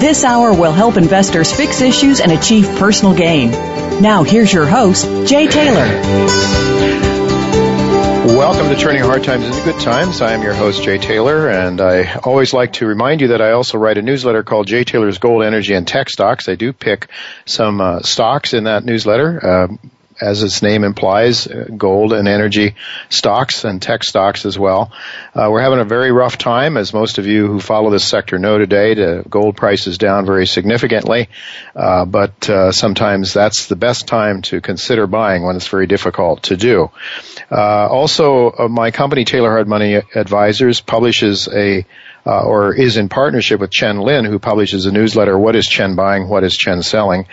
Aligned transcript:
This 0.00 0.24
hour 0.24 0.52
will 0.52 0.72
help 0.72 0.96
investors 0.96 1.52
fix 1.52 1.80
issues 1.80 2.20
and 2.20 2.32
achieve 2.32 2.64
personal 2.78 3.14
gain. 3.14 3.50
Now, 4.00 4.22
here's 4.22 4.52
your 4.52 4.66
host, 4.66 5.04
Jay 5.28 5.46
Taylor. 5.46 5.86
Welcome 8.26 8.68
to 8.68 8.76
Turning 8.76 9.02
Hard 9.02 9.22
Times 9.22 9.44
into 9.44 9.62
Good 9.62 9.80
Times. 9.80 10.22
I 10.22 10.32
am 10.32 10.42
your 10.42 10.54
host, 10.54 10.82
Jay 10.82 10.96
Taylor, 10.96 11.48
and 11.50 11.80
I 11.80 12.14
always 12.14 12.52
like 12.52 12.72
to 12.74 12.86
remind 12.86 13.20
you 13.20 13.28
that 13.28 13.42
I 13.42 13.52
also 13.52 13.78
write 13.78 13.98
a 13.98 14.02
newsletter 14.02 14.42
called 14.42 14.66
Jay 14.66 14.84
Taylor's 14.84 15.18
Gold, 15.18 15.44
Energy, 15.44 15.74
and 15.74 15.86
Tech 15.86 16.08
Stocks. 16.08 16.48
I 16.48 16.54
do 16.54 16.72
pick 16.72 17.08
some 17.44 17.80
uh, 17.80 18.00
stocks 18.00 18.54
in 18.54 18.64
that 18.64 18.84
newsletter. 18.84 19.46
Uh, 19.46 19.68
as 20.22 20.42
its 20.42 20.62
name 20.62 20.84
implies, 20.84 21.46
uh, 21.46 21.66
gold 21.76 22.12
and 22.12 22.28
energy 22.28 22.76
stocks 23.08 23.64
and 23.64 23.82
tech 23.82 24.04
stocks 24.04 24.46
as 24.46 24.56
well. 24.58 24.92
Uh, 25.34 25.48
we're 25.50 25.60
having 25.60 25.80
a 25.80 25.84
very 25.84 26.12
rough 26.12 26.38
time, 26.38 26.76
as 26.76 26.94
most 26.94 27.18
of 27.18 27.26
you 27.26 27.48
who 27.48 27.60
follow 27.60 27.90
this 27.90 28.04
sector 28.04 28.38
know 28.38 28.56
today. 28.56 28.94
The 28.94 29.24
gold 29.28 29.56
price 29.56 29.86
is 29.86 29.98
down 29.98 30.24
very 30.24 30.46
significantly, 30.46 31.28
uh, 31.74 32.04
but 32.04 32.48
uh, 32.48 32.70
sometimes 32.70 33.32
that's 33.32 33.66
the 33.66 33.76
best 33.76 34.06
time 34.06 34.42
to 34.42 34.60
consider 34.60 35.06
buying 35.06 35.42
when 35.42 35.56
it's 35.56 35.66
very 35.66 35.88
difficult 35.88 36.44
to 36.44 36.56
do. 36.56 36.90
Uh, 37.50 37.88
also, 37.88 38.50
uh, 38.50 38.68
my 38.68 38.92
company 38.92 39.24
Taylor 39.24 39.50
Hard 39.50 39.68
Money 39.68 39.94
Advisors 40.14 40.80
publishes 40.80 41.48
a 41.48 41.84
uh, 42.24 42.42
or 42.42 42.74
is 42.74 42.96
in 42.96 43.08
partnership 43.08 43.60
with 43.60 43.70
Chen 43.70 44.00
Lin, 44.00 44.24
who 44.24 44.38
publishes 44.38 44.86
a 44.86 44.92
newsletter, 44.92 45.38
What 45.38 45.56
is 45.56 45.66
Chen 45.66 45.96
Buying? 45.96 46.28
What 46.28 46.44
is 46.44 46.56
Chen 46.56 46.82
Selling? 46.82 47.26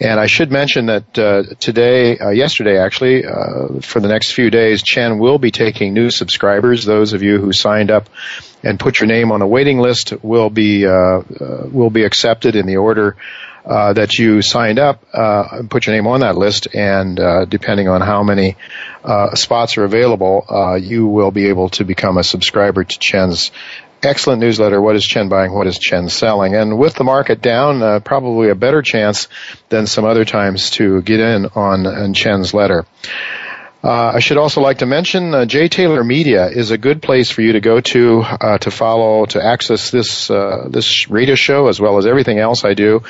And 0.00 0.18
I 0.18 0.26
should 0.26 0.50
mention 0.50 0.86
that 0.86 1.18
uh, 1.18 1.42
today, 1.60 2.18
uh, 2.18 2.30
yesterday 2.30 2.78
actually, 2.78 3.24
uh, 3.24 3.80
for 3.80 4.00
the 4.00 4.08
next 4.08 4.32
few 4.32 4.50
days, 4.50 4.82
Chen 4.82 5.18
will 5.18 5.38
be 5.38 5.50
taking 5.50 5.94
new 5.94 6.10
subscribers. 6.10 6.84
Those 6.84 7.12
of 7.12 7.22
you 7.22 7.38
who 7.38 7.52
signed 7.52 7.90
up 7.90 8.08
and 8.62 8.78
put 8.78 9.00
your 9.00 9.06
name 9.06 9.32
on 9.32 9.42
a 9.42 9.46
waiting 9.46 9.78
list 9.78 10.12
will 10.22 10.50
be 10.50 10.86
uh, 10.86 10.92
uh, 10.92 11.22
will 11.70 11.90
be 11.90 12.04
accepted 12.04 12.56
in 12.56 12.66
the 12.66 12.76
order 12.76 13.16
uh, 13.64 13.92
that 13.92 14.18
you 14.18 14.42
signed 14.42 14.80
up, 14.80 15.04
uh, 15.12 15.62
put 15.70 15.86
your 15.86 15.94
name 15.94 16.08
on 16.08 16.20
that 16.20 16.36
list, 16.36 16.66
and 16.74 17.20
uh, 17.20 17.44
depending 17.44 17.86
on 17.86 18.00
how 18.00 18.24
many 18.24 18.56
spots 19.34 19.78
are 19.78 19.84
available, 19.84 20.44
you 20.80 21.06
will 21.06 21.30
be 21.30 21.46
able 21.46 21.68
to 21.68 21.84
become 21.84 22.18
a 22.18 22.24
subscriber 22.24 22.82
to 22.82 22.98
Chen's 22.98 23.52
excellent 24.02 24.40
newsletter. 24.40 24.80
What 24.80 24.96
is 24.96 25.04
Chen 25.04 25.28
buying? 25.28 25.52
What 25.52 25.66
is 25.66 25.78
Chen 25.78 26.08
selling? 26.08 26.54
And 26.54 26.78
with 26.78 26.94
the 26.94 27.04
market 27.04 27.40
down, 27.40 27.82
uh, 27.82 28.00
probably 28.00 28.50
a 28.50 28.54
better 28.54 28.82
chance 28.82 29.28
than 29.68 29.86
some 29.86 30.04
other 30.04 30.24
times 30.24 30.70
to 30.70 31.02
get 31.02 31.20
in 31.20 31.46
on, 31.54 31.86
on 31.86 32.14
Chen's 32.14 32.52
letter. 32.52 32.84
Uh, 33.82 34.12
I 34.14 34.20
should 34.20 34.36
also 34.36 34.60
like 34.60 34.78
to 34.78 34.86
mention 34.86 35.34
uh, 35.34 35.44
Jay 35.44 35.66
Taylor 35.66 36.04
Media 36.04 36.46
is 36.46 36.70
a 36.70 36.78
good 36.78 37.02
place 37.02 37.30
for 37.30 37.42
you 37.42 37.54
to 37.54 37.60
go 37.60 37.80
to 37.80 38.22
uh, 38.22 38.58
to 38.58 38.70
follow 38.70 39.26
to 39.26 39.44
access 39.44 39.90
this 39.90 40.30
uh, 40.30 40.68
this 40.70 41.10
radio 41.10 41.34
show 41.34 41.66
as 41.66 41.80
well 41.80 41.98
as 41.98 42.06
everything 42.06 42.38
else 42.38 42.64
I 42.64 42.74
do. 42.74 43.02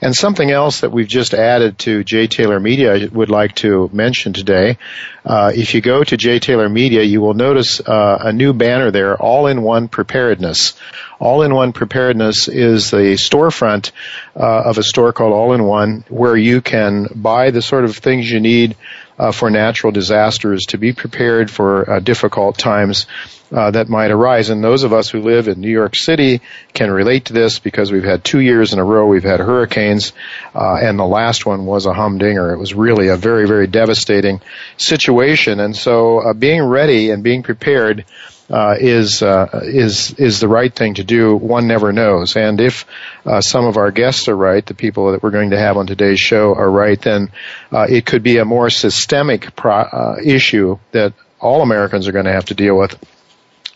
And 0.00 0.16
something 0.16 0.50
else 0.50 0.80
that 0.80 0.90
we've 0.92 1.08
just 1.08 1.34
added 1.34 1.78
to 1.80 2.04
Jay 2.04 2.26
Taylor 2.26 2.58
Media 2.58 2.94
I 2.94 3.06
would 3.06 3.28
like 3.28 3.54
to 3.56 3.90
mention 3.92 4.32
today. 4.32 4.78
Uh, 5.26 5.52
if 5.54 5.74
you 5.74 5.82
go 5.82 6.02
to 6.04 6.16
Jay 6.16 6.38
Taylor 6.38 6.70
Media, 6.70 7.02
you 7.02 7.20
will 7.20 7.34
notice 7.34 7.80
uh, 7.80 8.18
a 8.20 8.32
new 8.32 8.52
banner 8.52 8.90
there, 8.90 9.16
all-in-one 9.16 9.88
preparedness. 9.88 10.74
All-in-one 11.18 11.72
preparedness 11.72 12.48
is 12.48 12.90
the 12.90 13.14
storefront 13.14 13.92
of 14.34 14.76
a 14.76 14.82
store 14.82 15.14
called 15.14 15.32
All-in-one, 15.32 16.04
where 16.10 16.36
you 16.36 16.60
can 16.60 17.08
buy 17.14 17.50
the 17.50 17.62
sort 17.62 17.86
of 17.86 17.96
things 17.96 18.30
you 18.30 18.40
need 18.40 18.76
uh, 19.18 19.32
for 19.32 19.50
natural 19.50 19.92
disasters, 19.92 20.66
to 20.66 20.78
be 20.78 20.92
prepared 20.92 21.50
for 21.50 21.88
uh, 21.90 22.00
difficult 22.00 22.58
times 22.58 23.06
uh, 23.52 23.70
that 23.70 23.88
might 23.88 24.10
arise. 24.10 24.50
And 24.50 24.62
those 24.62 24.82
of 24.82 24.92
us 24.92 25.08
who 25.08 25.20
live 25.20 25.48
in 25.48 25.60
New 25.60 25.70
York 25.70 25.94
City 25.94 26.40
can 26.72 26.90
relate 26.90 27.26
to 27.26 27.32
this 27.32 27.58
because 27.58 27.92
we've 27.92 28.04
had 28.04 28.24
two 28.24 28.40
years 28.40 28.72
in 28.72 28.78
a 28.78 28.84
row 28.84 29.06
we've 29.06 29.22
had 29.22 29.40
hurricanes, 29.40 30.12
uh, 30.54 30.74
and 30.74 30.98
the 30.98 31.04
last 31.04 31.46
one 31.46 31.66
was 31.66 31.86
a 31.86 31.94
humdinger. 31.94 32.52
It 32.52 32.58
was 32.58 32.74
really 32.74 33.08
a 33.08 33.16
very, 33.16 33.46
very 33.46 33.66
devastating 33.66 34.40
situation. 34.76 35.60
And 35.60 35.76
so 35.76 36.18
uh, 36.18 36.32
being 36.32 36.62
ready 36.62 37.10
and 37.10 37.22
being 37.22 37.42
prepared 37.42 38.04
uh, 38.50 38.76
is 38.78 39.22
uh, 39.22 39.60
is 39.64 40.14
is 40.14 40.40
the 40.40 40.48
right 40.48 40.74
thing 40.74 40.94
to 40.94 41.04
do. 41.04 41.34
One 41.34 41.66
never 41.66 41.92
knows, 41.92 42.36
and 42.36 42.60
if 42.60 42.84
uh, 43.24 43.40
some 43.40 43.64
of 43.64 43.76
our 43.76 43.90
guests 43.90 44.28
are 44.28 44.36
right, 44.36 44.64
the 44.64 44.74
people 44.74 45.12
that 45.12 45.22
we're 45.22 45.30
going 45.30 45.50
to 45.50 45.58
have 45.58 45.76
on 45.76 45.86
today's 45.86 46.20
show 46.20 46.54
are 46.54 46.70
right, 46.70 47.00
then 47.00 47.30
uh, 47.72 47.86
it 47.88 48.06
could 48.06 48.22
be 48.22 48.38
a 48.38 48.44
more 48.44 48.70
systemic 48.70 49.56
pro- 49.56 49.72
uh, 49.74 50.16
issue 50.22 50.78
that 50.92 51.14
all 51.40 51.62
Americans 51.62 52.08
are 52.08 52.12
going 52.12 52.26
to 52.26 52.32
have 52.32 52.46
to 52.46 52.54
deal 52.54 52.76
with 52.76 52.98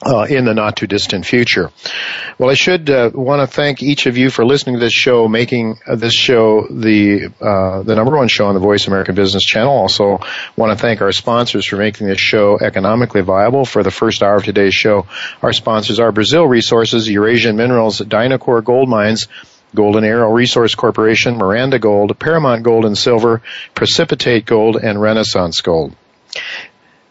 uh, 0.05 0.27
in 0.29 0.45
the 0.45 0.55
not 0.55 0.77
too 0.77 0.87
distant 0.87 1.27
future. 1.27 1.71
Well, 2.39 2.51
I 2.51 2.55
should 2.55 2.89
uh, 2.89 3.11
want 3.13 3.43
to 3.43 3.53
thank 3.53 3.83
each 3.83 4.07
of 4.07 4.17
you 4.17 4.31
for 4.31 4.45
listening 4.45 4.77
to 4.77 4.81
this 4.81 4.93
show, 4.93 5.27
making 5.27 5.79
uh, 5.87 5.97
this 5.97 6.15
show 6.15 6.67
the 6.71 7.33
uh, 7.41 7.83
the 7.83 7.97
number 7.97 8.17
one 8.17 8.29
show 8.29 8.47
on 8.47 8.55
the 8.55 8.61
Voice 8.61 8.87
American 8.87 9.15
Business 9.15 9.45
Channel. 9.45 9.73
Also, 9.73 10.21
want 10.57 10.77
to 10.77 10.81
thank 10.81 11.01
our 11.01 11.13
sponsors 11.13 11.67
for 11.67 11.77
making 11.77 12.07
this 12.07 12.21
show 12.21 12.59
economically 12.59 13.23
viable. 13.23 13.65
For 13.65 13.83
the 13.83 13.91
first 13.91 14.23
hour 14.23 14.37
of 14.37 14.45
today's 14.45 14.75
show, 14.75 15.07
our 15.43 15.53
sponsors 15.53 15.99
are 15.99 16.13
Brazil 16.13 16.47
Resources, 16.47 17.09
Eurasian 17.09 17.57
Minerals, 17.57 18.01
Dynacor 18.01 18.63
Gold 18.65 18.89
Mines. 18.89 19.29
Golden 19.75 20.03
Arrow 20.03 20.33
Resource 20.33 20.75
Corporation, 20.75 21.37
Miranda 21.37 21.79
Gold, 21.79 22.19
Paramount 22.19 22.63
Gold 22.63 22.87
and 22.87 22.97
Silver, 22.97 23.43
Precipitate 23.75 24.47
Gold, 24.47 24.77
and 24.77 24.99
Renaissance 24.99 25.61
Gold. 25.61 25.95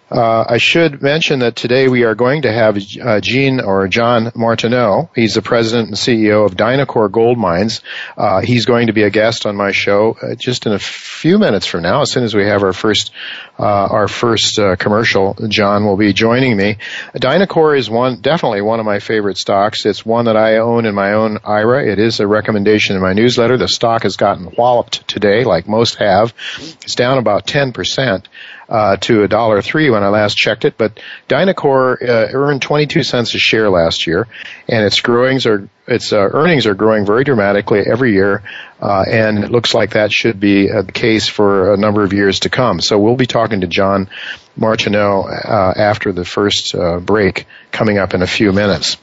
Uh, 0.09 0.45
I 0.47 0.57
should 0.57 1.01
mention 1.01 1.39
that 1.39 1.57
today 1.57 1.89
we 1.89 2.03
are 2.03 2.15
going 2.15 2.43
to 2.43 2.51
have 2.51 2.77
uh, 3.01 3.19
Jean 3.19 3.59
or 3.59 3.89
John 3.89 4.31
Martineau. 4.35 5.09
He's 5.13 5.33
the 5.33 5.41
president 5.41 5.89
and 5.89 5.97
CEO 5.97 6.45
of 6.45 6.55
Dynacor 6.55 7.11
Gold 7.11 7.37
Mines. 7.37 7.81
Uh, 8.15 8.39
he's 8.39 8.65
going 8.65 8.87
to 8.87 8.93
be 8.93 9.03
a 9.03 9.09
guest 9.09 9.45
on 9.45 9.57
my 9.57 9.71
show 9.71 10.15
uh, 10.21 10.35
just 10.35 10.65
in 10.65 10.71
a 10.71 10.79
few 10.79 11.37
minutes 11.37 11.65
from 11.65 11.81
now. 11.81 12.01
As 12.01 12.11
soon 12.11 12.23
as 12.23 12.33
we 12.33 12.45
have 12.45 12.63
our 12.63 12.71
first 12.71 13.11
uh, 13.59 13.63
our 13.63 14.07
first 14.07 14.57
uh, 14.59 14.77
commercial, 14.77 15.35
John 15.49 15.83
will 15.85 15.97
be 15.97 16.13
joining 16.13 16.55
me. 16.55 16.77
Dynacor 17.13 17.77
is 17.77 17.89
one 17.89 18.21
definitely 18.21 18.61
one 18.61 18.79
of 18.79 18.85
my 18.85 18.99
favorite 18.99 19.37
stocks. 19.37 19.85
It's 19.85 20.05
one 20.05 20.25
that 20.25 20.37
I 20.37 20.57
own 20.57 20.85
in 20.85 20.95
my 20.95 21.13
own 21.13 21.39
IRA. 21.43 21.85
It 21.85 21.99
is 21.99 22.21
a 22.21 22.27
recommendation 22.27 22.95
in 22.95 23.01
my 23.01 23.13
newsletter. 23.13 23.57
The 23.57 23.67
stock 23.67 24.03
has 24.03 24.15
gotten 24.15 24.53
walloped 24.57 25.05
today, 25.07 25.43
like 25.43 25.67
most 25.67 25.95
have. 25.95 26.33
It's 26.59 26.95
down 26.95 27.17
about 27.17 27.45
ten 27.45 27.73
percent 27.73 28.29
uh, 28.69 28.97
to 28.97 29.23
a 29.23 29.27
dollar 29.27 29.61
three 29.61 29.89
when 29.89 30.03
I 30.03 30.09
last 30.09 30.35
checked 30.35 30.65
it, 30.65 30.77
but 30.77 30.99
Dynacor 31.29 32.01
uh, 32.01 32.27
earned 32.33 32.61
22 32.61 33.03
cents 33.03 33.33
a 33.33 33.39
share 33.39 33.69
last 33.69 34.07
year, 34.07 34.27
and 34.67 34.85
its 34.85 34.99
growings 35.01 35.45
are 35.45 35.69
its 35.87 36.11
uh, 36.11 36.17
earnings 36.17 36.65
are 36.67 36.75
growing 36.75 37.05
very 37.05 37.23
dramatically 37.23 37.79
every 37.79 38.11
year, 38.11 38.43
uh, 38.81 39.05
and 39.09 39.43
it 39.43 39.51
looks 39.51 39.73
like 39.73 39.91
that 39.91 40.11
should 40.11 40.39
be 40.39 40.69
uh, 40.69 40.81
the 40.81 40.91
case 40.91 41.29
for 41.29 41.73
a 41.73 41.77
number 41.77 42.03
of 42.03 42.11
years 42.11 42.41
to 42.41 42.49
come. 42.49 42.81
So 42.81 42.99
we'll 42.99 43.15
be 43.15 43.25
talking 43.25 43.61
to 43.61 43.67
John 43.67 44.09
Martineau 44.57 45.23
uh, 45.23 45.73
after 45.77 46.11
the 46.11 46.25
first 46.25 46.75
uh, 46.75 46.99
break 46.99 47.45
coming 47.71 47.97
up 47.97 48.13
in 48.13 48.21
a 48.21 48.27
few 48.27 48.51
minutes. 48.51 48.97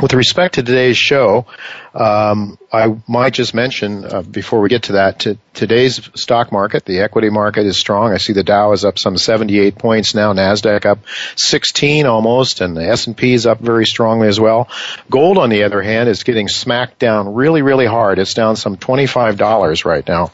With 0.00 0.14
respect 0.14 0.54
to 0.54 0.62
today's 0.62 0.96
show, 0.96 1.46
um, 1.92 2.56
I 2.70 2.96
might 3.08 3.32
just 3.32 3.54
mention 3.54 4.04
uh, 4.04 4.20
before 4.20 4.60
we 4.60 4.68
get 4.68 4.84
to 4.84 4.92
that, 4.92 5.20
to 5.20 5.38
today's 5.54 6.10
stock 6.14 6.52
market, 6.52 6.84
the 6.84 7.00
equity 7.00 7.30
market 7.30 7.64
is 7.64 7.80
strong. 7.80 8.12
I 8.12 8.18
see 8.18 8.34
the 8.34 8.44
Dow 8.44 8.72
is 8.72 8.84
up 8.84 8.98
some 8.98 9.16
78 9.16 9.78
points 9.78 10.14
now, 10.14 10.34
Nasdaq 10.34 10.84
up 10.84 10.98
16 11.36 12.04
almost, 12.04 12.60
and 12.60 12.76
the 12.76 12.86
S&P 12.86 13.32
is 13.32 13.46
up 13.46 13.60
very 13.60 13.86
strongly 13.86 14.28
as 14.28 14.38
well. 14.38 14.68
Gold, 15.08 15.38
on 15.38 15.48
the 15.48 15.62
other 15.62 15.80
hand, 15.80 16.10
is 16.10 16.24
getting 16.24 16.46
smacked 16.46 16.98
down 16.98 17.32
really, 17.32 17.62
really 17.62 17.86
hard. 17.86 18.18
It's 18.18 18.34
down 18.34 18.56
some 18.56 18.76
$25 18.76 19.86
right 19.86 20.06
now. 20.06 20.30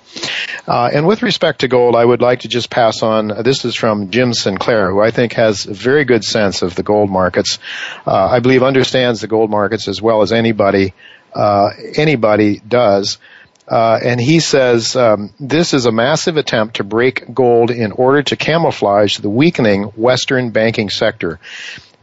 Uh, 0.67 0.91
and 0.93 1.07
with 1.07 1.23
respect 1.23 1.61
to 1.61 1.69
gold, 1.69 1.95
I 1.95 2.05
would 2.05 2.21
like 2.21 2.41
to 2.41 2.49
just 2.49 2.69
pass 2.69 3.03
on. 3.03 3.29
This 3.45 3.65
is 3.65 3.77
from 3.77 4.11
Jim 4.11 4.35
Sinclair, 4.35 4.91
who 4.91 5.01
I 5.01 5.13
think 5.13 5.35
has 5.35 5.67
a 5.67 5.75
very 5.75 6.05
good 6.05 6.25
sense 6.25 6.63
of 6.63 6.75
the 6.75 6.83
gold 6.83 7.11
markets. 7.11 7.61
Uh, 8.05 8.27
I 8.27 8.41
believe 8.41 8.65
understands 8.65 9.21
the 9.21 9.29
gold 9.29 9.51
markets 9.51 9.87
as 9.87 10.03
well 10.03 10.23
as 10.23 10.33
anybody 10.33 10.95
uh, 11.35 11.71
anybody 11.97 12.61
does. 12.67 13.19
Uh, 13.67 13.99
and 14.03 14.21
he 14.21 14.41
says 14.41 14.95
um, 14.95 15.33
this 15.41 15.73
is 15.73 15.87
a 15.87 15.93
massive 15.93 16.37
attempt 16.37 16.77
to 16.77 16.85
break 16.85 17.33
gold 17.33 17.71
in 17.71 17.93
order 17.93 18.23
to 18.23 18.37
camouflage 18.37 19.19
the 19.19 19.31
weakening 19.31 19.85
Western 19.85 20.51
banking 20.51 20.91
sector. 20.91 21.41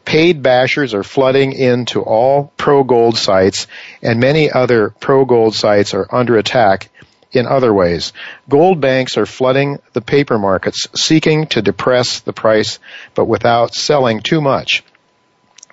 Paid 0.04 0.42
bashers 0.42 0.96
are 0.96 1.04
flooding 1.04 1.54
into 1.54 2.02
all 2.02 2.52
pro 2.58 2.84
gold 2.84 3.18
sites, 3.18 3.68
and 4.02 4.20
many 4.20 4.52
other 4.52 4.90
pro 4.90 5.26
gold 5.26 5.54
sites 5.54 5.94
are 5.94 6.08
under 6.12 6.38
attack 6.38 6.90
in 7.32 7.46
other 7.46 7.74
ways. 7.74 8.12
Gold 8.50 8.82
banks 8.82 9.18
are 9.18 9.28
flooding 9.28 9.80
the 9.94 10.02
paper 10.02 10.40
markets, 10.40 10.88
seeking 10.96 11.48
to 11.48 11.62
depress 11.62 12.20
the 12.22 12.34
price, 12.34 12.80
but 13.14 13.26
without 13.26 13.76
selling 13.76 14.22
too 14.22 14.42
much. 14.42 14.84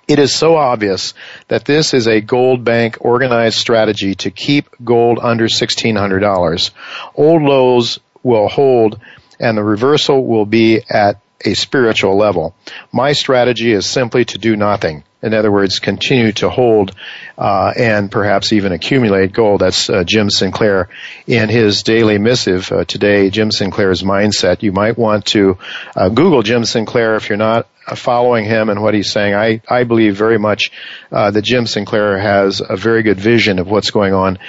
It 0.09 0.17
is 0.17 0.33
so 0.33 0.55
obvious 0.55 1.13
that 1.49 1.65
this 1.65 1.93
is 1.93 2.07
a 2.07 2.19
gold 2.19 2.63
bank 2.63 2.97
organized 3.01 3.59
strategy 3.59 4.15
to 4.15 4.31
keep 4.31 4.67
gold 4.83 5.19
under 5.21 5.45
$1,600. 5.45 6.71
Old 7.13 7.43
lows 7.43 7.99
will 8.23 8.47
hold 8.47 8.99
and 9.39 9.55
the 9.55 9.63
reversal 9.63 10.25
will 10.25 10.47
be 10.47 10.81
at 10.89 11.21
a 11.45 11.53
spiritual 11.53 12.17
level. 12.17 12.55
My 12.91 13.13
strategy 13.13 13.71
is 13.71 13.85
simply 13.85 14.25
to 14.25 14.39
do 14.39 14.55
nothing. 14.55 15.03
In 15.21 15.35
other 15.35 15.51
words, 15.51 15.77
continue 15.77 16.31
to 16.33 16.49
hold 16.49 16.95
uh, 17.37 17.73
and 17.77 18.11
perhaps 18.11 18.51
even 18.51 18.71
accumulate 18.71 19.31
gold. 19.31 19.61
That's 19.61 19.91
uh, 19.91 20.03
Jim 20.05 20.31
Sinclair 20.31 20.89
in 21.27 21.49
his 21.49 21.83
daily 21.83 22.17
missive 22.17 22.71
uh, 22.71 22.83
today. 22.85 23.29
Jim 23.29 23.51
Sinclair's 23.51 24.01
MineSet. 24.01 24.63
You 24.63 24.71
might 24.71 24.97
want 24.97 25.27
to 25.27 25.59
uh, 25.95 26.09
Google 26.09 26.41
Jim 26.41 26.65
Sinclair 26.65 27.15
if 27.15 27.29
you're 27.29 27.37
not 27.37 27.67
following 27.95 28.45
him 28.45 28.69
and 28.69 28.81
what 28.81 28.93
he's 28.93 29.11
saying. 29.11 29.33
I 29.33 29.61
I 29.67 29.83
believe 29.83 30.15
very 30.15 30.39
much 30.39 30.71
uh, 31.11 31.31
that 31.31 31.41
Jim 31.41 31.65
Sinclair 31.65 32.17
has 32.17 32.61
a 32.67 32.75
very 32.75 33.03
good 33.03 33.19
vision 33.19 33.59
of 33.59 33.67
what's 33.67 33.91
going 33.91 34.13
on 34.13 34.39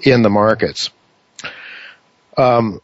in 0.00 0.22
the 0.22 0.30
markets. 0.30 0.90
Um, 2.36 2.80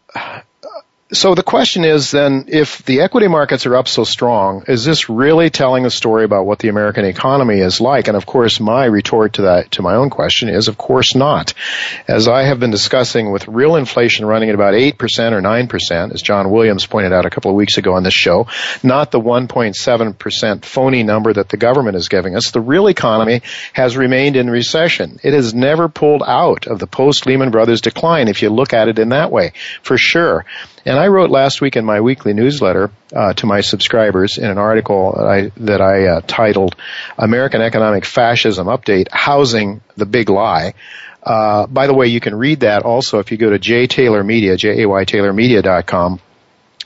so 1.12 1.36
the 1.36 1.42
question 1.44 1.84
is 1.84 2.10
then, 2.10 2.46
if 2.48 2.78
the 2.78 3.00
equity 3.02 3.28
markets 3.28 3.64
are 3.64 3.76
up 3.76 3.86
so 3.86 4.02
strong, 4.02 4.64
is 4.66 4.84
this 4.84 5.08
really 5.08 5.50
telling 5.50 5.86
a 5.86 5.90
story 5.90 6.24
about 6.24 6.46
what 6.46 6.58
the 6.58 6.68
American 6.68 7.04
economy 7.04 7.60
is 7.60 7.80
like? 7.80 8.08
And 8.08 8.16
of 8.16 8.26
course, 8.26 8.58
my 8.58 8.86
retort 8.86 9.34
to 9.34 9.42
that, 9.42 9.70
to 9.72 9.82
my 9.82 9.94
own 9.94 10.10
question 10.10 10.48
is, 10.48 10.66
of 10.66 10.76
course 10.76 11.14
not. 11.14 11.54
As 12.08 12.26
I 12.26 12.42
have 12.42 12.58
been 12.58 12.72
discussing 12.72 13.30
with 13.30 13.46
real 13.46 13.76
inflation 13.76 14.26
running 14.26 14.48
at 14.48 14.56
about 14.56 14.74
8% 14.74 14.92
or 15.30 15.40
9%, 15.40 16.12
as 16.12 16.22
John 16.22 16.50
Williams 16.50 16.86
pointed 16.86 17.12
out 17.12 17.24
a 17.24 17.30
couple 17.30 17.52
of 17.52 17.56
weeks 17.56 17.78
ago 17.78 17.94
on 17.94 18.02
this 18.02 18.12
show, 18.12 18.48
not 18.82 19.12
the 19.12 19.20
1.7% 19.20 20.64
phony 20.64 21.04
number 21.04 21.32
that 21.32 21.48
the 21.50 21.56
government 21.56 21.96
is 21.96 22.08
giving 22.08 22.34
us, 22.34 22.50
the 22.50 22.60
real 22.60 22.88
economy 22.88 23.42
has 23.74 23.96
remained 23.96 24.34
in 24.34 24.50
recession. 24.50 25.20
It 25.22 25.34
has 25.34 25.54
never 25.54 25.88
pulled 25.88 26.24
out 26.26 26.66
of 26.66 26.80
the 26.80 26.88
post-Lehman 26.88 27.52
Brothers 27.52 27.80
decline 27.80 28.26
if 28.26 28.42
you 28.42 28.50
look 28.50 28.72
at 28.72 28.88
it 28.88 28.98
in 28.98 29.10
that 29.10 29.30
way, 29.30 29.52
for 29.82 29.96
sure. 29.96 30.44
And 30.86 31.00
I 31.00 31.08
wrote 31.08 31.30
last 31.30 31.60
week 31.60 31.74
in 31.74 31.84
my 31.84 32.00
weekly 32.00 32.32
newsletter 32.32 32.92
uh, 33.12 33.32
to 33.34 33.46
my 33.46 33.60
subscribers 33.60 34.38
in 34.38 34.44
an 34.44 34.56
article 34.56 35.14
that 35.16 35.26
I, 35.26 35.50
that 35.56 35.80
I 35.80 36.06
uh, 36.06 36.20
titled 36.24 36.76
"American 37.18 37.60
Economic 37.60 38.04
Fascism 38.04 38.68
Update: 38.68 39.08
Housing 39.10 39.80
the 39.96 40.06
Big 40.06 40.30
Lie." 40.30 40.74
Uh, 41.24 41.66
by 41.66 41.88
the 41.88 41.94
way, 41.94 42.06
you 42.06 42.20
can 42.20 42.36
read 42.36 42.60
that 42.60 42.84
also 42.84 43.18
if 43.18 43.32
you 43.32 43.36
go 43.36 43.50
to 43.50 43.58
Jay 43.58 43.88
Taylor 43.88 44.22
Media, 44.22 44.56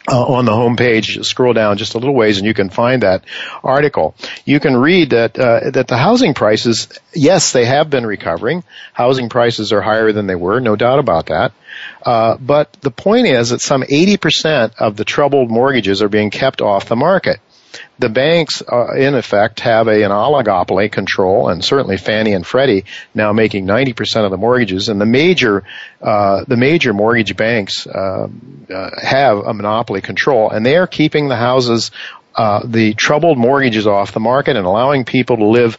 uh, 0.09 0.25
on 0.25 0.45
the 0.45 0.53
homepage, 0.53 1.25
scroll 1.25 1.53
down 1.53 1.77
just 1.77 1.95
a 1.95 1.99
little 1.99 2.15
ways, 2.15 2.39
and 2.39 2.47
you 2.47 2.55
can 2.55 2.71
find 2.71 3.03
that 3.03 3.25
article. 3.63 4.15
You 4.45 4.61
can 4.61 4.77
read 4.77 5.11
that 5.11 5.39
uh, 5.39 5.71
that 5.71 5.89
the 5.89 5.97
housing 5.97 6.35
prices, 6.35 6.89
yes, 7.15 7.53
they 7.53 7.65
have 7.65 7.91
been 7.91 8.07
recovering. 8.07 8.65
Housing 8.93 9.29
prices 9.29 9.73
are 9.73 9.83
higher 9.83 10.13
than 10.13 10.27
they 10.27 10.35
were, 10.35 10.61
no 10.61 10.77
doubt 10.77 10.99
about 10.99 11.27
that. 11.27 11.53
Uh, 12.03 12.37
but 12.39 12.73
the 12.81 12.91
point 12.91 13.27
is 13.27 13.51
that 13.51 13.61
some 13.61 13.83
80% 13.83 14.75
of 14.79 14.97
the 14.97 15.05
troubled 15.05 15.51
mortgages 15.51 16.03
are 16.03 16.09
being 16.09 16.31
kept 16.31 16.61
off 16.61 16.87
the 16.87 16.97
market 16.97 17.41
the 17.99 18.09
banks, 18.09 18.63
uh, 18.63 18.95
in 18.95 19.15
effect, 19.15 19.61
have 19.61 19.89
a, 19.89 20.03
an 20.03 20.11
oligopoly 20.11 20.91
control, 20.91 21.49
and 21.49 21.65
certainly 21.65 21.97
Fannie 21.97 22.33
and 22.33 22.47
Freddie 22.47 22.85
now 23.15 23.33
making 23.33 23.67
90% 23.67 24.25
of 24.25 24.31
the 24.31 24.37
mortgages, 24.37 24.89
and 24.89 25.01
the 25.01 25.07
major, 25.07 25.65
uh, 26.01 26.45
the 26.47 26.57
major 26.57 26.93
mortgage 26.93 27.37
banks 27.37 27.87
uh, 27.87 28.29
uh, 28.75 28.91
have 29.01 29.39
a 29.39 29.55
monopoly 29.55 30.01
control, 30.01 30.51
and 30.51 30.65
they 30.65 30.77
are 30.77 30.87
keeping 30.87 31.29
the 31.29 31.37
houses, 31.37 31.91
uh, 32.35 32.61
the 32.65 32.95
troubled 32.95 33.39
mortgages 33.39 33.87
off 33.87 34.13
the 34.13 34.21
market 34.21 34.57
and 34.57 34.67
allowing 34.67 35.05
people 35.05 35.37
to 35.37 35.47
live 35.47 35.79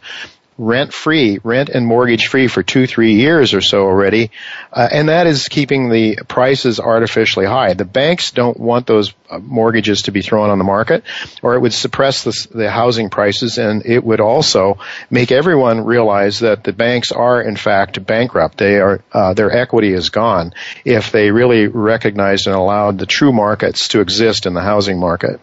rent 0.62 0.94
free, 0.94 1.40
rent 1.42 1.68
and 1.68 1.84
mortgage 1.84 2.28
free 2.28 2.46
for 2.46 2.62
two, 2.62 2.86
three 2.86 3.14
years 3.14 3.52
or 3.52 3.60
so 3.60 3.82
already, 3.82 4.30
uh, 4.72 4.88
and 4.92 5.08
that 5.08 5.26
is 5.26 5.48
keeping 5.48 5.90
the 5.90 6.16
prices 6.28 6.78
artificially 6.78 7.46
high. 7.46 7.74
The 7.74 7.84
banks 7.84 8.30
don't 8.30 8.58
want 8.58 8.86
those 8.86 9.12
uh, 9.28 9.38
mortgages 9.38 10.02
to 10.02 10.12
be 10.12 10.22
thrown 10.22 10.50
on 10.50 10.58
the 10.58 10.64
market, 10.64 11.02
or 11.42 11.54
it 11.54 11.60
would 11.60 11.72
suppress 11.72 12.22
the, 12.22 12.48
the 12.54 12.70
housing 12.70 13.10
prices, 13.10 13.58
and 13.58 13.84
it 13.84 14.04
would 14.04 14.20
also 14.20 14.78
make 15.10 15.32
everyone 15.32 15.84
realize 15.84 16.40
that 16.40 16.62
the 16.62 16.72
banks 16.72 17.10
are 17.10 17.42
in 17.42 17.56
fact 17.56 18.04
bankrupt. 18.06 18.58
They 18.58 18.78
are 18.78 19.02
uh, 19.12 19.34
their 19.34 19.50
equity 19.50 19.92
is 19.92 20.10
gone 20.10 20.54
if 20.84 21.10
they 21.10 21.30
really 21.30 21.66
recognized 21.66 22.46
and 22.46 22.54
allowed 22.54 22.98
the 22.98 23.06
true 23.06 23.32
markets 23.32 23.88
to 23.88 24.00
exist 24.00 24.46
in 24.46 24.54
the 24.54 24.60
housing 24.62 25.00
market. 25.00 25.40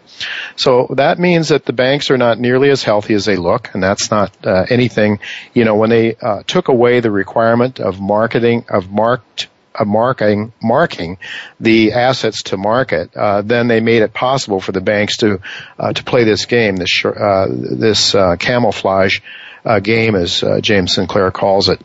So 0.55 0.87
that 0.95 1.19
means 1.19 1.49
that 1.49 1.65
the 1.65 1.73
banks 1.73 2.11
are 2.11 2.17
not 2.17 2.39
nearly 2.39 2.69
as 2.69 2.83
healthy 2.83 3.13
as 3.13 3.25
they 3.25 3.35
look, 3.35 3.73
and 3.73 3.81
that's 3.81 4.11
not 4.11 4.31
uh, 4.45 4.65
anything. 4.69 5.08
You 5.53 5.65
know, 5.65 5.75
when 5.75 5.89
they 5.89 6.15
uh, 6.15 6.43
took 6.45 6.67
away 6.67 6.99
the 6.99 7.11
requirement 7.11 7.79
of 7.79 7.99
marketing 7.99 8.65
of 8.69 8.91
marked 8.91 9.47
uh, 9.73 9.85
marking 9.85 10.51
marking 10.61 11.17
the 11.59 11.93
assets 11.93 12.43
to 12.43 12.57
market, 12.57 13.15
uh, 13.15 13.41
then 13.41 13.67
they 13.67 13.79
made 13.79 14.01
it 14.01 14.13
possible 14.13 14.59
for 14.59 14.71
the 14.71 14.81
banks 14.81 15.17
to 15.17 15.39
uh, 15.77 15.93
to 15.93 16.03
play 16.03 16.23
this 16.23 16.45
game, 16.45 16.75
this 16.75 17.05
uh, 17.05 17.47
this 17.49 18.13
uh, 18.13 18.35
camouflage 18.35 19.19
uh, 19.63 19.79
game, 19.79 20.15
as 20.15 20.43
James 20.61 20.93
Sinclair 20.93 21.31
calls 21.31 21.69
it. 21.69 21.81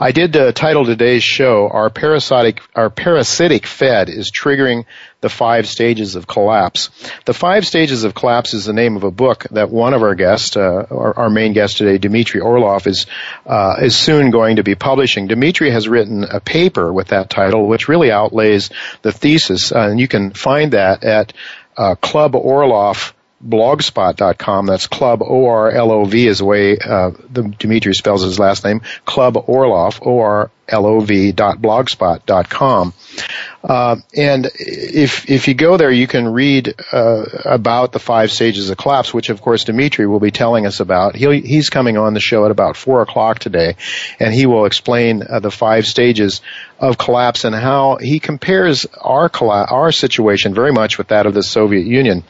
I 0.00 0.12
did 0.12 0.36
uh, 0.36 0.52
title 0.52 0.84
today's 0.84 1.22
show, 1.22 1.68
Our 1.68 1.90
Parasitic, 1.90 2.60
Our 2.74 2.90
Parasitic 2.90 3.66
Fed 3.66 4.08
is 4.08 4.30
Triggering 4.30 4.84
the 5.20 5.28
Five 5.28 5.66
Stages 5.66 6.16
of 6.16 6.26
Collapse. 6.26 6.90
The 7.24 7.34
Five 7.34 7.66
Stages 7.66 8.04
of 8.04 8.14
Collapse 8.14 8.54
is 8.54 8.64
the 8.64 8.72
name 8.72 8.96
of 8.96 9.04
a 9.04 9.10
book 9.10 9.46
that 9.52 9.70
one 9.70 9.94
of 9.94 10.02
our 10.02 10.14
guests, 10.14 10.56
uh, 10.56 10.86
our, 10.90 11.16
our, 11.16 11.30
main 11.30 11.52
guest 11.52 11.76
today, 11.78 11.98
Dmitry 11.98 12.40
Orlov, 12.40 12.86
is, 12.86 13.06
uh, 13.46 13.76
is 13.80 13.96
soon 13.96 14.30
going 14.30 14.56
to 14.56 14.64
be 14.64 14.74
publishing. 14.74 15.28
Dmitry 15.28 15.70
has 15.70 15.88
written 15.88 16.24
a 16.24 16.40
paper 16.40 16.92
with 16.92 17.08
that 17.08 17.30
title, 17.30 17.66
which 17.66 17.88
really 17.88 18.10
outlays 18.10 18.70
the 19.02 19.12
thesis, 19.12 19.70
and 19.70 20.00
you 20.00 20.08
can 20.08 20.32
find 20.32 20.72
that 20.72 21.04
at 21.04 21.32
uh, 21.76 21.94
Club 21.94 22.34
Orlov 22.34 23.14
blogspot.com. 23.46 24.66
That's 24.66 24.86
club 24.86 25.22
O-R-L-O-V 25.22 26.26
is 26.26 26.38
the 26.38 26.44
way 26.44 26.78
uh, 26.78 27.10
the 27.30 27.42
Dimitri 27.42 27.94
spells 27.94 28.22
his 28.22 28.38
last 28.38 28.64
name. 28.64 28.82
Club 29.04 29.36
Orlov, 29.36 30.00
O-R-L-O-V 30.02 31.32
dot 31.32 31.58
blogspot 31.58 32.24
dot 32.26 32.48
com. 32.48 32.94
Uh, 33.64 33.96
and 34.16 34.50
if 34.54 35.30
if 35.30 35.48
you 35.48 35.54
go 35.54 35.76
there, 35.76 35.90
you 35.90 36.06
can 36.06 36.28
read 36.32 36.74
uh, 36.92 37.24
about 37.44 37.92
the 37.92 37.98
five 37.98 38.30
stages 38.30 38.70
of 38.70 38.76
collapse, 38.76 39.12
which 39.12 39.28
of 39.28 39.40
course 39.40 39.64
Dimitri 39.64 40.06
will 40.06 40.20
be 40.20 40.30
telling 40.30 40.66
us 40.66 40.80
about. 40.80 41.14
He 41.14 41.40
he's 41.40 41.70
coming 41.70 41.96
on 41.96 42.14
the 42.14 42.20
show 42.20 42.44
at 42.44 42.50
about 42.50 42.76
four 42.76 43.02
o'clock 43.02 43.38
today, 43.38 43.76
and 44.18 44.32
he 44.32 44.46
will 44.46 44.66
explain 44.66 45.22
uh, 45.28 45.40
the 45.40 45.50
five 45.50 45.86
stages 45.86 46.40
of 46.78 46.98
collapse 46.98 47.44
and 47.44 47.54
how 47.54 47.96
he 47.96 48.18
compares 48.20 48.86
our 49.00 49.30
our 49.42 49.92
situation 49.92 50.54
very 50.54 50.72
much 50.72 50.98
with 50.98 51.08
that 51.08 51.26
of 51.26 51.34
the 51.34 51.42
Soviet 51.42 51.86
Union 51.86 52.24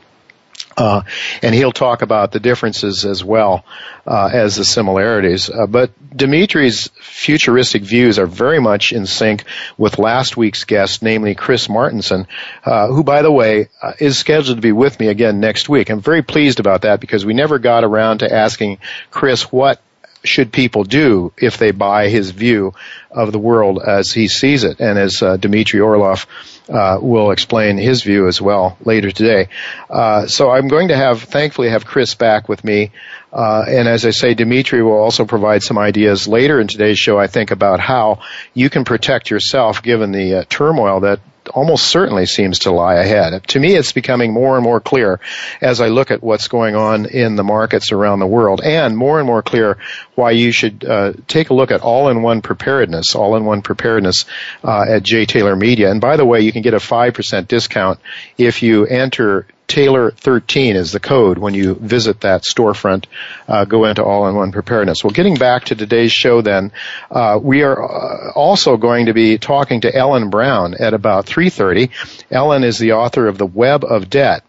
Uh, 0.76 1.02
and 1.43 1.55
he'll 1.55 1.73
talk 1.73 2.02
about 2.02 2.33
the 2.33 2.41
differences 2.41 3.05
as 3.05 3.23
well 3.23 3.64
uh, 4.07 4.31
as 4.33 4.57
the 4.57 4.64
similarities. 4.64 5.50
Uh, 5.50 5.67
but 5.67 5.91
Dimitri's 6.17 6.88
futuristic 7.00 7.83
views 7.83 8.19
are 8.19 8.26
very 8.26 8.61
much 8.61 8.93
in 8.93 9.07
sync 9.07 9.45
with 9.76 9.99
last 9.99 10.37
week's 10.37 10.64
guest, 10.64 11.02
namely 11.02 11.35
Chris 11.35 11.69
Martenson, 11.69 12.26
uh, 12.64 12.88
who, 12.88 13.05
by 13.05 13.23
the 13.23 13.33
way, 13.33 13.69
uh, 13.83 13.93
is 13.99 14.19
scheduled 14.19 14.57
to 14.57 14.62
be 14.62 14.73
with 14.73 14.99
me 14.99 15.09
again 15.09 15.41
next 15.41 15.69
week. 15.69 15.91
I'm 15.91 16.00
very 16.00 16.23
pleased 16.23 16.61
about 16.61 16.83
that 16.83 17.00
because 17.00 17.25
we 17.25 17.35
never 17.35 17.59
got 17.59 17.85
around 17.85 18.19
to 18.19 18.33
asking 18.33 18.79
Chris 19.11 19.52
what 19.52 19.81
should 20.25 20.52
people 20.52 20.85
do 20.85 21.33
if 21.37 21.59
they 21.59 21.73
buy 21.73 22.09
his 22.09 22.31
view 22.31 22.75
of 23.11 23.33
the 23.33 23.38
world 23.38 23.83
as 23.83 24.12
he 24.12 24.29
sees 24.29 24.64
it, 24.64 24.81
and 24.81 24.99
as 24.99 25.23
uh, 25.23 25.37
Dmitry 25.37 25.81
Orlov 25.81 26.26
uh, 26.69 26.99
will 27.00 27.31
explain 27.31 27.76
his 27.76 28.02
view 28.02 28.28
as 28.28 28.40
well 28.40 28.76
later 28.85 29.11
today. 29.11 29.49
Uh, 29.90 30.26
so 30.26 30.50
I'm 30.50 30.69
going 30.69 30.88
to 30.88 30.97
have, 30.97 31.23
thankfully, 31.23 31.71
have 31.71 31.85
Chris 31.85 32.14
back 32.14 32.49
with 32.49 32.64
me. 32.64 32.90
Uh, 33.33 33.64
and 33.66 33.88
as 33.88 34.04
I 34.04 34.11
say, 34.11 34.35
Dimitri 34.35 34.83
will 34.83 34.99
also 34.99 35.25
provide 35.25 35.62
some 35.62 35.78
ideas 35.78 36.28
later 36.28 36.61
in 36.61 36.69
today's 36.69 36.99
show, 36.99 37.19
I 37.19 37.26
think, 37.26 37.50
about 37.50 37.81
how 37.81 38.21
you 38.52 38.69
can 38.69 38.85
protect 38.85 39.31
yourself 39.31 39.83
given 39.83 40.12
the 40.12 40.35
uh, 40.35 40.45
turmoil 40.49 41.00
that 41.00 41.21
almost 41.54 41.87
certainly 41.87 42.26
seems 42.26 42.61
to 42.61 42.73
lie 42.73 42.97
ahead. 42.97 43.47
To 43.49 43.61
me, 43.61 43.75
it's 43.75 43.92
becoming 43.92 44.32
more 44.32 44.56
and 44.56 44.64
more 44.64 44.80
clear 44.80 45.21
as 45.61 45.80
I 45.80 45.88
look 45.88 46.11
at 46.11 46.23
what's 46.23 46.49
going 46.49 46.75
on 46.76 47.06
in 47.06 47.37
the 47.37 47.44
markets 47.44 47.92
around 47.92 48.21
the 48.21 48.26
world, 48.26 48.61
and 48.62 48.97
more 48.97 49.18
and 49.18 49.26
more 49.26 49.42
clear 49.42 49.78
why 50.14 50.32
you 50.32 50.52
should 50.52 50.85
uh, 50.85 51.12
take 51.28 51.50
a 51.50 51.54
look 51.54 51.71
at 51.71 51.80
all-in-one 51.80 52.42
preparedness, 52.42 53.14
all-in-one 53.14 53.62
preparedness 53.62 54.25
uh, 54.64 54.85
at 54.88 55.02
Jay 55.02 55.26
Taylor 55.26 55.56
Media. 55.56 55.90
And 55.90 56.00
by 56.00 56.16
the 56.16 56.25
way, 56.25 56.40
you 56.40 56.52
can 56.52 56.62
get 56.62 56.75
a 56.75 56.80
five 56.80 57.14
percent 57.14 57.49
discount 57.49 58.00
if 58.38 58.62
you 58.62 58.87
enter 58.87 59.47
Taylor 59.73 60.11
13 60.11 60.76
is 60.76 60.93
the 60.93 61.00
code 61.00 61.38
when 61.38 61.55
you 61.55 61.75
visit 61.76 62.21
that 62.21 62.43
storefront. 62.43 63.07
Uh, 63.49 63.64
go 63.64 63.87
into 63.87 64.05
all-in-one 64.05 64.52
preparedness. 64.52 65.02
Well, 65.02 65.12
getting 65.12 65.37
back 65.37 65.64
to 65.64 65.75
today's 65.75 66.12
show, 66.12 66.43
then 66.43 66.73
uh, 67.11 67.41
we 67.43 67.62
are 67.62 67.83
uh, 67.83 68.33
also 68.33 68.76
going 68.76 69.07
to 69.07 69.14
be 69.14 69.38
talking 69.38 69.81
to 69.81 69.95
Ellen 69.95 70.29
Brown 70.29 70.75
at 70.75 70.93
about 70.93 71.25
3:30. 71.25 71.88
Ellen 72.31 72.64
is 72.64 72.79
the 72.79 72.93
author 72.93 73.26
of 73.26 73.38
The 73.38 73.47
Web 73.47 73.83
of 73.83 74.11
Debt. 74.11 74.45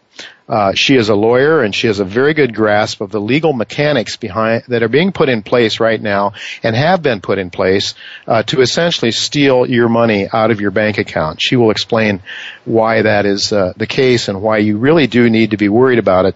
Uh, 0.48 0.74
she 0.74 0.96
is 0.96 1.10
a 1.10 1.15
lawyer 1.15 1.63
and 1.63 1.74
she 1.74 1.88
has 1.88 2.00
a 2.00 2.05
very 2.05 2.34
good 2.34 2.53
grasp 2.53 3.00
of 3.00 3.12
the 3.12 3.22
legal 3.22 3.53
mechanics 3.53 4.17
behind 4.17 4.63
that 4.67 4.84
are 4.84 4.89
being 4.89 5.13
put 5.13 5.29
in 5.29 5.41
place 5.41 5.79
right 5.79 6.01
now 6.01 6.34
and 6.62 6.75
have 6.75 7.01
been 7.01 7.22
put 7.22 7.39
in 7.39 7.50
place 7.50 7.96
uh, 8.27 8.43
to 8.43 8.60
essentially 8.60 9.12
steal 9.12 9.65
your 9.65 9.88
money 9.88 10.27
out 10.32 10.51
of 10.51 10.60
your 10.60 10.72
bank 10.72 10.98
account. 10.98 11.41
She 11.41 11.55
will 11.55 11.72
explain 11.72 12.22
why 12.65 13.03
that 13.03 13.25
is 13.25 13.53
uh, 13.53 13.74
the 13.77 13.88
case 13.88 14.27
and 14.27 14.41
why 14.41 14.58
you 14.58 14.77
really 14.77 15.08
do 15.08 15.29
need 15.29 15.51
to 15.51 15.58
be 15.58 15.70
worried 15.70 16.00
about 16.00 16.25
it 16.25 16.36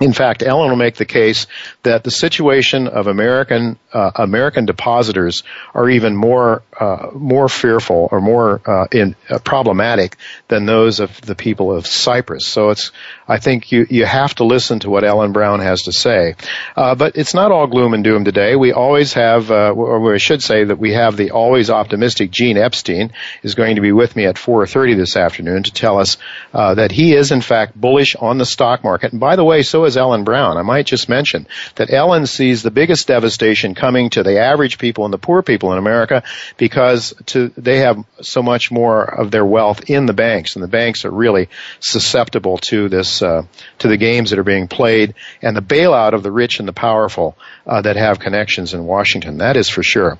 in 0.00 0.12
fact, 0.12 0.42
Ellen 0.42 0.70
will 0.70 0.76
make 0.76 0.96
the 0.96 1.04
case 1.04 1.46
that 1.84 2.02
the 2.02 2.10
situation 2.10 2.88
of 2.88 3.06
American 3.06 3.78
uh, 3.92 4.10
American 4.16 4.66
depositors 4.66 5.44
are 5.72 5.88
even 5.88 6.16
more 6.16 6.64
uh, 6.78 7.10
more 7.12 7.48
fearful 7.48 8.08
or 8.10 8.20
more 8.20 8.60
uh, 8.68 8.88
in, 8.90 9.14
uh, 9.30 9.38
problematic 9.38 10.16
than 10.48 10.66
those 10.66 10.98
of 10.98 11.20
the 11.20 11.36
people 11.36 11.72
of 11.72 11.86
Cyprus. 11.86 12.44
So 12.44 12.70
it's 12.70 12.90
I 13.28 13.38
think 13.38 13.70
you 13.70 13.86
you 13.88 14.04
have 14.04 14.34
to 14.36 14.44
listen 14.44 14.80
to 14.80 14.90
what 14.90 15.04
Ellen 15.04 15.30
Brown 15.32 15.60
has 15.60 15.82
to 15.82 15.92
say. 15.92 16.34
Uh, 16.76 16.96
but 16.96 17.16
it's 17.16 17.32
not 17.32 17.52
all 17.52 17.68
gloom 17.68 17.94
and 17.94 18.02
doom 18.02 18.24
today. 18.24 18.56
We 18.56 18.72
always 18.72 19.12
have, 19.12 19.52
uh, 19.52 19.70
or 19.70 20.12
I 20.12 20.18
should 20.18 20.42
say 20.42 20.64
that 20.64 20.78
we 20.78 20.92
have 20.94 21.16
the 21.16 21.30
always 21.30 21.70
optimistic 21.70 22.32
Gene 22.32 22.58
Epstein 22.58 23.12
is 23.44 23.54
going 23.54 23.76
to 23.76 23.80
be 23.80 23.92
with 23.92 24.16
me 24.16 24.26
at 24.26 24.36
4:30 24.38 24.96
this 24.96 25.16
afternoon 25.16 25.62
to 25.62 25.72
tell 25.72 26.00
us 26.00 26.16
that 26.52 26.90
he 26.90 27.14
is 27.14 27.30
in 27.30 27.42
fact 27.42 27.80
bullish 27.80 28.16
on 28.16 28.38
the 28.38 28.46
stock 28.46 28.82
market. 28.82 29.12
And 29.12 29.20
by 29.20 29.36
the 29.36 29.44
way, 29.44 29.62
so 29.62 29.83
is 29.84 29.96
Ellen 29.96 30.24
Brown. 30.24 30.56
I 30.56 30.62
might 30.62 30.86
just 30.86 31.08
mention 31.08 31.46
that 31.76 31.92
Ellen 31.92 32.26
sees 32.26 32.62
the 32.62 32.70
biggest 32.70 33.08
devastation 33.08 33.74
coming 33.74 34.10
to 34.10 34.22
the 34.22 34.40
average 34.40 34.78
people 34.78 35.04
and 35.04 35.12
the 35.12 35.18
poor 35.18 35.42
people 35.42 35.72
in 35.72 35.78
America 35.78 36.22
because 36.56 37.14
to, 37.26 37.48
they 37.56 37.78
have 37.78 38.04
so 38.20 38.42
much 38.42 38.70
more 38.70 39.02
of 39.02 39.30
their 39.30 39.44
wealth 39.44 39.90
in 39.90 40.06
the 40.06 40.12
banks, 40.12 40.56
and 40.56 40.62
the 40.62 40.68
banks 40.68 41.04
are 41.04 41.10
really 41.10 41.48
susceptible 41.80 42.58
to 42.58 42.88
this, 42.88 43.22
uh, 43.22 43.44
to 43.78 43.88
the 43.88 43.96
games 43.96 44.30
that 44.30 44.38
are 44.38 44.44
being 44.44 44.68
played 44.68 45.14
and 45.42 45.56
the 45.56 45.62
bailout 45.62 46.12
of 46.12 46.22
the 46.22 46.32
rich 46.32 46.58
and 46.58 46.68
the 46.68 46.72
powerful 46.72 47.36
uh, 47.66 47.80
that 47.82 47.96
have 47.96 48.18
connections 48.18 48.74
in 48.74 48.84
Washington. 48.84 49.38
That 49.38 49.56
is 49.56 49.68
for 49.68 49.82
sure. 49.82 50.18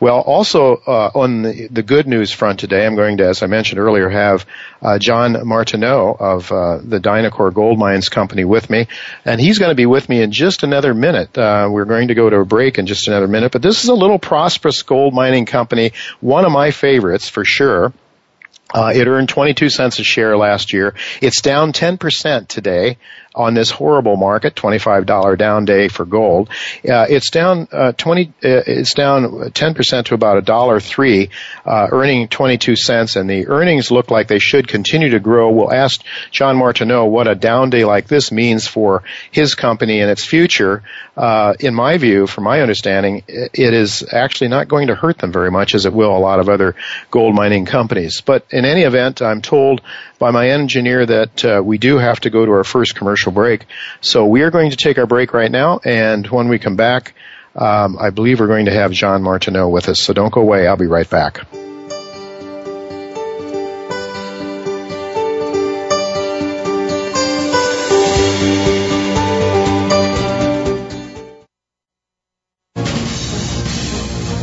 Well, 0.00 0.20
also 0.20 0.76
uh, 0.76 1.10
on 1.14 1.42
the, 1.42 1.66
the, 1.68 1.82
good 1.82 2.06
news 2.06 2.30
front 2.30 2.60
today, 2.60 2.86
I'm 2.86 2.94
going 2.94 3.16
to, 3.16 3.26
as 3.26 3.42
I 3.42 3.46
mentioned 3.46 3.80
earlier, 3.80 4.08
have 4.08 4.46
uh, 4.80 4.98
John 4.98 5.46
Martineau 5.46 6.16
of 6.18 6.52
uh, 6.52 6.78
the 6.78 7.00
Dynacor 7.00 7.52
Gold 7.52 7.80
Mines 7.80 8.08
Company 8.08 8.44
with 8.44 8.70
me, 8.70 8.86
and 9.24 9.40
he's 9.40 9.58
going 9.58 9.70
to 9.70 9.74
be 9.74 9.86
with 9.86 10.08
me 10.08 10.22
in 10.22 10.30
just 10.30 10.62
another 10.62 10.94
minute. 10.94 11.36
Uh, 11.36 11.68
we're 11.68 11.84
going 11.84 12.08
to 12.08 12.14
go 12.14 12.30
to 12.30 12.36
a 12.38 12.44
break 12.44 12.78
in 12.78 12.86
just 12.86 13.08
another 13.08 13.26
minute, 13.26 13.50
but 13.50 13.60
this 13.60 13.82
is 13.82 13.88
a 13.88 13.94
little 13.94 14.20
prosperous 14.20 14.82
gold 14.82 15.14
mining 15.14 15.46
company, 15.46 15.92
one 16.20 16.44
of 16.44 16.52
my 16.52 16.70
favorites 16.70 17.28
for 17.28 17.44
sure. 17.44 17.92
Uh, 18.72 18.92
it 18.94 19.08
earned 19.08 19.30
22 19.30 19.70
cents 19.70 19.98
a 19.98 20.04
share 20.04 20.36
last 20.36 20.72
year. 20.72 20.94
It's 21.22 21.40
down 21.40 21.72
10% 21.72 22.48
today 22.48 22.98
on 23.34 23.54
this 23.54 23.70
horrible 23.70 24.16
market, 24.16 24.54
$25 24.54 25.38
down 25.38 25.64
day 25.64 25.88
for 25.88 26.04
gold. 26.04 26.48
Uh, 26.88 27.06
it's 27.08 27.30
down 27.30 27.68
uh, 27.70 27.92
20. 27.92 28.26
Uh, 28.26 28.30
it's 28.42 28.94
down 28.94 29.22
10% 29.22 30.04
to 30.06 30.14
about 30.14 30.38
a 30.38 30.42
dollar 30.42 30.80
three, 30.80 31.30
uh, 31.64 31.88
earning 31.92 32.28
22 32.28 32.76
cents, 32.76 33.16
and 33.16 33.28
the 33.28 33.46
earnings 33.48 33.90
look 33.90 34.10
like 34.10 34.28
they 34.28 34.38
should 34.38 34.66
continue 34.66 35.10
to 35.10 35.20
grow. 35.20 35.50
We'll 35.50 35.72
ask 35.72 36.02
John 36.30 36.56
Martineau 36.56 37.06
what 37.06 37.28
a 37.28 37.34
down 37.34 37.70
day 37.70 37.84
like 37.84 38.08
this 38.08 38.32
means 38.32 38.66
for 38.66 39.02
his 39.30 39.54
company 39.54 40.00
and 40.00 40.10
its 40.10 40.24
future. 40.24 40.82
Uh, 41.16 41.54
in 41.60 41.74
my 41.74 41.98
view, 41.98 42.26
from 42.26 42.44
my 42.44 42.60
understanding, 42.60 43.24
it 43.26 43.74
is 43.74 44.04
actually 44.12 44.48
not 44.48 44.68
going 44.68 44.86
to 44.86 44.94
hurt 44.94 45.18
them 45.18 45.32
very 45.32 45.50
much 45.50 45.74
as 45.74 45.84
it 45.84 45.92
will 45.92 46.16
a 46.16 46.18
lot 46.18 46.38
of 46.38 46.48
other 46.48 46.76
gold 47.10 47.34
mining 47.34 47.66
companies. 47.66 48.20
But 48.20 48.46
in 48.50 48.64
any 48.64 48.82
event, 48.82 49.20
I'm 49.20 49.42
told 49.42 49.80
by 50.18 50.30
my 50.30 50.48
engineer 50.50 51.06
that 51.06 51.44
uh, 51.44 51.62
we 51.64 51.78
do 51.78 51.98
have 51.98 52.20
to 52.20 52.30
go 52.30 52.44
to 52.44 52.52
our 52.52 52.64
first 52.64 52.94
commercial 52.94 53.17
break. 53.26 53.66
So 54.00 54.26
we 54.26 54.42
are 54.42 54.50
going 54.50 54.70
to 54.70 54.76
take 54.76 54.98
our 54.98 55.06
break 55.06 55.32
right 55.32 55.50
now, 55.50 55.80
and 55.84 56.26
when 56.26 56.48
we 56.48 56.58
come 56.58 56.76
back, 56.76 57.14
um, 57.54 57.98
I 57.98 58.10
believe 58.10 58.40
we're 58.40 58.46
going 58.46 58.66
to 58.66 58.72
have 58.72 58.92
John 58.92 59.22
Martineau 59.22 59.68
with 59.68 59.88
us. 59.88 60.00
So 60.00 60.12
don't 60.12 60.32
go 60.32 60.40
away. 60.40 60.66
I'll 60.66 60.76
be 60.76 60.86
right 60.86 61.08
back. 61.08 61.46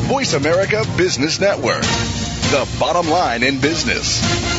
Voice 0.08 0.34
America 0.34 0.84
Business 0.98 1.40
Network, 1.40 1.82
the 1.82 2.78
bottom 2.80 3.10
line 3.10 3.44
in 3.44 3.60
business. 3.60 4.55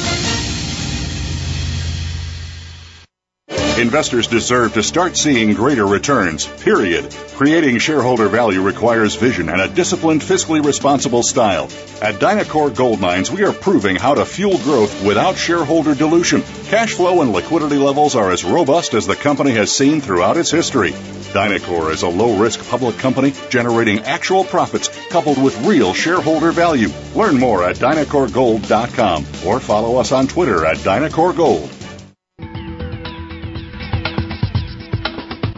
Investors 3.79 4.27
deserve 4.27 4.73
to 4.73 4.83
start 4.83 5.19
seeing 5.19 5.53
greater 5.53 5.87
returns, 5.87 6.47
period. 6.47 7.15
Creating 7.35 7.77
shareholder 7.77 8.27
value 8.27 8.63
requires 8.63 9.17
vision 9.17 9.51
and 9.51 9.61
a 9.61 9.69
disciplined, 9.69 10.23
fiscally 10.23 10.65
responsible 10.65 11.23
style. 11.23 11.65
At 12.01 12.15
Dynacor 12.15 12.75
Gold 12.75 13.01
Mines, 13.01 13.31
we 13.31 13.45
are 13.45 13.53
proving 13.53 13.97
how 13.97 14.15
to 14.15 14.25
fuel 14.25 14.57
growth 14.61 15.05
without 15.05 15.37
shareholder 15.37 15.95
dilution. 15.95 16.43
Cash 16.69 16.95
flow 16.95 17.21
and 17.21 17.35
liquidity 17.35 17.77
levels 17.77 18.17
are 18.17 18.31
as 18.31 18.45
robust 18.45 18.95
as 18.95 19.07
the 19.07 19.15
company 19.15 19.51
has 19.51 19.71
seen 19.71 20.01
throughout 20.01 20.39
its 20.39 20.51
history. 20.51 20.93
Dynacor 20.93 21.93
is 21.93 22.03
a 22.03 22.09
low 22.09 22.39
risk 22.39 22.67
public 22.71 22.97
company 22.97 23.35
generating 23.51 23.99
actual 24.01 24.45
profits 24.45 24.89
coupled 25.11 25.43
with 25.43 25.67
real 25.67 25.93
shareholder 25.93 26.51
value. 26.51 26.89
Learn 27.15 27.39
more 27.39 27.63
at 27.63 27.77
DynacorGold.com 27.77 29.27
or 29.45 29.61
follow 29.61 29.97
us 29.99 30.13
on 30.13 30.29
Twitter 30.29 30.65
at 30.65 30.79
DynacorGold. 30.79 31.76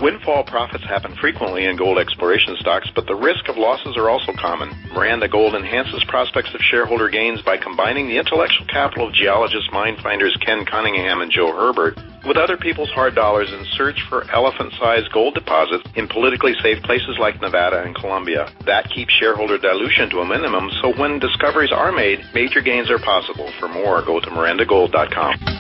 Windfall 0.01 0.45
profits 0.45 0.85
happen 0.85 1.17
frequently 1.17 1.65
in 1.65 1.77
gold 1.77 1.99
exploration 1.99 2.57
stocks, 2.61 2.89
but 2.95 3.07
the 3.07 3.17
risk 3.17 3.49
of 3.49 3.57
losses 3.57 3.97
are 3.97 4.09
also 4.09 4.33
common. 4.33 4.71
Miranda 4.93 5.27
Gold 5.27 5.57
enhances 5.57 6.05
prospects 6.05 6.55
of 6.55 6.61
shareholder 6.61 7.09
gains 7.09 7.43
by 7.43 7.57
combining 7.57 8.07
the 8.07 8.17
intellectual 8.17 8.67
capital 8.67 9.09
of 9.09 9.13
geologists, 9.13 9.69
mine 9.73 9.97
finders 10.01 10.37
Ken 10.37 10.65
Cunningham 10.65 11.21
and 11.21 11.33
Joe 11.33 11.51
Herbert 11.53 11.99
with 12.25 12.37
other 12.37 12.57
people's 12.57 12.91
hard 12.91 13.17
dollars 13.17 13.53
in 13.53 13.65
search 13.73 14.01
for 14.09 14.31
elephant-sized 14.31 15.11
gold 15.11 15.35
deposits 15.35 15.89
in 15.97 16.07
politically 16.07 16.55
safe 16.63 16.81
places 16.85 17.17
like 17.19 17.41
Nevada 17.41 17.83
and 17.83 17.97
Colombia. 17.97 18.53
That 18.67 18.91
keeps 18.91 19.13
shareholder 19.15 19.59
dilution 19.59 20.11
to 20.11 20.21
a 20.21 20.27
minimum, 20.27 20.71
so 20.81 20.93
when 20.95 21.19
discoveries 21.19 21.73
are 21.73 21.91
made, 21.91 22.25
major 22.35 22.61
gains 22.61 22.89
are 22.91 22.99
possible. 22.99 23.51
For 23.59 23.67
more, 23.69 24.03
go 24.03 24.21
to 24.21 24.31
mirandagold.com. 24.31 25.58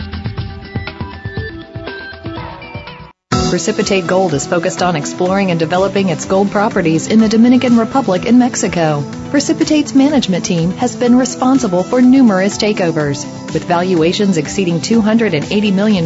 Precipitate 3.50 4.06
Gold 4.06 4.34
is 4.34 4.46
focused 4.46 4.82
on 4.82 4.94
exploring 4.94 5.50
and 5.50 5.58
developing 5.58 6.10
its 6.10 6.26
gold 6.26 6.50
properties 6.50 7.06
in 7.06 7.18
the 7.18 7.30
Dominican 7.30 7.78
Republic 7.78 8.26
and 8.26 8.38
Mexico. 8.38 9.02
Precipitate's 9.30 9.94
management 9.94 10.44
team 10.44 10.72
has 10.72 10.94
been 10.94 11.16
responsible 11.16 11.82
for 11.82 12.02
numerous 12.02 12.58
takeovers, 12.58 13.24
with 13.54 13.64
valuations 13.64 14.36
exceeding 14.36 14.80
$280 14.80 15.72
million. 15.72 16.04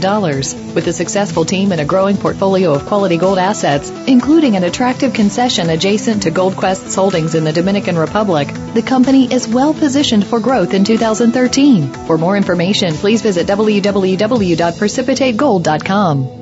With 0.73 0.87
a 0.87 0.93
successful 0.93 1.45
team 1.45 1.73
and 1.73 1.81
a 1.81 1.85
growing 1.85 2.17
portfolio 2.17 2.75
of 2.75 2.87
quality 2.87 3.17
gold 3.17 3.39
assets, 3.39 3.91
including 4.07 4.55
an 4.55 4.63
attractive 4.63 5.13
concession 5.13 5.69
adjacent 5.69 6.23
to 6.23 6.31
GoldQuest's 6.31 6.95
holdings 6.95 7.35
in 7.35 7.43
the 7.43 7.53
Dominican 7.53 7.99
Republic, 7.99 8.55
the 8.73 8.83
company 8.83 9.25
is 9.33 9.49
well 9.49 9.75
positioned 9.75 10.25
for 10.25 10.39
growth 10.39 10.75
in 10.75 10.85
2013. 10.85 11.93
For 12.07 12.19
more 12.19 12.37
information, 12.37 12.95
please 12.95 13.21
visit 13.21 13.49
www.precipitategold.com. 13.49 16.42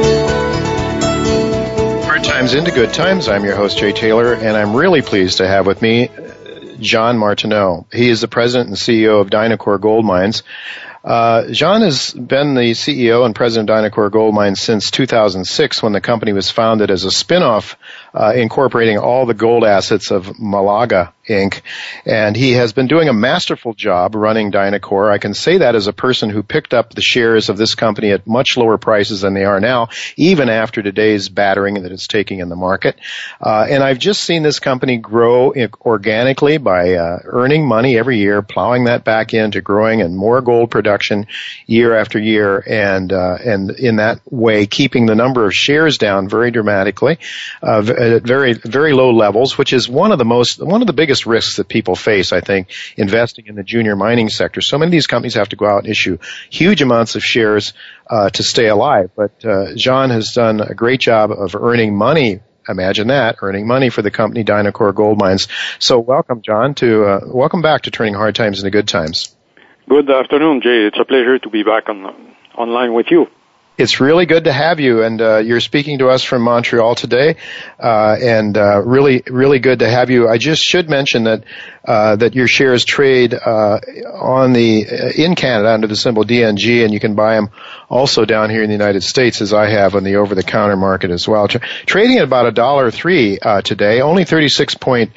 times 2.41 2.55
into 2.55 2.71
good 2.71 2.91
times. 2.91 3.27
I'm 3.27 3.45
your 3.45 3.55
host, 3.55 3.77
Jay 3.77 3.91
Taylor, 3.91 4.33
and 4.33 4.57
I'm 4.57 4.75
really 4.75 5.03
pleased 5.03 5.37
to 5.37 5.47
have 5.47 5.67
with 5.67 5.79
me 5.79 6.09
John 6.79 7.15
Martineau. 7.19 7.85
He 7.93 8.09
is 8.09 8.19
the 8.19 8.27
president 8.27 8.69
and 8.69 8.77
CEO 8.77 9.21
of 9.21 9.29
Dynacor 9.29 9.79
Gold 9.79 10.05
Mines. 10.05 10.41
Uh, 11.03 11.43
has 11.43 12.11
been 12.15 12.55
the 12.55 12.71
CEO 12.71 13.27
and 13.27 13.35
president 13.35 13.69
of 13.69 13.75
Dynacor 13.75 14.11
Gold 14.11 14.33
Mines 14.33 14.59
since 14.59 14.89
2006 14.89 15.83
when 15.83 15.93
the 15.93 16.01
company 16.01 16.33
was 16.33 16.49
founded 16.49 16.89
as 16.89 17.03
a 17.03 17.11
spin-off 17.11 17.77
uh, 18.13 18.33
incorporating 18.35 18.97
all 18.97 19.25
the 19.25 19.33
gold 19.33 19.63
assets 19.63 20.11
of 20.11 20.39
Malaga 20.39 21.13
Inc. 21.27 21.61
And 22.05 22.35
he 22.35 22.53
has 22.53 22.73
been 22.73 22.87
doing 22.87 23.07
a 23.07 23.13
masterful 23.13 23.73
job 23.73 24.15
running 24.15 24.51
Dynacor. 24.51 25.11
I 25.11 25.17
can 25.17 25.33
say 25.33 25.59
that 25.59 25.75
as 25.75 25.87
a 25.87 25.93
person 25.93 26.29
who 26.29 26.43
picked 26.43 26.73
up 26.73 26.93
the 26.93 27.01
shares 27.01 27.49
of 27.49 27.57
this 27.57 27.75
company 27.75 28.11
at 28.11 28.27
much 28.27 28.57
lower 28.57 28.77
prices 28.77 29.21
than 29.21 29.33
they 29.33 29.45
are 29.45 29.59
now, 29.59 29.89
even 30.17 30.49
after 30.49 30.81
today's 30.81 31.29
battering 31.29 31.83
that 31.83 31.91
it's 31.91 32.07
taking 32.07 32.39
in 32.39 32.49
the 32.49 32.55
market. 32.55 32.99
Uh, 33.39 33.67
and 33.69 33.83
I've 33.83 33.99
just 33.99 34.23
seen 34.23 34.43
this 34.43 34.59
company 34.59 34.97
grow 34.97 35.53
organically 35.81 36.57
by 36.57 36.95
uh, 36.95 37.19
earning 37.23 37.67
money 37.67 37.97
every 37.97 38.17
year, 38.17 38.41
plowing 38.41 38.85
that 38.85 39.03
back 39.03 39.33
into 39.33 39.61
growing 39.61 40.01
and 40.01 40.17
more 40.17 40.41
gold 40.41 40.71
production 40.71 41.27
year 41.65 41.95
after 41.95 42.19
year, 42.19 42.63
and 42.67 43.13
uh, 43.13 43.37
and 43.43 43.71
in 43.71 43.97
that 43.97 44.21
way 44.29 44.65
keeping 44.67 45.05
the 45.05 45.15
number 45.15 45.45
of 45.45 45.53
shares 45.53 45.97
down 45.97 46.27
very 46.27 46.51
dramatically, 46.51 47.19
uh, 47.61 47.81
at 48.01 48.23
very 48.23 48.53
very 48.53 48.93
low 48.93 49.11
levels, 49.11 49.57
which 49.57 49.73
is 49.73 49.87
one 49.87 50.11
of 50.11 50.17
the 50.17 50.25
most 50.25 50.61
one 50.61 50.81
of 50.81 50.87
the 50.87 50.93
biggest 50.93 51.25
risks 51.25 51.57
that 51.57 51.67
people 51.67 51.95
face, 51.95 52.33
I 52.33 52.41
think, 52.41 52.71
investing 52.97 53.47
in 53.47 53.55
the 53.55 53.63
junior 53.63 53.95
mining 53.95 54.29
sector. 54.29 54.61
So 54.61 54.77
many 54.77 54.87
of 54.87 54.91
these 54.91 55.07
companies 55.07 55.35
have 55.35 55.49
to 55.49 55.55
go 55.55 55.67
out 55.67 55.83
and 55.83 55.87
issue 55.87 56.17
huge 56.49 56.81
amounts 56.81 57.15
of 57.15 57.23
shares 57.23 57.73
uh, 58.07 58.29
to 58.31 58.43
stay 58.43 58.67
alive. 58.67 59.11
But 59.15 59.45
uh, 59.45 59.75
John 59.75 60.09
has 60.09 60.33
done 60.33 60.61
a 60.61 60.73
great 60.73 60.99
job 60.99 61.31
of 61.31 61.55
earning 61.55 61.95
money 61.95 62.41
imagine 62.69 63.07
that 63.07 63.37
earning 63.41 63.67
money 63.67 63.89
for 63.89 64.01
the 64.01 64.11
company 64.11 64.43
Dynacor 64.43 64.93
Gold 64.93 65.17
Mines. 65.17 65.47
So 65.79 65.99
welcome, 65.99 66.41
John, 66.41 66.75
to 66.75 67.05
uh, 67.05 67.19
welcome 67.25 67.61
back 67.61 67.83
to 67.83 67.91
Turning 67.91 68.13
Hard 68.13 68.35
Times 68.35 68.59
into 68.59 68.69
Good 68.69 68.87
Times. 68.87 69.35
Good 69.89 70.09
afternoon, 70.09 70.61
Jay. 70.61 70.85
It's 70.85 70.99
a 70.99 71.05
pleasure 71.05 71.39
to 71.39 71.49
be 71.49 71.63
back 71.63 71.89
on 71.89 72.35
online 72.55 72.93
with 72.93 73.07
you. 73.09 73.27
It's 73.77 73.99
really 73.99 74.25
good 74.25 74.43
to 74.43 74.53
have 74.53 74.79
you, 74.79 75.01
and 75.01 75.21
uh, 75.21 75.37
you're 75.37 75.61
speaking 75.61 75.99
to 75.99 76.09
us 76.09 76.23
from 76.23 76.43
Montreal 76.43 76.93
today, 76.93 77.37
uh, 77.79 78.17
and 78.21 78.57
uh, 78.57 78.81
really, 78.83 79.23
really 79.27 79.59
good 79.59 79.79
to 79.79 79.89
have 79.89 80.09
you. 80.09 80.27
I 80.27 80.37
just 80.37 80.61
should 80.61 80.89
mention 80.89 81.23
that 81.23 81.45
uh, 81.85 82.15
that 82.15 82.35
your 82.35 82.47
shares 82.47 82.85
trade 82.85 83.33
uh, 83.33 83.79
on 84.13 84.53
the 84.53 84.85
uh, 84.87 85.09
in 85.15 85.35
Canada 85.35 85.73
under 85.73 85.87
the 85.87 85.95
symbol 85.95 86.23
DNG, 86.23 86.83
and 86.83 86.93
you 86.93 86.99
can 86.99 87.15
buy 87.15 87.35
them 87.35 87.49
also 87.89 88.23
down 88.25 88.49
here 88.49 88.63
in 88.63 88.69
the 88.69 88.75
United 88.75 89.01
States, 89.01 89.41
as 89.41 89.53
I 89.53 89.69
have 89.69 89.95
on 89.95 90.03
the 90.03 90.15
over-the-counter 90.15 90.77
market 90.77 91.11
as 91.11 91.27
well. 91.27 91.47
trading 91.47 92.17
at 92.17 92.23
about 92.23 92.45
a 92.45 92.51
dollar 92.51 92.91
three 92.91 93.39
today, 93.63 94.01
only 94.01 94.25
36 94.25 94.75
point 94.75 95.11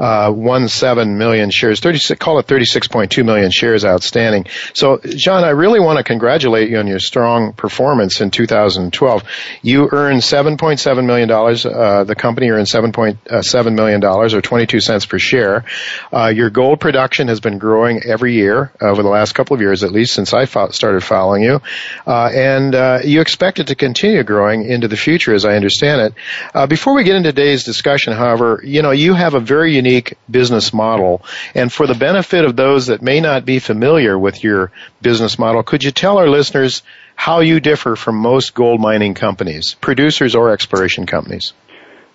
uh, 0.00 0.32
one 0.32 0.68
seven 0.68 1.18
million 1.18 1.50
shares, 1.50 1.78
36, 1.80 2.18
call 2.18 2.38
it 2.38 2.46
36.2 2.46 3.22
million 3.24 3.50
shares 3.50 3.84
outstanding. 3.84 4.46
So, 4.72 4.98
John, 4.98 5.44
I 5.44 5.50
really 5.50 5.78
want 5.78 5.98
to 5.98 6.04
congratulate 6.04 6.70
you 6.70 6.78
on 6.78 6.86
your 6.86 6.98
strong 6.98 7.52
performance 7.52 8.22
in 8.22 8.30
2012. 8.30 9.22
You 9.62 9.90
earned 9.92 10.22
7.7 10.22 11.04
million 11.04 11.28
dollars. 11.28 11.66
Uh, 11.66 12.04
the 12.04 12.14
company 12.14 12.48
earned 12.48 12.66
7.7 12.66 13.74
million 13.74 14.00
dollars, 14.00 14.32
or 14.32 14.40
22 14.40 14.80
cents 14.80 15.04
per 15.04 15.18
share. 15.18 15.66
Uh, 16.12 16.26
your 16.28 16.50
gold 16.50 16.80
production 16.80 17.28
has 17.28 17.40
been 17.40 17.58
growing 17.58 18.02
every 18.04 18.34
year 18.34 18.72
over 18.80 19.02
the 19.02 19.08
last 19.08 19.32
couple 19.32 19.54
of 19.54 19.60
years, 19.60 19.84
at 19.84 19.92
least 19.92 20.12
since 20.12 20.34
I 20.34 20.46
fo- 20.46 20.70
started 20.70 21.02
following 21.02 21.42
you, 21.42 21.60
uh, 22.06 22.30
and 22.32 22.74
uh, 22.74 22.98
you 23.04 23.20
expect 23.20 23.58
it 23.60 23.68
to 23.68 23.74
continue 23.74 24.22
growing 24.22 24.64
into 24.64 24.88
the 24.88 24.96
future, 24.96 25.34
as 25.34 25.44
I 25.44 25.54
understand 25.54 26.00
it. 26.00 26.14
Uh, 26.54 26.66
before 26.66 26.94
we 26.94 27.04
get 27.04 27.16
into 27.16 27.30
today's 27.30 27.64
discussion, 27.64 28.12
however, 28.12 28.60
you 28.64 28.82
know 28.82 28.90
you 28.90 29.14
have 29.14 29.34
a 29.34 29.40
very 29.40 29.74
unique 29.74 30.14
business 30.30 30.72
model. 30.72 31.22
And 31.54 31.72
for 31.72 31.86
the 31.86 31.94
benefit 31.94 32.44
of 32.44 32.56
those 32.56 32.86
that 32.86 33.02
may 33.02 33.20
not 33.20 33.44
be 33.44 33.58
familiar 33.58 34.18
with 34.18 34.42
your 34.42 34.72
business 35.00 35.38
model, 35.38 35.62
could 35.62 35.84
you 35.84 35.90
tell 35.90 36.18
our 36.18 36.28
listeners 36.28 36.82
how 37.14 37.40
you 37.40 37.60
differ 37.60 37.96
from 37.96 38.16
most 38.16 38.54
gold 38.54 38.80
mining 38.80 39.14
companies, 39.14 39.74
producers 39.74 40.34
or 40.34 40.50
exploration 40.50 41.06
companies? 41.06 41.52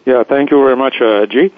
Yeah, 0.06 0.24
thank 0.24 0.52
you 0.52 0.58
very 0.58 0.76
much, 0.76 0.96
uh, 1.02 1.26
G. 1.26 1.52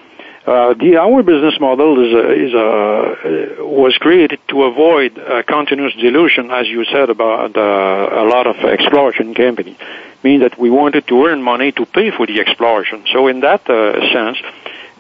Uh, 0.48 0.74
the 0.76 0.96
our 0.96 1.24
business 1.24 1.60
model 1.60 1.92
is 2.06 2.14
a, 2.14 2.26
is 2.46 2.54
a, 2.54 3.66
was 3.66 3.98
created 3.98 4.40
to 4.48 4.64
avoid 4.64 5.14
continuous 5.46 5.94
dilution, 5.96 6.50
as 6.52 6.66
you 6.68 6.86
said 6.86 7.10
about 7.10 7.58
uh, 7.58 8.24
a 8.24 8.24
lot 8.24 8.48
of 8.48 8.56
exploration 8.64 9.34
companies. 9.34 9.76
Mean 10.24 10.40
that 10.40 10.58
we 10.58 10.70
wanted 10.70 11.06
to 11.08 11.26
earn 11.26 11.44
money 11.44 11.74
to 11.74 11.86
pay 11.86 12.12
for 12.12 12.26
the 12.26 12.40
exploration. 12.40 13.04
So 13.12 13.28
in 13.28 13.42
that 13.42 13.70
uh, 13.70 14.00
sense, 14.14 14.38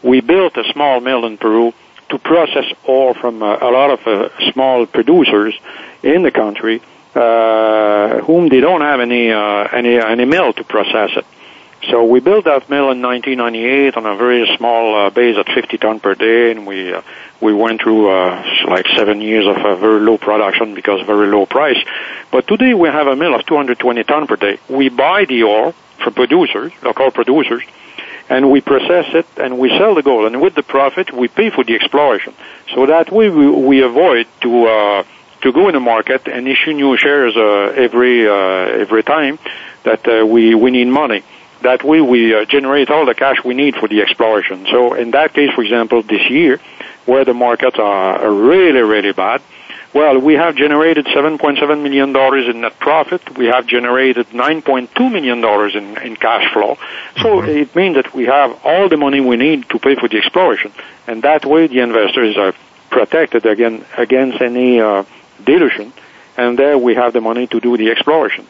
we 0.04 0.20
built 0.20 0.58
a 0.58 0.66
small 0.74 1.00
mill 1.00 1.26
in 1.26 1.38
Peru 1.38 1.74
to 2.10 2.20
process 2.20 2.66
ore 2.84 3.14
from 3.14 3.42
uh, 3.42 3.58
a 3.62 3.72
lot 3.72 3.90
of 3.90 4.06
uh, 4.06 4.52
small 4.52 4.86
producers 4.86 5.58
in 6.04 6.24
the 6.24 6.32
country 6.32 6.82
uh, 7.16 8.20
whom 8.22 8.50
they 8.50 8.60
don't 8.60 8.82
have 8.82 9.00
any 9.00 9.32
uh, 9.32 9.68
any 9.72 9.98
any 9.98 10.26
mill 10.26 10.54
to 10.54 10.64
process 10.64 11.12
it. 11.16 11.26
So 11.84 12.04
we 12.04 12.20
built 12.20 12.46
that 12.46 12.70
mill 12.70 12.90
in 12.92 13.02
1998 13.02 13.96
on 13.98 14.06
a 14.06 14.16
very 14.16 14.50
small 14.58 14.96
uh, 14.96 15.10
base 15.12 15.38
at 15.38 15.48
50 15.48 15.78
ton 15.78 16.00
per 16.00 16.16
day, 16.16 16.52
and 16.52 16.66
we 16.66 16.94
uh, 16.94 17.02
we 17.40 17.54
went 17.54 17.82
through 17.82 18.10
uh, 18.10 18.44
like 18.68 18.88
seven 18.96 19.22
years 19.22 19.46
of 19.46 19.58
uh, 19.58 19.76
very 19.76 20.00
low 20.00 20.18
production 20.18 20.74
because 20.74 21.06
very 21.06 21.28
low 21.28 21.46
price. 21.46 21.78
But 22.32 22.48
today 22.48 22.74
we 22.74 22.90
have 22.90 23.08
a 23.08 23.16
mill 23.16 23.36
of 23.36 23.46
220 23.46 24.04
ton 24.04 24.28
per 24.28 24.36
day. 24.36 24.60
We 24.68 24.90
buy 24.90 25.26
the 25.26 25.44
ore 25.44 25.74
from 26.04 26.14
producers, 26.14 26.74
local 26.82 27.12
producers, 27.12 27.64
and 28.28 28.52
we 28.52 28.60
process 28.60 29.06
it 29.14 29.28
and 29.38 29.60
we 29.60 29.70
sell 29.70 29.94
the 29.96 30.04
gold. 30.04 30.26
And 30.26 30.42
with 30.42 30.56
the 30.56 30.64
profit, 30.64 31.14
we 31.14 31.28
pay 31.28 31.52
for 31.52 31.64
the 31.64 31.76
exploration. 31.76 32.34
So 32.74 32.88
that 32.88 33.12
way 33.12 33.30
we, 33.30 33.50
we 33.50 33.84
avoid 33.84 34.28
to 34.42 34.66
uh, 34.66 35.04
to 35.42 35.52
go 35.52 35.68
in 35.68 35.76
the 35.76 35.80
market 35.80 36.28
and 36.28 36.48
issue 36.48 36.74
new 36.74 36.98
shares 36.98 37.38
uh, 37.38 37.74
every 37.76 38.28
uh, 38.28 38.34
every 38.34 39.04
time 39.04 39.38
that 39.84 40.08
uh, 40.08 40.26
we 40.26 40.56
we 40.56 40.72
need 40.72 40.88
money. 40.88 41.24
That 41.62 41.84
way 41.84 42.02
we 42.02 42.36
uh, 42.36 42.46
generate 42.46 42.90
all 42.90 43.06
the 43.06 43.16
cash 43.16 43.44
we 43.44 43.54
need 43.54 43.76
for 43.76 43.88
the 43.88 44.02
exploration. 44.02 44.68
So 44.70 44.94
in 44.94 45.12
that 45.12 45.34
case, 45.34 45.52
for 45.54 45.64
example, 45.64 46.02
this 46.04 46.30
year, 46.30 46.60
where 47.06 47.26
the 47.26 47.34
markets 47.34 47.78
are 47.80 48.32
really 48.32 48.82
really 48.82 49.14
bad, 49.14 49.42
well, 49.94 50.20
we 50.20 50.34
have 50.36 50.56
generated 50.56 51.06
$7.7 51.08 51.82
million 51.82 52.16
in 52.50 52.62
net 52.62 52.78
profit. 52.80 53.38
We 53.38 53.46
have 53.48 53.66
generated 53.66 54.28
$9.2 54.30 55.12
million 55.12 55.40
in, 55.76 55.98
in 56.06 56.16
cash 56.18 56.54
flow. 56.54 56.78
So 57.22 57.42
mm-hmm. 57.42 57.50
it 57.50 57.76
means 57.76 57.96
that 57.96 58.14
we 58.14 58.26
have 58.26 58.60
all 58.64 58.90
the 58.90 58.98
money 58.98 59.22
we 59.22 59.38
need 59.38 59.70
to 59.70 59.80
pay 59.80 59.96
for 59.96 60.08
the 60.08 60.18
exploration. 60.18 60.72
And 61.08 61.24
that 61.24 61.46
way 61.46 61.68
the 61.68 61.80
investors 61.80 62.38
are 62.38 62.54
protected 62.90 63.46
again 63.46 63.86
against 63.98 64.42
any 64.42 64.80
uh, 64.80 65.04
dilution, 65.44 65.94
and 66.36 66.58
there 66.58 66.78
we 66.78 66.96
have 66.96 67.14
the 67.14 67.22
money 67.22 67.48
to 67.48 67.60
do 67.60 67.78
the 67.78 67.90
exploration. 67.90 68.46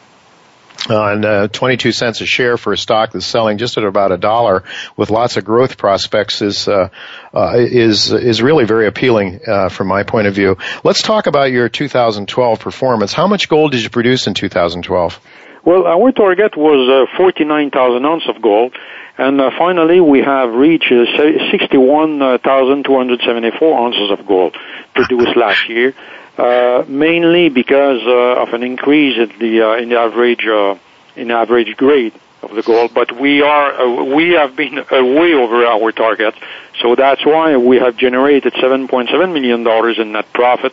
Uh, 0.88 1.12
and 1.12 1.24
uh, 1.24 1.48
22 1.48 1.90
cents 1.92 2.20
a 2.22 2.26
share 2.26 2.56
for 2.56 2.72
a 2.72 2.78
stock 2.78 3.12
that's 3.12 3.26
selling 3.26 3.58
just 3.58 3.76
at 3.76 3.84
about 3.84 4.10
a 4.10 4.16
dollar 4.16 4.64
with 4.96 5.10
lots 5.10 5.36
of 5.36 5.44
growth 5.44 5.76
prospects 5.76 6.40
is 6.40 6.66
uh, 6.66 6.88
uh 7.34 7.52
is 7.56 8.10
is 8.10 8.40
really 8.40 8.64
very 8.64 8.86
appealing 8.86 9.38
uh, 9.46 9.68
from 9.68 9.86
my 9.86 10.02
point 10.02 10.26
of 10.26 10.34
view. 10.34 10.56
Let's 10.84 11.02
talk 11.02 11.26
about 11.26 11.52
your 11.52 11.68
2012 11.68 12.60
performance. 12.60 13.12
How 13.12 13.26
much 13.26 13.50
gold 13.50 13.72
did 13.72 13.82
you 13.82 13.90
produce 13.90 14.26
in 14.26 14.32
2012? 14.32 15.20
Well, 15.64 15.86
our 15.86 16.12
target 16.12 16.56
was 16.56 16.88
uh, 16.88 17.04
49,000 17.18 18.06
ounces 18.06 18.30
of 18.30 18.40
gold, 18.40 18.74
and 19.18 19.38
finally 19.58 20.00
we 20.00 20.22
have 20.22 20.54
reached 20.54 20.88
61,274 20.88 23.78
ounces 23.78 24.10
of 24.10 24.26
gold 24.26 24.56
produced 24.94 25.36
last 25.36 25.68
year. 25.68 25.92
Uh, 26.38 26.84
mainly 26.86 27.48
because 27.48 28.00
uh, 28.06 28.40
of 28.40 28.54
an 28.54 28.62
increase 28.62 29.18
in 29.18 29.38
the 29.40 29.60
uh, 29.60 29.74
in 29.74 29.88
the 29.88 29.98
average 29.98 30.46
uh, 30.46 30.76
in 31.16 31.32
average 31.32 31.76
grade 31.76 32.14
of 32.42 32.54
the 32.54 32.62
gold. 32.62 32.94
But 32.94 33.10
we 33.18 33.42
are 33.42 33.72
uh, 33.72 34.04
we 34.04 34.34
have 34.34 34.54
been 34.54 34.76
way 34.88 35.34
over 35.34 35.66
our 35.66 35.90
target, 35.90 36.36
so 36.80 36.94
that's 36.94 37.26
why 37.26 37.56
we 37.56 37.78
have 37.78 37.96
generated 37.96 38.52
7.7 38.52 39.32
million 39.32 39.64
dollars 39.64 39.98
in 39.98 40.12
net 40.12 40.32
profit, 40.32 40.72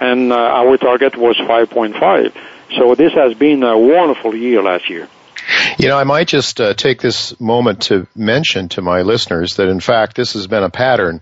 and 0.00 0.34
uh, 0.34 0.36
our 0.36 0.76
target 0.76 1.16
was 1.16 1.38
5.5. 1.38 2.34
So 2.76 2.94
this 2.94 3.14
has 3.14 3.32
been 3.32 3.62
a 3.62 3.78
wonderful 3.78 4.34
year 4.36 4.62
last 4.62 4.90
year. 4.90 5.08
You 5.78 5.88
know, 5.88 5.98
I 5.98 6.04
might 6.04 6.26
just 6.26 6.58
uh, 6.58 6.72
take 6.72 7.02
this 7.02 7.38
moment 7.38 7.82
to 7.82 8.06
mention 8.16 8.70
to 8.70 8.80
my 8.80 9.02
listeners 9.02 9.56
that, 9.56 9.68
in 9.68 9.80
fact, 9.80 10.16
this 10.16 10.32
has 10.32 10.46
been 10.46 10.62
a 10.62 10.70
pattern 10.70 11.20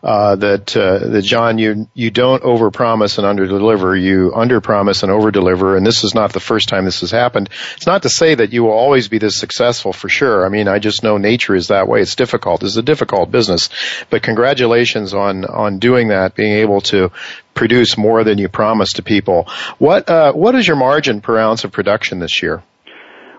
uh, 0.00 0.36
that 0.36 0.76
uh, 0.76 0.98
that 0.98 1.22
John, 1.22 1.58
you 1.58 1.88
you 1.92 2.12
don't 2.12 2.40
overpromise 2.44 3.18
and 3.18 3.26
underdeliver. 3.26 4.00
You 4.00 4.30
underpromise 4.30 5.02
and 5.02 5.10
overdeliver, 5.10 5.76
and 5.76 5.84
this 5.84 6.04
is 6.04 6.14
not 6.14 6.32
the 6.32 6.38
first 6.38 6.68
time 6.68 6.84
this 6.84 7.00
has 7.00 7.10
happened. 7.10 7.50
It's 7.74 7.86
not 7.88 8.04
to 8.04 8.08
say 8.08 8.36
that 8.36 8.52
you 8.52 8.62
will 8.62 8.70
always 8.70 9.08
be 9.08 9.18
this 9.18 9.36
successful 9.36 9.92
for 9.92 10.08
sure. 10.08 10.46
I 10.46 10.50
mean, 10.50 10.68
I 10.68 10.78
just 10.78 11.02
know 11.02 11.16
nature 11.16 11.56
is 11.56 11.68
that 11.68 11.88
way. 11.88 12.00
It's 12.00 12.14
difficult. 12.14 12.62
It's 12.62 12.76
a 12.76 12.82
difficult 12.82 13.32
business, 13.32 13.70
but 14.08 14.22
congratulations 14.22 15.14
on 15.14 15.44
on 15.44 15.80
doing 15.80 16.08
that, 16.08 16.36
being 16.36 16.52
able 16.52 16.80
to 16.82 17.10
produce 17.54 17.98
more 17.98 18.22
than 18.22 18.38
you 18.38 18.48
promised 18.48 18.96
to 18.96 19.02
people. 19.02 19.48
What 19.78 20.08
uh, 20.08 20.32
what 20.32 20.54
is 20.54 20.68
your 20.68 20.76
margin 20.76 21.22
per 21.22 21.36
ounce 21.38 21.64
of 21.64 21.72
production 21.72 22.20
this 22.20 22.40
year? 22.40 22.62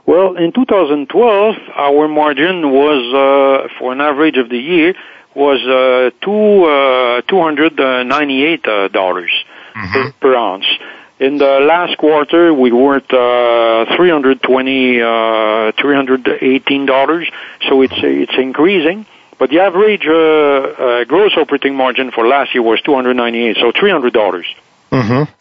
Well, 0.08 0.38
in 0.38 0.54
2012, 0.54 1.56
our 1.76 2.08
margin 2.08 2.72
was, 2.72 3.14
uh, 3.14 3.68
for 3.78 3.92
an 3.92 4.00
average 4.00 4.38
of 4.38 4.48
the 4.48 4.58
year, 4.58 4.96
was 5.36 5.60
uh, 5.68 6.12
two, 6.24 6.64
uh, 6.64 7.22
$298 7.24 8.66
uh, 8.66 8.88
mm-hmm. 8.88 9.92
per, 9.92 10.12
per, 10.22 10.34
ounce. 10.34 10.66
In 11.20 11.38
the 11.38 11.60
last 11.60 11.98
quarter, 11.98 12.54
we 12.54 12.72
were 12.72 12.96
at 12.96 13.14
uh, 13.14 13.98
320 13.98 15.02
uh, 15.02 15.06
$318, 15.74 17.32
so 17.68 17.82
it's, 17.82 17.94
it's 17.98 18.38
increasing. 18.38 19.06
But 19.38 19.50
the 19.50 19.60
average 19.60 20.08
uh, 20.08 20.14
uh, 20.14 21.04
gross 21.04 21.34
operating 21.36 21.76
margin 21.76 22.12
for 22.12 22.26
last 22.26 22.56
year 22.56 22.64
was 22.64 22.80
298 22.82 23.58
so 23.58 23.74
$300. 23.74 24.44
Mm-hmm. 24.92 25.32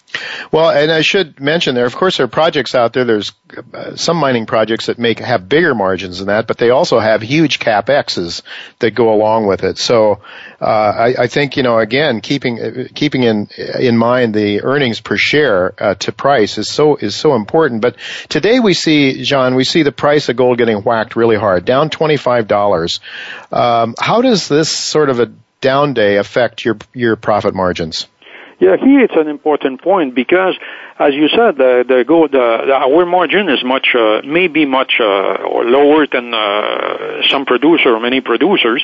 Well, 0.53 0.71
and 0.71 0.91
I 0.91 1.01
should 1.03 1.41
mention 1.41 1.75
there, 1.75 1.87
of 1.87 1.95
course, 1.95 2.17
there 2.17 2.25
are 2.25 2.29
projects 2.29 2.75
out 2.75 2.93
there. 2.93 3.05
There's 3.05 3.33
uh, 3.75 3.97
some 3.97 4.17
mining 4.17 4.47
projects 4.47 4.87
that 4.87 4.99
make 4.99 5.19
have 5.19 5.49
bigger 5.49 5.75
margins 5.75 6.19
than 6.19 6.29
that, 6.29 6.47
but 6.47 6.59
they 6.59 6.71
also 6.71 6.99
have 6.99 7.23
huge 7.23 7.59
capexes 7.59 8.43
that 8.79 8.93
go 8.93 9.13
along 9.13 9.47
with 9.47 9.65
it. 9.65 9.79
So, 9.79 10.21
uh, 10.61 10.65
I, 10.65 11.15
I, 11.25 11.27
think 11.27 11.57
you 11.57 11.63
know, 11.63 11.79
again, 11.79 12.21
keeping 12.21 12.61
uh, 12.61 12.85
keeping 12.95 13.25
in 13.25 13.49
in 13.79 13.97
mind 13.97 14.35
the 14.35 14.63
earnings 14.63 15.01
per 15.01 15.17
share 15.17 15.75
uh, 15.83 15.95
to 15.97 16.13
price 16.13 16.57
is 16.59 16.69
so 16.69 16.97
is 16.97 17.15
so 17.15 17.35
important. 17.35 17.83
But 17.83 17.97
today 18.29 18.61
we 18.61 18.75
see, 18.75 19.23
John, 19.23 19.55
we 19.55 19.65
see 19.65 19.83
the 19.83 19.93
price 19.93 20.29
of 20.29 20.37
gold 20.37 20.59
getting 20.59 20.79
whacked 20.79 21.17
really 21.17 21.37
hard, 21.37 21.65
down 21.65 21.91
twenty 21.91 22.17
five 22.17 22.49
dollars. 22.49 23.01
Um, 23.53 23.95
how 23.99 24.23
does 24.23 24.49
this 24.49 24.71
sort 24.71 25.11
of 25.11 25.21
a 25.21 25.33
down 25.61 25.95
day 25.95 26.17
affect 26.17 26.65
your 26.65 26.79
your 26.95 27.17
profit 27.17 27.55
margins? 27.55 28.07
Yeah, 28.59 28.77
here 28.79 29.01
it's 29.01 29.15
an 29.15 29.29
important 29.29 29.83
point 29.83 30.15
because, 30.15 30.57
as 30.99 31.13
you 31.13 31.29
said, 31.29 31.59
the 31.59 31.85
the 31.87 32.05
go 32.09 32.27
the, 32.27 32.63
the 32.67 32.73
our 32.73 33.05
margin 33.05 33.51
is 33.51 33.63
much 33.63 33.95
uh, 33.95 34.23
maybe 34.25 34.65
much 34.65 34.95
uh, 34.99 35.05
or 35.05 35.63
lower 35.65 36.07
than 36.07 36.33
uh, 36.33 37.23
some 37.29 37.45
producer 37.45 37.95
or 37.95 38.01
many 38.01 38.23
producers, 38.23 38.83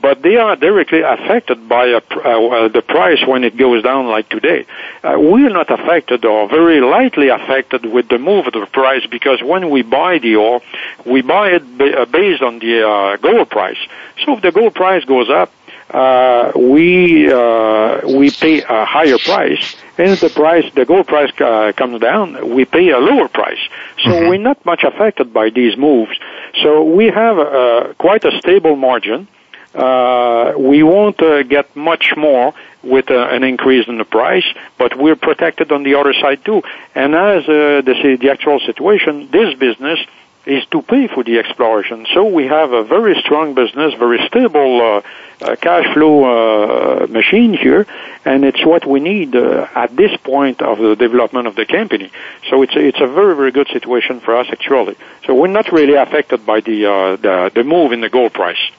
but 0.00 0.22
they 0.22 0.36
are 0.36 0.56
directly 0.56 1.02
affected 1.02 1.68
by 1.68 1.88
a, 1.88 1.98
uh, 1.98 2.68
the 2.68 2.80
price 2.80 3.20
when 3.26 3.44
it 3.44 3.58
goes 3.58 3.82
down 3.82 4.06
like 4.06 4.30
today. 4.30 4.64
Uh, 5.04 5.18
we 5.18 5.44
are 5.44 5.50
not 5.50 5.70
affected 5.70 6.24
or 6.24 6.48
very 6.48 6.80
lightly 6.80 7.28
affected 7.28 7.84
with 7.84 8.08
the 8.08 8.18
move 8.18 8.46
of 8.46 8.54
the 8.54 8.66
price 8.72 9.04
because 9.10 9.42
when 9.42 9.68
we 9.68 9.82
buy 9.82 10.18
the 10.18 10.36
ore, 10.36 10.62
we 11.04 11.20
buy 11.20 11.50
it 11.50 11.62
uh, 11.62 12.06
based 12.06 12.40
on 12.40 12.58
the 12.58 12.88
uh, 12.88 13.16
gold 13.18 13.50
price. 13.50 13.78
So 14.24 14.36
if 14.36 14.42
the 14.42 14.50
gold 14.50 14.74
price 14.74 15.04
goes 15.04 15.28
up, 15.28 15.52
uh, 15.92 16.52
we 16.56 17.32
uh, 17.32 18.00
we 18.06 18.30
pay 18.30 18.62
a 18.62 18.84
higher 18.84 19.18
price, 19.18 19.76
and 19.98 20.10
if 20.10 20.20
the 20.20 20.30
price, 20.30 20.64
the 20.74 20.84
gold 20.84 21.06
price 21.08 21.32
uh, 21.40 21.72
comes 21.76 22.00
down, 22.00 22.54
we 22.54 22.64
pay 22.64 22.90
a 22.90 22.98
lower 22.98 23.28
price. 23.28 23.58
So 24.04 24.10
mm-hmm. 24.10 24.28
we're 24.28 24.38
not 24.38 24.64
much 24.64 24.84
affected 24.84 25.32
by 25.32 25.50
these 25.50 25.76
moves. 25.76 26.16
So 26.62 26.84
we 26.84 27.06
have 27.06 27.38
a, 27.38 27.94
quite 27.98 28.24
a 28.24 28.38
stable 28.38 28.76
margin. 28.76 29.26
Uh, 29.74 30.54
we 30.58 30.82
won't 30.82 31.20
uh, 31.22 31.42
get 31.42 31.74
much 31.76 32.14
more 32.16 32.54
with 32.82 33.10
uh, 33.10 33.28
an 33.30 33.44
increase 33.44 33.86
in 33.88 33.98
the 33.98 34.04
price, 34.04 34.46
but 34.78 34.96
we're 34.96 35.16
protected 35.16 35.70
on 35.70 35.82
the 35.82 35.94
other 35.94 36.12
side 36.14 36.44
too. 36.44 36.62
And 36.94 37.14
as 37.14 37.44
uh, 37.44 37.82
the, 37.82 38.16
the 38.20 38.30
actual 38.30 38.58
situation, 38.60 39.28
this 39.30 39.54
business 39.58 39.98
is 40.46 40.64
to 40.66 40.82
pay 40.82 41.06
for 41.06 41.22
the 41.22 41.38
exploration. 41.38 42.06
So 42.14 42.24
we 42.24 42.46
have 42.46 42.72
a 42.72 42.82
very 42.82 43.14
strong 43.20 43.54
business, 43.54 43.94
very 43.94 44.26
stable 44.26 44.80
uh, 44.80 45.02
uh, 45.42 45.56
cash 45.56 45.92
flow 45.94 46.24
uh, 46.24 47.06
machine 47.06 47.54
here, 47.54 47.86
and 48.24 48.44
it's 48.44 48.64
what 48.64 48.86
we 48.86 49.00
need 49.00 49.34
uh, 49.34 49.66
at 49.74 49.94
this 49.96 50.14
point 50.18 50.62
of 50.62 50.78
the 50.78 50.96
development 50.96 51.46
of 51.46 51.56
the 51.56 51.66
company. 51.66 52.10
So 52.48 52.62
it's 52.62 52.74
a, 52.76 52.80
it's 52.80 53.00
a 53.00 53.06
very 53.06 53.34
very 53.36 53.50
good 53.50 53.68
situation 53.68 54.20
for 54.20 54.36
us 54.36 54.46
actually. 54.50 54.96
So 55.24 55.34
we're 55.34 55.48
not 55.48 55.72
really 55.72 55.94
affected 55.94 56.44
by 56.44 56.60
the 56.60 56.86
uh, 56.86 57.16
the, 57.16 57.50
the 57.54 57.64
move 57.64 57.92
in 57.92 58.00
the 58.00 58.08
gold 58.08 58.32
price. 58.32 58.70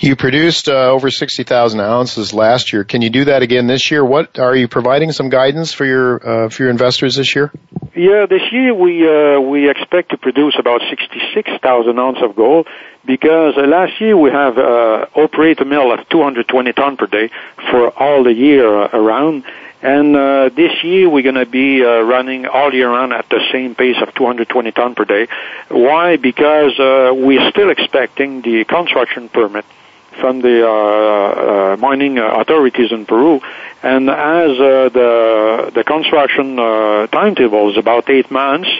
You 0.00 0.16
produced 0.16 0.68
uh, 0.68 0.90
over 0.90 1.10
60,000 1.10 1.80
ounces 1.80 2.34
last 2.34 2.72
year. 2.72 2.84
Can 2.84 3.02
you 3.02 3.10
do 3.10 3.26
that 3.26 3.42
again 3.42 3.66
this 3.66 3.90
year? 3.90 4.04
What 4.04 4.38
are 4.38 4.56
you 4.56 4.66
providing 4.66 5.12
some 5.12 5.28
guidance 5.28 5.72
for 5.72 5.84
your 5.84 6.46
uh, 6.46 6.48
for 6.48 6.64
your 6.64 6.70
investors 6.70 7.16
this 7.16 7.34
year? 7.36 7.52
Yeah, 7.94 8.26
this 8.26 8.42
year 8.50 8.74
we 8.74 9.06
uh, 9.06 9.40
we 9.40 9.68
expect 9.68 10.10
to 10.10 10.16
produce 10.16 10.56
about 10.58 10.80
66,000 10.88 11.98
ounces 11.98 12.22
of 12.22 12.34
gold 12.34 12.66
because 13.04 13.54
uh, 13.56 13.62
last 13.62 14.00
year 14.00 14.16
we 14.16 14.30
have 14.30 14.56
uh, 14.58 15.06
operate 15.14 15.60
a 15.60 15.64
mill 15.64 15.92
of 15.92 16.08
220 16.08 16.72
ton 16.72 16.96
per 16.96 17.06
day 17.06 17.30
for 17.70 17.90
all 17.90 18.24
the 18.24 18.32
year 18.32 18.66
uh, 18.66 18.88
around. 18.92 19.44
And 19.82 20.14
uh, 20.14 20.50
this 20.54 20.84
year 20.84 21.10
we're 21.10 21.24
going 21.24 21.34
to 21.34 21.46
be 21.46 21.84
uh, 21.84 22.02
running 22.02 22.46
all 22.46 22.72
year 22.72 22.88
round 22.88 23.12
at 23.12 23.28
the 23.28 23.40
same 23.50 23.74
pace 23.74 23.96
of 24.00 24.14
220 24.14 24.70
ton 24.70 24.94
per 24.94 25.04
day. 25.04 25.26
Why? 25.68 26.16
Because 26.16 26.78
uh, 26.78 27.12
we're 27.14 27.50
still 27.50 27.68
expecting 27.70 28.42
the 28.42 28.64
construction 28.64 29.28
permit 29.28 29.64
from 30.20 30.40
the 30.40 30.66
uh, 30.66 30.70
uh, 30.70 31.76
mining 31.78 32.18
authorities 32.18 32.92
in 32.92 33.06
Peru, 33.06 33.40
and 33.82 34.08
as 34.10 34.50
uh, 34.60 34.88
the 34.92 35.72
the 35.74 35.84
construction 35.84 36.58
uh, 36.58 37.06
timetable 37.08 37.70
is 37.70 37.76
about 37.76 38.08
eight 38.10 38.30
months, 38.30 38.70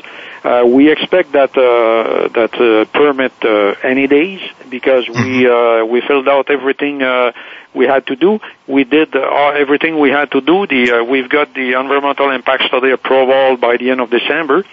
uh, 0.45 0.65
we 0.67 0.91
expect 0.91 1.33
that 1.33 1.57
uh, 1.57 2.29
that 2.29 2.55
uh, 2.55 2.85
permit 2.93 3.33
uh, 3.45 3.75
any 3.83 4.07
days 4.07 4.41
because 4.69 5.09
we 5.09 5.15
mm-hmm. 5.15 5.85
uh, 5.85 5.87
we 5.87 6.01
filled 6.01 6.29
out 6.29 6.51
everything 6.51 7.03
uh, 7.03 7.33
we 7.75 7.87
had 7.87 8.07
to 8.07 8.17
do. 8.17 8.41
We 8.67 8.85
did 8.85 9.15
uh, 9.15 9.53
everything 9.55 9.99
we 9.99 10.11
had 10.11 10.31
to 10.33 10.41
do. 10.41 10.67
The 10.67 11.01
uh, 11.01 11.05
we've 11.05 11.29
got 11.29 11.55
the 11.55 11.79
environmental 11.79 12.31
impact 12.31 12.65
study 12.65 12.91
approval 12.91 13.57
by 13.57 13.77
the 13.77 13.91
end 13.91 14.01
of 14.01 14.11
December. 14.11 14.65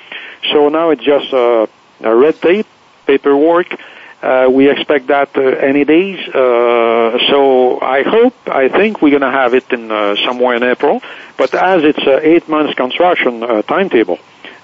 So 0.52 0.70
now 0.70 0.90
it's 0.90 1.04
just 1.04 1.34
uh, 1.34 1.68
a 2.02 2.16
red 2.16 2.42
tape 2.42 2.68
paperwork. 3.06 3.68
Uh, 4.22 4.50
we 4.52 4.70
expect 4.70 5.08
that 5.08 5.36
uh, 5.38 5.42
any 5.42 5.86
days. 5.86 6.20
Uh, 6.28 7.18
so 7.30 7.80
I 7.80 8.04
hope, 8.04 8.34
I 8.48 8.68
think 8.68 9.02
we're 9.02 9.18
going 9.18 9.22
to 9.22 9.32
have 9.32 9.54
it 9.54 9.72
in 9.72 9.90
uh, 9.90 10.16
somewhere 10.26 10.56
in 10.56 10.64
April. 10.64 11.02
But 11.38 11.54
as 11.54 11.84
it's 11.84 12.06
an 12.06 12.20
eight 12.24 12.50
months 12.50 12.74
construction 12.74 13.44
uh, 13.44 13.62
timetable, 13.62 14.20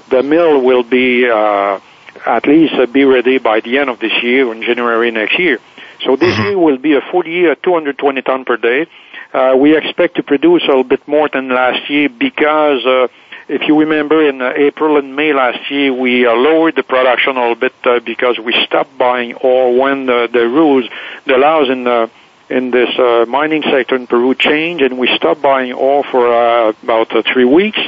the 0.10 0.24
mill 0.24 0.62
will 0.62 0.84
be 0.84 1.30
uh, 1.30 1.80
at 2.26 2.46
least 2.48 2.74
uh, 2.74 2.86
be 2.86 3.06
ready 3.06 3.38
by 3.38 3.62
the 3.62 3.78
end 3.78 3.90
of 3.90 4.00
this 4.00 4.12
year 4.22 4.52
in 4.52 4.62
January 4.62 5.12
next 5.12 5.40
year. 5.40 5.60
So 6.04 6.18
this 6.18 6.34
mm-hmm. 6.34 6.44
year 6.44 6.60
will 6.60 6.78
be 6.78 6.94
a 6.96 7.02
full 7.12 7.26
year, 7.26 7.56
220 7.56 8.22
ton 8.24 8.44
per 8.44 8.58
day. 8.58 8.88
Uh, 9.34 9.56
we 9.58 9.76
expect 9.76 10.16
to 10.16 10.24
produce 10.24 10.64
a 10.64 10.68
little 10.68 10.84
bit 10.84 11.08
more 11.08 11.30
than 11.30 11.50
last 11.50 11.90
year 11.90 12.10
because 12.10 12.86
uh, 12.86 13.08
if 13.48 13.68
you 13.68 13.80
remember, 13.80 14.28
in 14.28 14.42
uh, 14.42 14.54
April 14.56 14.98
and 14.98 15.16
May 15.16 15.34
last 15.34 15.70
year, 15.70 15.94
we 15.94 16.26
uh, 16.26 16.34
lowered 16.34 16.76
the 16.76 16.84
production 16.84 17.38
a 17.38 17.42
little 17.42 17.56
bit 17.56 17.74
uh, 17.84 18.00
because 18.00 18.40
we 18.40 18.54
stopped 18.66 18.98
buying 18.98 19.36
ore 19.36 19.80
when 19.80 20.08
the, 20.08 20.28
the 20.32 20.48
rules, 20.48 20.86
the 21.26 21.38
laws 21.38 21.70
in 21.70 21.84
the 21.84 22.10
in 22.48 22.70
this 22.70 22.90
uh, 23.00 23.26
mining 23.28 23.64
sector 23.64 23.96
in 23.96 24.06
Peru 24.06 24.36
changed, 24.36 24.84
and 24.84 25.00
we 25.00 25.08
stopped 25.16 25.42
buying 25.42 25.74
ore 25.74 26.04
for 26.04 26.32
uh, 26.32 26.74
about 26.84 27.16
uh, 27.16 27.24
three 27.34 27.46
weeks. 27.46 27.80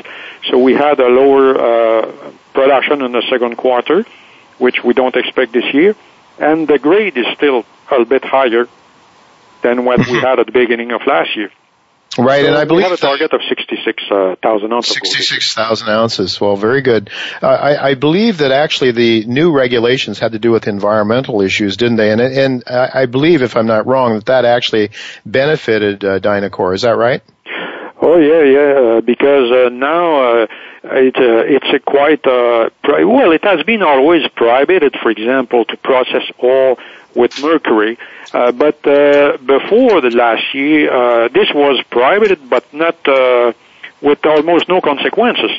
So 0.49 0.57
we 0.57 0.73
had 0.73 0.99
a 0.99 1.07
lower 1.07 1.57
uh, 1.57 2.31
production 2.53 3.03
in 3.03 3.11
the 3.11 3.23
second 3.29 3.55
quarter, 3.57 4.05
which 4.57 4.83
we 4.83 4.93
don't 4.93 5.15
expect 5.15 5.53
this 5.53 5.73
year, 5.73 5.95
and 6.39 6.67
the 6.67 6.79
grade 6.79 7.17
is 7.17 7.27
still 7.35 7.65
a 7.91 8.03
bit 8.03 8.23
higher 8.23 8.67
than 9.61 9.85
what 9.85 9.99
we 10.07 10.19
had 10.19 10.39
at 10.39 10.47
the 10.47 10.51
beginning 10.51 10.91
of 10.91 11.05
last 11.05 11.35
year. 11.35 11.51
Right, 12.17 12.41
So 12.43 12.47
and 12.47 12.55
I 12.57 12.65
believe 12.65 12.85
we 12.85 12.89
have 12.89 12.91
a 12.93 12.97
target 12.97 13.33
of 13.33 13.41
66,000 13.47 14.73
ounces. 14.73 14.93
66,000 14.93 15.89
ounces. 15.89 16.39
Well, 16.39 16.55
very 16.55 16.81
good. 16.81 17.09
Uh, 17.41 17.47
I, 17.47 17.89
I 17.89 17.93
believe 17.95 18.37
that 18.39 18.51
actually 18.51 18.91
the 18.91 19.25
new 19.25 19.51
regulations 19.51 20.17
had 20.19 20.31
to 20.31 20.39
do 20.39 20.51
with 20.51 20.67
environmental 20.67 21.41
issues, 21.41 21.75
didn't 21.77 21.97
they? 21.97 22.11
And, 22.11 22.21
and 22.21 22.63
I 22.65 23.01
I 23.01 23.05
believe, 23.05 23.41
if 23.41 23.55
I'm 23.55 23.67
not 23.67 23.85
wrong, 23.85 24.15
that 24.15 24.37
that 24.37 24.45
actually 24.45 24.91
benefited 25.25 26.03
uh, 26.03 26.19
Dynacor. 26.19 26.73
Is 26.75 26.83
that 26.83 26.95
right? 26.95 27.21
Oh 27.99 28.17
yeah, 28.17 28.43
yeah. 28.43 28.97
Uh, 28.97 29.01
because 29.01 29.51
uh, 29.51 29.69
now 29.69 30.41
uh, 30.43 30.47
it 30.83 31.15
uh, 31.17 31.55
it's 31.55 31.67
a 31.73 31.79
quite 31.79 32.25
uh, 32.25 32.69
pri- 32.83 33.03
well. 33.03 33.31
It 33.31 33.43
has 33.43 33.63
been 33.63 33.81
always 33.81 34.27
prohibited, 34.35 34.95
for 35.01 35.09
example, 35.09 35.65
to 35.65 35.77
process 35.77 36.23
ore 36.37 36.77
with 37.17 37.41
mercury. 37.41 37.97
Uh, 38.33 38.51
but 38.51 38.77
uh, 38.87 39.37
before 39.37 39.99
the 40.01 40.11
last 40.11 40.53
year, 40.53 40.91
uh, 40.91 41.27
this 41.29 41.49
was 41.53 41.83
prohibited, 41.89 42.49
but 42.49 42.65
not 42.73 42.95
uh, 43.07 43.51
with 44.01 44.25
almost 44.25 44.69
no 44.69 44.79
consequences. 44.79 45.51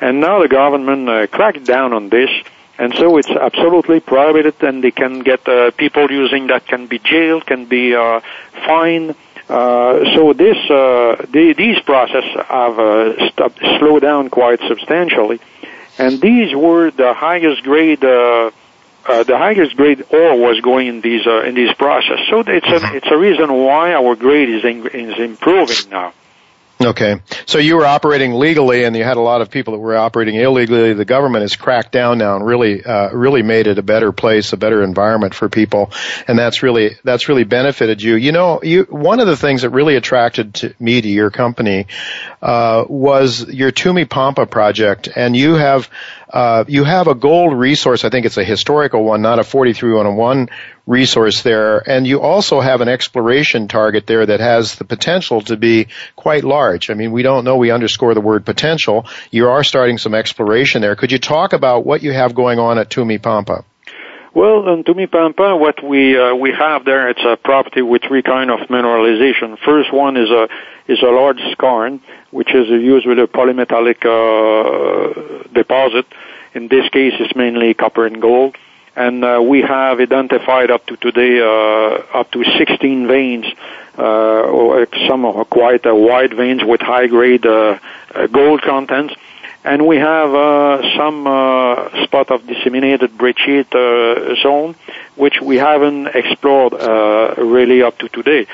And 0.00 0.20
now 0.20 0.42
the 0.42 0.48
government 0.48 1.08
uh, 1.08 1.26
cracked 1.26 1.64
down 1.64 1.92
on 1.92 2.10
this, 2.10 2.30
and 2.78 2.94
so 2.94 3.16
it's 3.16 3.30
absolutely 3.30 4.00
prohibited, 4.00 4.62
and 4.62 4.84
they 4.84 4.90
can 4.90 5.20
get 5.20 5.48
uh, 5.48 5.70
people 5.72 6.10
using 6.10 6.48
that 6.48 6.66
can 6.66 6.86
be 6.86 6.98
jailed, 6.98 7.46
can 7.46 7.64
be 7.64 7.94
uh, 7.94 8.20
fined. 8.66 9.14
Uh, 9.48 10.04
so 10.14 10.32
this 10.34 10.58
uh, 10.68 11.24
the, 11.30 11.54
these 11.56 11.80
processes 11.80 12.36
have 12.48 12.78
uh, 12.78 13.30
stopped, 13.30 13.58
slowed 13.78 14.02
down 14.02 14.28
quite 14.28 14.60
substantially, 14.68 15.40
and 15.98 16.20
these 16.20 16.54
were 16.54 16.90
the 16.90 17.14
highest 17.14 17.62
grade. 17.62 18.04
Uh, 18.04 18.50
uh, 19.08 19.22
the 19.24 19.38
highest 19.38 19.76
grade 19.76 20.04
ore 20.10 20.38
was 20.38 20.60
going 20.60 20.86
in 20.88 21.00
these 21.00 21.26
uh, 21.26 21.42
in 21.42 21.54
these 21.54 21.72
process. 21.74 22.18
So 22.30 22.40
it's 22.40 22.66
a 22.66 22.96
it's 22.96 23.10
a 23.10 23.16
reason 23.16 23.52
why 23.52 23.94
our 23.94 24.16
grade 24.16 24.48
is 24.48 24.64
in, 24.64 24.86
is 24.86 25.18
improving 25.18 25.90
now. 25.90 26.12
Okay. 26.78 27.22
So 27.46 27.58
you 27.58 27.76
were 27.76 27.86
operating 27.86 28.34
legally 28.34 28.84
and 28.84 28.94
you 28.94 29.02
had 29.02 29.16
a 29.16 29.22
lot 29.22 29.40
of 29.40 29.50
people 29.50 29.72
that 29.72 29.78
were 29.78 29.96
operating 29.96 30.34
illegally. 30.34 30.92
The 30.92 31.06
government 31.06 31.40
has 31.40 31.56
cracked 31.56 31.90
down 31.90 32.18
now 32.18 32.36
and 32.36 32.44
really, 32.44 32.84
uh, 32.84 33.10
really 33.12 33.42
made 33.42 33.66
it 33.66 33.78
a 33.78 33.82
better 33.82 34.12
place, 34.12 34.52
a 34.52 34.58
better 34.58 34.82
environment 34.82 35.34
for 35.34 35.48
people. 35.48 35.90
And 36.28 36.38
that's 36.38 36.62
really, 36.62 36.96
that's 37.02 37.30
really 37.30 37.44
benefited 37.44 38.02
you. 38.02 38.16
You 38.16 38.32
know, 38.32 38.60
you, 38.62 38.82
one 38.90 39.20
of 39.20 39.26
the 39.26 39.38
things 39.38 39.62
that 39.62 39.70
really 39.70 39.96
attracted 39.96 40.54
to 40.56 40.74
me 40.78 41.00
to 41.00 41.08
your 41.08 41.30
company, 41.30 41.86
uh, 42.42 42.84
was 42.86 43.48
your 43.48 43.72
Tumi 43.72 44.08
Pampa 44.08 44.44
project. 44.44 45.08
And 45.16 45.34
you 45.34 45.54
have, 45.54 45.88
uh, 46.36 46.64
you 46.68 46.84
have 46.84 47.06
a 47.06 47.14
gold 47.14 47.58
resource. 47.58 48.04
I 48.04 48.10
think 48.10 48.26
it's 48.26 48.36
a 48.36 48.44
historical 48.44 49.02
one, 49.02 49.22
not 49.22 49.38
a 49.38 49.42
43101 49.42 50.50
resource 50.86 51.40
there. 51.40 51.78
And 51.78 52.06
you 52.06 52.20
also 52.20 52.60
have 52.60 52.82
an 52.82 52.88
exploration 52.88 53.68
target 53.68 54.06
there 54.06 54.26
that 54.26 54.40
has 54.40 54.74
the 54.74 54.84
potential 54.84 55.40
to 55.42 55.56
be 55.56 55.86
quite 56.14 56.44
large. 56.44 56.90
I 56.90 56.94
mean, 56.94 57.12
we 57.12 57.22
don't 57.22 57.44
know. 57.44 57.56
We 57.56 57.70
underscore 57.70 58.12
the 58.12 58.20
word 58.20 58.44
potential. 58.44 59.06
You 59.30 59.48
are 59.48 59.64
starting 59.64 59.96
some 59.96 60.14
exploration 60.14 60.82
there. 60.82 60.94
Could 60.94 61.10
you 61.10 61.18
talk 61.18 61.54
about 61.54 61.86
what 61.86 62.02
you 62.02 62.12
have 62.12 62.34
going 62.34 62.58
on 62.58 62.78
at 62.78 62.90
Tumi 62.90 63.16
Pampa? 63.22 63.64
Well, 64.34 64.68
in 64.68 64.84
Tumi 64.84 65.10
Pampa, 65.10 65.56
what 65.56 65.82
we 65.82 66.18
uh, 66.18 66.34
we 66.34 66.52
have 66.52 66.84
there, 66.84 67.08
it's 67.08 67.24
a 67.24 67.38
property 67.38 67.80
with 67.80 68.02
three 68.06 68.20
kind 68.20 68.50
of 68.50 68.68
mineralization. 68.68 69.58
First 69.64 69.90
one 69.90 70.18
is 70.18 70.28
a 70.28 70.48
is 70.86 71.00
a 71.00 71.06
large 71.06 71.40
skarn, 71.56 72.00
which 72.30 72.54
is 72.54 72.68
used 72.68 73.06
with 73.06 73.18
a 73.18 73.26
polymetallic 73.26 74.04
uh, 74.04 75.48
deposit. 75.54 76.04
In 76.56 76.68
this 76.68 76.88
case, 76.88 77.12
it's 77.20 77.36
mainly 77.36 77.74
copper 77.74 78.06
and 78.06 78.18
gold. 78.18 78.56
And 78.96 79.22
uh, 79.22 79.44
we 79.46 79.60
have 79.60 80.00
identified 80.00 80.70
up 80.70 80.86
to 80.86 80.96
today 80.96 81.38
uh, 81.38 82.18
up 82.18 82.30
to 82.30 82.44
16 82.44 83.06
veins, 83.06 83.44
uh, 83.98 84.86
some 85.06 85.26
are 85.26 85.44
quite 85.44 85.84
wide 85.84 86.32
veins 86.32 86.64
with 86.64 86.80
high 86.80 87.08
grade 87.08 87.44
uh, 87.44 87.78
uh, 88.14 88.26
gold 88.28 88.62
contents. 88.62 89.14
And 89.64 89.86
we 89.86 89.96
have 89.96 90.34
uh, 90.34 90.96
some 90.96 91.24
spot 92.04 92.30
of 92.30 92.46
disseminated 92.46 93.18
brecciate 93.18 93.76
zone, 94.42 94.76
which 95.14 95.42
we 95.42 95.56
haven't 95.56 96.06
explored 96.06 96.72
uh, 96.72 97.34
really 97.36 97.82
up 97.82 97.98
to 97.98 98.08
today. 98.08 98.46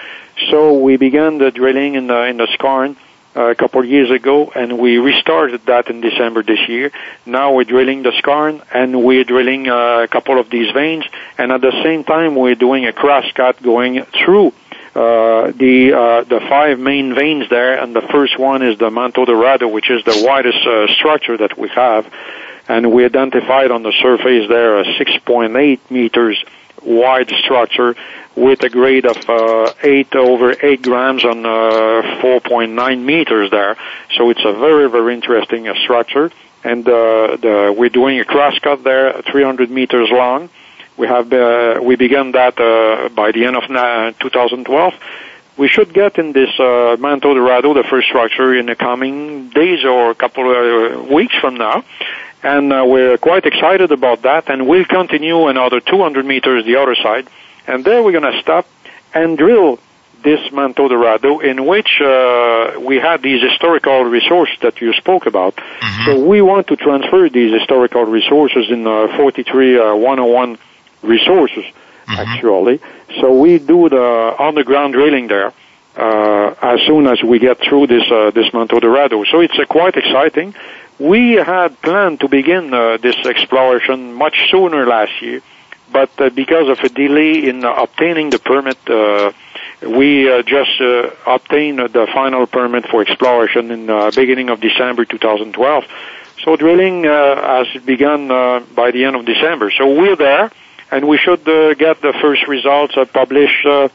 So 0.51 0.77
we 0.77 0.97
began 0.97 1.39
the 1.39 1.53
drilling 1.53 1.95
in 1.95 2.09
the 2.09 2.25
in 2.25 2.39
the 2.39 2.49
skarn 2.59 2.97
a 3.35 3.55
couple 3.55 3.81
of 3.81 3.87
years 3.87 4.11
ago, 4.11 4.53
and 4.55 4.79
we 4.79 4.99
restarted 4.99 5.65
that 5.67 5.89
in 5.89 6.01
December 6.01 6.43
this 6.43 6.69
year. 6.69 6.91
Now 7.25 7.55
we're 7.55 7.65
drilling 7.65 8.03
the 8.03 8.11
skarn, 8.11 8.63
and 8.73 9.03
we're 9.03 9.25
drilling 9.25 9.69
uh, 9.69 10.03
a 10.03 10.09
couple 10.09 10.39
of 10.39 10.51
these 10.51 10.71
veins, 10.73 11.05
and 11.39 11.53
at 11.53 11.61
the 11.61 11.73
same 11.83 12.05
time 12.05 12.35
we're 12.35 12.55
doing 12.55 12.87
a 12.87 12.93
cross 12.93 13.31
cut 13.33 13.63
going 13.63 14.05
through 14.05 14.53
uh, 14.95 15.51
the 15.53 15.95
uh, 15.95 16.25
the 16.25 16.41
five 16.51 16.79
main 16.79 17.15
veins 17.15 17.49
there, 17.49 17.83
and 17.83 17.97
the 17.97 18.03
first 18.03 18.39
one 18.39 18.63
is 18.63 18.79
the 18.79 18.91
Manto 18.91 19.25
Dorado, 19.25 19.69
which 19.69 19.91
is 19.91 20.05
the 20.05 20.23
widest 20.27 20.67
uh, 20.67 20.87
structure 20.89 21.39
that 21.39 21.57
we 21.57 21.71
have, 21.71 22.13
and 22.69 22.93
we 22.93 23.05
identified 23.07 23.71
on 23.71 23.83
the 23.83 23.93
surface 24.03 24.49
there 24.51 24.79
a 24.81 24.85
6.8 24.85 25.81
meters 25.91 26.45
wide 26.85 27.31
structure 27.43 27.97
with 28.37 28.63
a 28.63 28.71
grade 28.71 29.07
of 29.07 29.17
uh, 29.29 29.73
8 29.83 30.15
over 30.17 30.55
8 30.61 30.83
grams 30.83 31.25
on 31.25 31.45
uh, 31.45 32.21
4.9 32.23 33.05
meters 33.05 33.51
there. 33.51 33.77
So 34.17 34.31
it's 34.31 34.45
a 34.45 34.53
very, 34.53 34.89
very 34.91 35.15
interesting 35.15 35.69
uh, 35.69 35.75
structure. 35.83 36.31
And 36.65 36.87
uh, 36.87 37.37
the, 37.37 37.75
we're 37.77 37.89
doing 37.89 38.21
a 38.21 38.25
cross 38.25 38.59
cut 38.59 38.85
there, 38.85 39.21
300 39.23 39.71
meters 39.71 40.09
long. 40.11 40.49
We 40.97 41.07
have 41.07 41.33
uh, 41.33 41.81
we 41.83 41.97
began 41.97 42.33
that 42.33 42.61
uh, 42.61 43.09
by 43.09 43.33
the 43.33 43.47
end 43.47 43.57
of 43.57 43.69
na- 43.71 44.13
2012. 44.21 44.95
We 45.57 45.69
should 45.69 45.93
get 45.93 46.19
in 46.19 46.33
this 46.33 46.51
uh, 46.59 46.97
Manto 46.99 47.35
Dorado, 47.35 47.75
the 47.75 47.83
first 47.83 48.09
structure, 48.09 48.55
in 48.57 48.67
the 48.67 48.75
coming 48.75 49.49
days 49.51 49.85
or 49.85 50.11
a 50.11 50.15
couple 50.15 50.51
of 50.51 51.09
weeks 51.11 51.35
from 51.41 51.57
now 51.57 51.85
and 52.43 52.73
uh, 52.73 52.85
we're 52.87 53.19
quite 53.19 53.47
excited 53.47 53.93
about 53.93 54.23
that. 54.23 54.49
And 54.51 54.67
we'll 54.67 54.85
continue 54.85 55.47
another 55.47 55.81
200 55.81 56.25
meters 56.25 56.65
the 56.65 56.77
other 56.77 56.95
side, 56.97 57.29
and 57.67 57.85
there 57.85 58.03
we're 58.03 58.13
going 58.19 58.33
to 58.33 58.41
stop 58.41 58.67
and 59.15 59.37
drill 59.39 59.79
this 60.23 60.53
Manto 60.53 60.87
Dorado, 60.89 61.41
in 61.41 61.67
which 61.67 62.01
uh, 62.01 62.75
we 62.81 62.97
had 62.97 63.23
these 63.23 63.43
historical 63.43 64.05
resources 64.05 64.57
that 64.61 64.81
you 64.81 64.93
spoke 64.95 65.27
about. 65.27 65.59
So 66.07 66.25
we 66.25 66.41
want 66.41 66.69
to 66.69 66.77
transfer 66.77 67.29
these 67.29 67.53
historical 67.53 68.05
resources 68.05 68.71
in 68.71 68.87
uh, 68.87 69.17
43 69.17 69.79
uh, 69.79 69.95
101 69.97 70.59
resources, 71.03 71.65
actually. 72.07 72.81
So 73.21 73.33
we 73.39 73.59
do 73.59 73.89
the 73.89 74.35
underground 74.39 74.95
drilling 74.95 75.29
there. 75.29 75.53
Uh, 75.95 76.55
as 76.63 76.81
soon 76.87 77.07
as 77.07 77.23
we 77.23 77.39
get 77.39 77.59
through 77.61 77.87
this 77.87 78.11
uh, 78.11 78.31
this 78.31 78.51
Manto 78.55 78.81
Dorado, 78.81 79.25
so 79.25 79.41
it's 79.41 79.59
uh, 79.59 79.67
quite 79.67 79.95
exciting. 79.95 80.55
We 80.99 81.33
had 81.33 81.79
planned 81.83 82.21
to 82.21 82.29
begin 82.29 82.73
uh, 82.73 82.97
this 82.97 83.17
exploration 83.27 84.15
much 84.15 84.49
sooner 84.51 84.87
last 84.87 85.21
year, 85.21 85.43
but 85.93 86.11
uh, 86.21 86.31
because 86.31 86.69
of 86.69 86.79
a 86.81 86.89
delay 86.89 87.49
in 87.49 87.65
obtaining 87.65 88.31
the 88.31 88.39
permit, 88.39 88.79
uh, 88.89 89.33
we 89.83 90.31
uh, 90.31 90.43
just 90.43 90.81
uh, 90.81 91.11
obtained 91.27 91.79
the 91.79 92.07
final 92.13 92.47
permit 92.47 92.87
for 92.87 93.03
exploration 93.03 93.71
in 93.71 93.87
the 93.87 93.97
uh, 93.97 94.11
beginning 94.11 94.49
of 94.49 94.61
December 94.61 95.05
2012. 95.05 95.85
So 96.45 96.57
drilling 96.57 97.07
uh, 97.07 97.65
has 97.65 97.83
begun 97.83 98.31
uh, 98.31 98.61
by 98.75 98.91
the 98.91 99.05
end 99.05 99.17
of 99.17 99.25
December. 99.25 99.71
So 99.71 99.95
we're 99.95 100.17
there, 100.17 100.51
and 100.91 101.07
we 101.07 101.19
should 101.19 101.47
uh, 101.49 101.75
get 101.75 102.01
the 102.01 102.15
first 102.21 102.49
results 102.49 102.97
uh, 102.97 103.05
published 103.05 103.65
uh, 103.67 103.89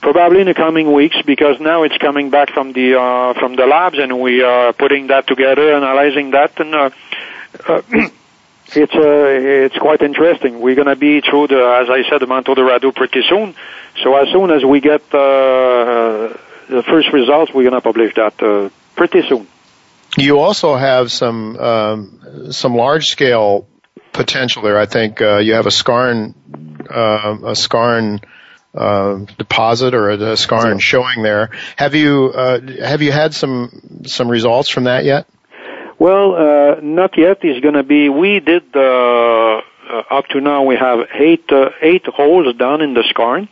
probably 0.00 0.40
in 0.40 0.46
the 0.46 0.54
coming 0.54 0.92
weeks 0.92 1.16
because 1.22 1.58
now 1.60 1.82
it's 1.82 1.96
coming 1.98 2.30
back 2.30 2.50
from 2.50 2.72
the 2.72 3.00
uh, 3.00 3.32
from 3.34 3.56
the 3.56 3.66
labs 3.66 3.98
and 3.98 4.20
we 4.20 4.42
are 4.42 4.72
putting 4.72 5.06
that 5.06 5.26
together, 5.26 5.74
analyzing 5.74 6.32
that, 6.32 6.58
and 6.60 6.74
uh, 6.74 6.90
uh, 7.68 7.82
it's 8.76 8.94
uh, 8.94 9.66
it's 9.66 9.78
quite 9.78 10.02
interesting. 10.02 10.60
We're 10.60 10.74
to 10.86 10.96
be 10.96 11.20
through 11.20 11.48
the, 11.48 11.60
as 11.82 11.88
I 11.90 12.08
said, 12.08 12.20
the 12.20 12.26
Manto 12.26 12.54
Dorado 12.54 12.92
pretty 12.92 13.22
soon. 13.28 13.54
So 14.02 14.14
as 14.16 14.28
soon 14.28 14.50
as 14.50 14.64
we 14.64 14.80
get 14.80 15.02
uh, 15.14 16.36
the 16.68 16.82
first 16.86 17.12
results, 17.12 17.52
we're 17.52 17.70
to 17.70 17.80
publish 17.80 18.14
that 18.14 18.42
uh, 18.42 18.70
pretty 18.96 19.22
soon. 19.28 19.46
You 20.16 20.38
also 20.38 20.76
have 20.76 21.10
some 21.10 21.56
um, 21.58 22.52
some 22.52 22.74
large 22.74 23.08
scale 23.08 23.66
potential 24.12 24.62
there. 24.62 24.78
I 24.78 24.86
think 24.86 25.20
uh, 25.20 25.38
you 25.38 25.54
have 25.54 25.66
a 25.66 25.70
skarn 25.70 26.34
uh, 26.88 27.36
a 27.42 27.54
skarn 27.54 28.22
uh, 28.74 29.18
deposit 29.38 29.94
or 29.94 30.10
a, 30.10 30.14
a 30.14 30.36
skarn 30.36 30.80
showing 30.80 31.22
there. 31.22 31.50
Have 31.76 31.94
you 31.94 32.32
uh, 32.34 32.60
have 32.84 33.02
you 33.02 33.12
had 33.12 33.34
some 33.34 34.02
some 34.06 34.28
results 34.28 34.68
from 34.68 34.84
that 34.84 35.04
yet? 35.04 35.26
Well, 35.98 36.34
uh, 36.34 36.80
not 36.80 37.16
yet. 37.16 37.38
It's 37.42 37.60
going 37.60 37.74
to 37.74 37.82
be. 37.82 38.08
We 38.08 38.40
did 38.40 38.64
uh, 38.74 38.80
uh, 38.80 39.60
up 40.10 40.26
to 40.28 40.40
now. 40.40 40.64
We 40.64 40.76
have 40.76 41.08
eight 41.14 41.50
uh, 41.52 41.70
eight 41.80 42.06
holes 42.06 42.54
done 42.56 42.80
in 42.80 42.94
the 42.94 43.02
skarn. 43.02 43.48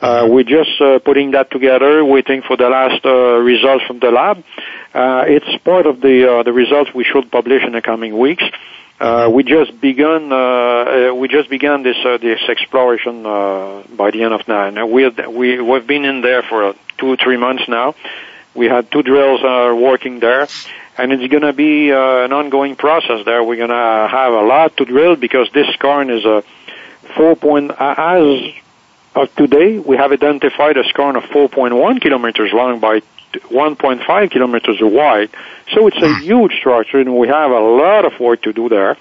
Uh, 0.00 0.26
we're 0.30 0.44
just 0.44 0.78
uh, 0.80 0.98
putting 0.98 1.30
that 1.30 1.50
together, 1.50 2.04
waiting 2.04 2.42
for 2.42 2.56
the 2.56 2.68
last 2.68 3.04
uh, 3.04 3.38
results 3.38 3.84
from 3.86 3.98
the 3.98 4.10
lab. 4.10 4.44
Uh, 4.92 5.24
it's 5.26 5.62
part 5.64 5.86
of 5.86 6.00
the 6.00 6.30
uh, 6.30 6.42
the 6.42 6.52
results 6.52 6.92
we 6.94 7.04
should 7.04 7.30
publish 7.30 7.62
in 7.64 7.72
the 7.72 7.80
coming 7.80 8.18
weeks. 8.18 8.44
Uh, 9.00 9.30
we 9.32 9.42
just 9.42 9.78
begun 9.80 10.32
uh, 10.32 10.36
uh, 10.36 11.14
we 11.14 11.28
just 11.28 11.48
began 11.48 11.82
this 11.82 11.96
uh, 12.04 12.18
this 12.18 12.40
exploration 12.48 13.24
uh, 13.26 13.82
by 13.96 14.10
the 14.10 14.22
end 14.22 14.34
of 14.34 14.46
now. 14.48 14.68
Now 14.70 14.86
we 14.86 15.08
we 15.08 15.60
we've 15.60 15.86
been 15.86 16.04
in 16.04 16.20
there 16.20 16.42
for 16.42 16.74
two 16.98 17.16
three 17.16 17.36
months 17.36 17.64
now. 17.68 17.94
We 18.54 18.66
had 18.66 18.90
two 18.90 19.02
drills 19.02 19.42
uh, 19.42 19.74
working 19.76 20.18
there, 20.20 20.48
and 20.98 21.12
it's 21.12 21.30
going 21.30 21.42
to 21.42 21.52
be 21.52 21.92
uh, 21.92 22.24
an 22.24 22.32
ongoing 22.32 22.76
process 22.76 23.24
there. 23.24 23.42
We're 23.42 23.56
going 23.56 23.70
to 23.70 24.08
have 24.10 24.32
a 24.32 24.42
lot 24.42 24.76
to 24.78 24.84
drill 24.84 25.16
because 25.16 25.48
this 25.52 25.66
skarn 25.76 26.16
is 26.16 26.24
a 26.24 26.42
four 27.14 27.36
point 27.36 27.70
uh, 27.70 27.94
as 27.96 28.54
of 29.16 29.34
today, 29.34 29.78
we 29.78 29.96
have 29.96 30.12
identified 30.12 30.76
a 30.76 30.82
skarn 30.82 31.16
of 31.16 31.24
4.1 31.24 32.02
kilometers 32.02 32.52
long 32.52 32.80
by 32.80 33.00
1.5 33.32 34.30
kilometers 34.30 34.76
wide. 34.80 35.30
So 35.72 35.86
it's 35.86 35.96
a 35.96 36.18
huge 36.18 36.52
structure, 36.58 36.98
and 36.98 37.16
we 37.16 37.26
have 37.28 37.50
a 37.50 37.60
lot 37.60 38.04
of 38.04 38.20
work 38.20 38.42
to 38.42 38.52
do 38.52 38.68
there. 38.68 38.98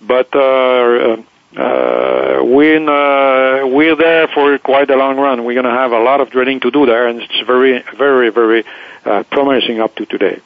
But 0.00 0.34
uh, 0.34 1.16
uh, 1.56 2.44
we're, 2.44 2.78
uh, 2.88 3.66
we're 3.66 3.96
there 3.96 4.28
for 4.28 4.58
quite 4.58 4.90
a 4.90 4.96
long 4.96 5.16
run. 5.16 5.44
We're 5.44 5.60
going 5.60 5.64
to 5.64 5.78
have 5.82 5.90
a 5.90 6.00
lot 6.00 6.20
of 6.20 6.30
drilling 6.30 6.60
to 6.60 6.70
do 6.70 6.86
there, 6.86 7.08
and 7.08 7.20
it's 7.20 7.40
very, 7.44 7.82
very, 7.96 8.30
very 8.30 8.64
uh, 9.04 9.24
promising 9.24 9.80
up 9.80 9.96
to 9.96 10.06
today. 10.06 10.40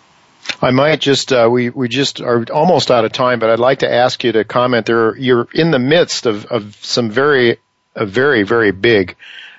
I 0.63 0.71
might 0.71 1.01
just 1.01 1.33
uh, 1.33 1.49
we 1.51 1.71
we 1.71 1.89
just 1.89 2.21
are 2.21 2.45
almost 2.53 2.91
out 2.91 3.05
of 3.05 3.13
time, 3.13 3.39
but 3.41 3.51
I'd 3.51 3.59
like 3.59 3.81
to 3.81 3.93
ask 3.93 4.23
you 4.25 4.33
to 4.33 4.45
comment. 4.45 4.87
There, 4.87 5.17
you're 5.17 5.49
in 5.53 5.71
the 5.73 5.79
midst 5.81 6.27
of 6.27 6.47
of 6.47 6.77
some 6.81 7.11
very 7.11 7.59
a 7.95 8.07
very 8.07 8.45
very 8.45 8.71
big 8.71 9.17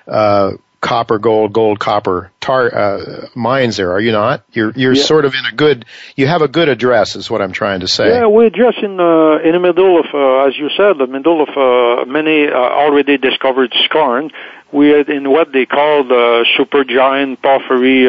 uh, 0.08 0.52
copper 0.80 1.18
gold 1.18 1.52
gold 1.52 1.78
copper 1.78 2.30
tar 2.40 2.74
uh, 2.74 3.26
mines 3.34 3.78
there 3.78 3.92
are 3.92 4.00
you 4.00 4.12
not 4.12 4.44
you're 4.52 4.70
you're 4.76 4.92
Yeah. 4.92 5.02
sort 5.02 5.24
of 5.24 5.32
in 5.32 5.44
a 5.50 5.54
good 5.54 5.86
you 6.14 6.26
have 6.26 6.42
a 6.42 6.48
good 6.48 6.68
address 6.68 7.16
is 7.16 7.30
what 7.30 7.40
i'm 7.40 7.52
trying 7.52 7.80
to 7.80 7.88
say 7.88 8.08
Yeah, 8.08 8.26
we're 8.26 8.50
just 8.50 8.78
in 8.82 9.00
uh, 9.00 9.38
in 9.38 9.52
the 9.52 9.60
middle 9.60 9.98
of, 9.98 10.06
uh, 10.12 10.46
as 10.46 10.58
you 10.58 10.68
said, 10.76 10.98
the 10.98 11.06
middle 11.06 11.40
of 11.42 11.48
uh, 11.56 12.04
many 12.04 12.48
uh, 12.48 12.54
already 12.54 13.16
discovered 13.16 13.72
skarn. 13.88 14.30
We're 14.72 15.08
in 15.10 15.30
what 15.30 15.52
they 15.52 15.64
call 15.64 16.04
the 16.04 16.44
supergiant 16.58 17.40
porphyry 17.40 18.06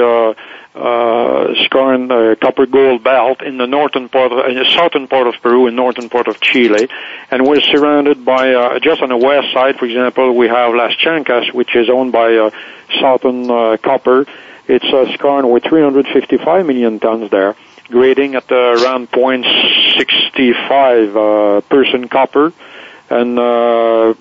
uh, 0.75 1.45
uh, 1.45 1.53
skarn 1.65 2.11
uh, 2.11 2.35
copper 2.35 2.65
gold 2.65 3.03
belt 3.03 3.41
in 3.41 3.57
the 3.57 3.67
northern 3.67 4.09
part, 4.09 4.31
of, 4.31 4.45
in 4.45 4.55
the 4.55 4.65
southern 4.75 5.07
part 5.07 5.27
of 5.27 5.35
Peru 5.41 5.67
and 5.67 5.75
northern 5.75 6.09
part 6.09 6.27
of 6.27 6.39
Chile, 6.41 6.87
and 7.31 7.47
we're 7.47 7.61
surrounded 7.61 8.25
by 8.25 8.53
uh, 8.53 8.79
just 8.79 9.01
on 9.01 9.09
the 9.09 9.17
west 9.17 9.53
side, 9.53 9.77
for 9.77 9.85
example, 9.85 10.35
we 10.35 10.47
have 10.47 10.73
Los 10.73 10.95
Chancas, 10.95 11.53
which 11.53 11.75
is 11.75 11.89
owned 11.89 12.11
by 12.11 12.35
uh, 12.35 12.49
Southern 12.99 13.49
uh, 13.49 13.77
Copper. 13.77 14.25
It's 14.67 14.85
a 14.85 15.05
skarn 15.17 15.51
with 15.51 15.63
355 15.63 16.65
million 16.65 16.99
tons 16.99 17.29
there 17.29 17.55
grading 17.89 18.35
at 18.35 18.51
uh, 18.51 18.55
around 18.55 19.11
0.65 19.11 21.15
uh, 21.15 21.61
percent 21.61 22.09
copper, 22.09 22.51
and 23.09 23.37
uh, 23.37 24.15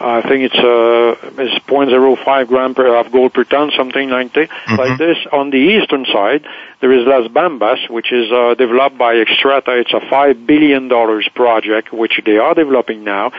I 0.00 0.22
think 0.22 0.52
it's 0.52 0.54
uh, 0.54 1.42
it's 1.42 1.64
0.05 1.66 2.48
gram 2.48 2.74
per 2.74 2.96
of 2.96 3.10
gold 3.12 3.34
per 3.34 3.44
ton, 3.44 3.70
something 3.76 4.10
like, 4.10 4.32
that, 4.34 4.48
like 4.68 4.98
this. 4.98 5.18
On 5.32 5.50
the 5.50 5.58
eastern 5.58 6.04
side, 6.06 6.44
there 6.80 6.92
is 6.92 7.06
Las 7.06 7.28
Bambas, 7.28 7.88
which 7.90 8.12
is 8.12 8.30
uh, 8.32 8.54
developed 8.54 8.98
by 8.98 9.14
Xstrata. 9.14 9.80
It's 9.80 9.92
a 9.92 10.00
five 10.08 10.46
billion 10.46 10.88
dollars 10.88 11.28
project, 11.34 11.92
which 11.92 12.20
they 12.24 12.38
are 12.38 12.54
developing 12.54 13.04
now. 13.04 13.32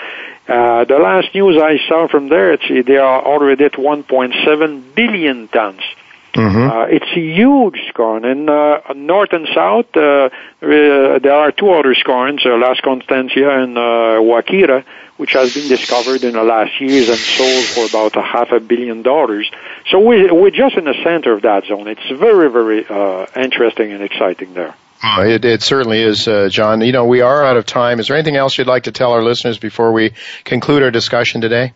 Uh, 0.48 0.86
the 0.86 0.98
last 0.98 1.34
news 1.36 1.62
I 1.62 1.78
saw 1.90 2.08
from 2.08 2.30
there, 2.30 2.54
it's, 2.54 2.88
they 2.88 2.96
are 2.98 3.22
already 3.22 3.66
at 3.66 3.74
1.7 3.74 4.96
billion 4.96 5.50
tons. 5.50 5.82
Uh, 6.70 6.86
it's 6.90 7.12
a 7.16 7.20
huge 7.20 7.80
skarn, 7.92 8.24
and 8.24 8.48
uh, 8.50 8.94
north 8.96 9.34
and 9.34 9.48
south 9.56 9.88
uh, 9.98 10.30
uh, 10.30 10.30
there 10.62 11.34
are 11.34 11.52
two 11.52 11.72
other 11.72 11.96
skarns, 11.96 12.46
uh, 12.46 12.56
Las 12.58 12.80
Constancia 12.82 13.50
and 13.50 13.78
uh, 13.78 14.22
Haquira, 14.22 14.84
which 15.18 15.34
has 15.34 15.54
been 15.54 15.68
discovered 15.68 16.24
in 16.24 16.34
the 16.34 16.44
last 16.44 16.80
years 16.80 17.10
and 17.10 17.18
sold 17.18 17.66
for 17.66 17.86
about 17.86 18.16
a 18.16 18.22
half 18.22 18.52
a 18.52 18.60
billion 18.60 19.02
dollars. 19.02 19.50
So 19.90 20.00
we, 20.00 20.32
we're 20.32 20.52
just 20.52 20.78
in 20.78 20.86
the 20.86 20.96
center 21.04 21.34
of 21.34 21.42
that 21.42 21.66
zone. 21.66 21.88
It's 21.88 22.10
very, 22.10 22.50
very 22.50 22.86
uh, 22.88 23.26
interesting 23.36 23.92
and 23.92 24.04
exciting 24.04 24.54
there. 24.54 24.76
Uh, 25.04 25.24
it, 25.28 25.46
it 25.46 25.62
certainly 25.62 26.02
is 26.02 26.28
uh, 26.28 26.50
Jean 26.50 26.82
you 26.82 26.92
know 26.92 27.06
we 27.06 27.22
are 27.22 27.46
out 27.46 27.56
of 27.56 27.68
time 27.68 28.00
is 28.00 28.08
there 28.08 28.18
anything 28.18 28.36
else 28.36 28.58
you'd 28.58 28.66
like 28.66 28.84
to 28.84 28.92
tell 28.92 29.12
our 29.12 29.24
listeners 29.24 29.60
before 29.60 29.92
we 29.92 30.14
conclude 30.44 30.82
our 30.82 30.90
discussion 30.90 31.40
today 31.40 31.74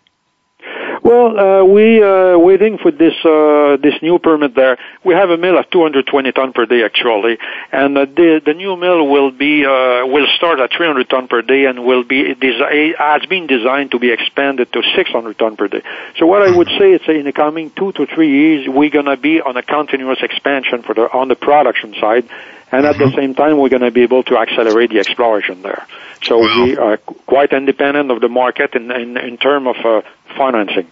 Well, 1.04 1.40
uh, 1.40 1.64
we 1.66 2.04
uh, 2.04 2.38
waiting 2.38 2.78
for 2.78 2.92
this 2.92 3.16
uh, 3.26 3.78
this 3.82 3.96
new 4.04 4.20
permit 4.20 4.54
there. 4.54 4.78
We 5.04 5.16
have 5.16 5.32
a 5.32 5.38
mill 5.38 5.58
of 5.58 5.68
220 5.72 6.32
ton 6.32 6.54
per 6.54 6.68
day 6.68 6.84
actually, 6.84 7.40
and 7.72 7.98
uh, 7.98 8.06
the 8.06 8.40
the 8.46 8.54
new 8.54 8.78
mill 8.78 9.08
will 9.08 9.32
be 9.32 9.66
uh, 9.66 10.06
will 10.06 10.28
start 10.36 10.60
at 10.60 10.72
300 10.72 11.10
ton 11.10 11.28
per 11.28 11.42
day 11.42 11.66
and 11.66 11.86
will 11.86 12.04
be 12.04 12.36
desi- 12.36 12.96
has 12.98 13.26
been 13.26 13.48
designed 13.48 13.92
to 13.92 14.00
be 14.00 14.12
expanded 14.12 14.72
to 14.74 14.84
600 14.96 15.40
ton 15.40 15.58
per 15.58 15.68
day. 15.68 15.82
So 16.20 16.28
what 16.28 16.44
I 16.44 16.56
would 16.56 16.70
say 16.78 16.94
is 16.94 17.02
in 17.08 17.26
the 17.26 17.34
coming 17.34 17.72
two 17.72 17.92
to 17.94 18.06
three 18.06 18.30
years 18.30 18.68
we're 18.70 18.92
gonna 18.92 19.18
be 19.18 19.42
on 19.42 19.58
a 19.58 19.64
continuous 19.64 20.20
expansion 20.22 20.84
for 20.84 20.94
the 20.94 21.12
on 21.12 21.30
the 21.30 21.36
production 21.36 21.96
side. 22.00 22.30
And 22.74 22.86
at 22.86 22.98
the 22.98 23.12
same 23.18 23.36
time, 23.36 23.58
we're 23.58 23.68
going 23.68 23.82
to 23.82 23.92
be 23.92 24.04
able 24.04 24.24
to 24.24 24.38
accelerate 24.38 24.92
the 24.92 25.00
exploration 25.00 25.62
there. 25.62 25.86
So 26.24 26.40
we 26.40 26.78
are 26.78 26.96
quite 27.28 27.52
independent 27.52 28.12
of 28.12 28.22
the 28.22 28.30
market 28.30 28.76
in, 28.76 28.90
in, 28.92 29.18
in 29.18 29.38
terms 29.38 29.68
of 29.68 29.86
uh, 29.86 30.02
financing. 30.38 30.92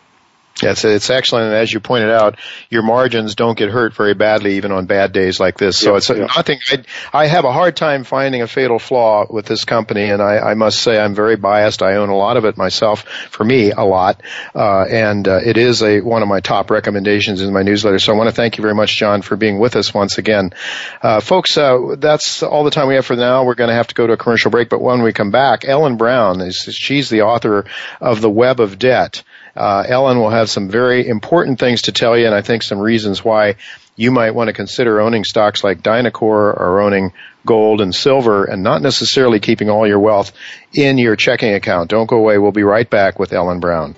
Yes, 0.61 0.83
it's 0.83 1.09
excellent. 1.09 1.47
And 1.47 1.55
as 1.55 1.71
you 1.71 1.79
pointed 1.79 2.09
out, 2.09 2.37
your 2.69 2.83
margins 2.83 3.35
don't 3.35 3.57
get 3.57 3.69
hurt 3.69 3.93
very 3.93 4.13
badly 4.13 4.57
even 4.57 4.71
on 4.71 4.87
bad 4.87 5.13
days 5.13 5.39
like 5.39 5.57
this. 5.57 5.77
So 5.77 5.91
Yeah, 5.91 5.97
it's 5.97 6.09
yeah. 6.09 6.27
nothing. 6.35 6.59
I, 6.69 6.83
I 7.13 7.27
have 7.27 7.45
a 7.45 7.51
hard 7.51 7.75
time 7.77 8.03
finding 8.03 8.41
a 8.41 8.47
fatal 8.47 8.79
flaw 8.79 9.25
with 9.29 9.45
this 9.45 9.63
company, 9.63 10.09
and 10.09 10.21
I, 10.21 10.39
I 10.39 10.53
must 10.55 10.81
say 10.81 10.99
I'm 10.99 11.15
very 11.15 11.37
biased. 11.37 11.81
I 11.81 11.95
own 11.95 12.09
a 12.09 12.15
lot 12.15 12.37
of 12.37 12.45
it 12.45 12.57
myself. 12.57 13.03
For 13.03 13.43
me, 13.43 13.71
a 13.71 13.83
lot, 13.83 14.21
uh, 14.53 14.81
and 14.81 15.27
uh, 15.27 15.39
it 15.45 15.57
is 15.57 15.81
a 15.81 16.01
one 16.01 16.21
of 16.21 16.27
my 16.27 16.41
top 16.41 16.71
recommendations 16.71 17.41
in 17.41 17.53
my 17.53 17.63
newsletter. 17.63 17.99
So 17.99 18.13
I 18.13 18.17
want 18.17 18.29
to 18.29 18.35
thank 18.35 18.57
you 18.57 18.61
very 18.61 18.75
much, 18.75 18.97
Jean, 18.97 19.21
for 19.21 19.35
being 19.37 19.59
with 19.59 19.75
us 19.75 19.93
once 19.93 20.17
again, 20.17 20.53
uh, 21.01 21.21
folks. 21.21 21.57
Uh, 21.57 21.95
that's 21.97 22.43
all 22.43 22.63
the 22.63 22.71
time 22.71 22.87
we 22.87 22.95
have 22.95 23.05
for 23.05 23.15
now. 23.15 23.45
We're 23.45 23.55
going 23.55 23.69
to 23.69 23.75
have 23.75 23.87
to 23.87 23.95
go 23.95 24.07
to 24.07 24.13
a 24.13 24.17
commercial 24.17 24.51
break, 24.51 24.69
but 24.69 24.81
when 24.81 25.03
we 25.03 25.13
come 25.13 25.31
back, 25.31 25.63
Ellen 25.63 25.95
Brown 25.95 26.41
is 26.41 26.57
she's 26.71 27.09
the 27.09 27.21
author 27.21 27.65
of 28.01 28.19
The 28.19 28.29
Web 28.29 28.59
of 28.59 28.77
Debt. 28.77 29.23
Uh, 29.59 29.83
Ellen 29.85 30.17
will 30.19 30.29
have 30.29 30.49
some 30.49 30.69
very 30.69 31.05
important 31.05 31.59
things 31.59 31.81
to 31.81 31.91
tell 31.91 32.17
you, 32.17 32.25
and 32.25 32.33
I 32.33 32.41
think 32.41 32.63
some 32.63 32.79
reasons 32.79 33.25
why 33.25 33.55
you 33.97 34.09
might 34.09 34.31
want 34.31 34.47
to 34.47 34.53
consider 34.53 35.01
owning 35.01 35.25
stocks 35.25 35.65
like 35.65 35.83
Dynacor 35.83 36.21
or 36.21 36.79
owning 36.79 37.11
gold 37.45 37.81
and 37.81 37.93
silver 37.93 38.45
and 38.45 38.63
not 38.63 38.81
necessarily 38.81 39.41
keeping 39.41 39.69
all 39.69 39.85
your 39.85 39.99
wealth 39.99 40.31
in 40.73 40.97
your 40.97 41.17
checking 41.17 41.53
account. 41.53 41.89
Don't 41.89 42.05
go 42.05 42.15
away. 42.15 42.37
We'll 42.37 42.53
be 42.53 42.63
right 42.63 42.89
back 42.89 43.19
with 43.19 43.33
Ellen 43.33 43.59
Brown. 43.59 43.95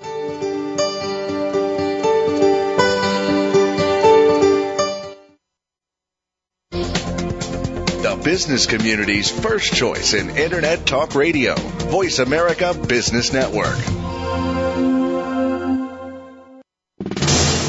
The 8.02 8.20
business 8.24 8.66
community's 8.66 9.30
first 9.30 9.74
choice 9.74 10.12
in 10.12 10.36
Internet 10.36 10.86
Talk 10.86 11.14
Radio. 11.14 11.54
Voice 11.54 12.18
America 12.18 12.74
Business 12.74 13.32
Network. 13.32 13.78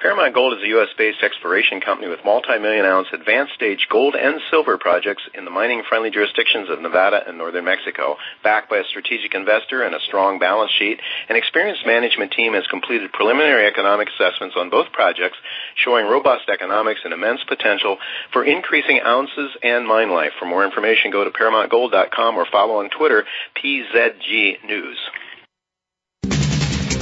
Paramount 0.00 0.32
Gold 0.32 0.56
is 0.56 0.64
a 0.64 0.68
U.S.-based 0.68 1.22
exploration 1.22 1.82
company 1.82 2.08
with 2.08 2.24
multi-million 2.24 2.86
ounce 2.86 3.08
advanced 3.12 3.52
stage 3.52 3.86
gold 3.90 4.14
and 4.14 4.40
silver 4.50 4.78
projects 4.78 5.22
in 5.34 5.44
the 5.44 5.50
mining-friendly 5.50 6.10
jurisdictions 6.10 6.70
of 6.70 6.80
Nevada 6.80 7.22
and 7.28 7.36
northern 7.36 7.66
Mexico. 7.66 8.16
Backed 8.42 8.70
by 8.70 8.78
a 8.78 8.84
strategic 8.88 9.34
investor 9.34 9.82
and 9.82 9.94
a 9.94 10.00
strong 10.00 10.38
balance 10.38 10.72
sheet, 10.78 11.00
an 11.28 11.36
experienced 11.36 11.84
management 11.84 12.32
team 12.32 12.54
has 12.54 12.66
completed 12.68 13.12
preliminary 13.12 13.66
economic 13.66 14.08
assessments 14.08 14.56
on 14.56 14.70
both 14.70 14.90
projects, 14.92 15.36
showing 15.76 16.06
robust 16.06 16.48
economics 16.48 17.00
and 17.04 17.12
immense 17.12 17.44
potential 17.46 17.98
for 18.32 18.42
increasing 18.42 19.00
ounces 19.04 19.50
and 19.62 19.86
mine 19.86 20.10
life. 20.10 20.32
For 20.38 20.46
more 20.46 20.64
information, 20.64 21.10
go 21.10 21.24
to 21.24 21.30
ParamountGold.com 21.30 22.36
or 22.36 22.46
follow 22.50 22.76
on 22.80 22.88
Twitter 22.88 23.26
PZG 23.62 24.64
News. 24.64 24.96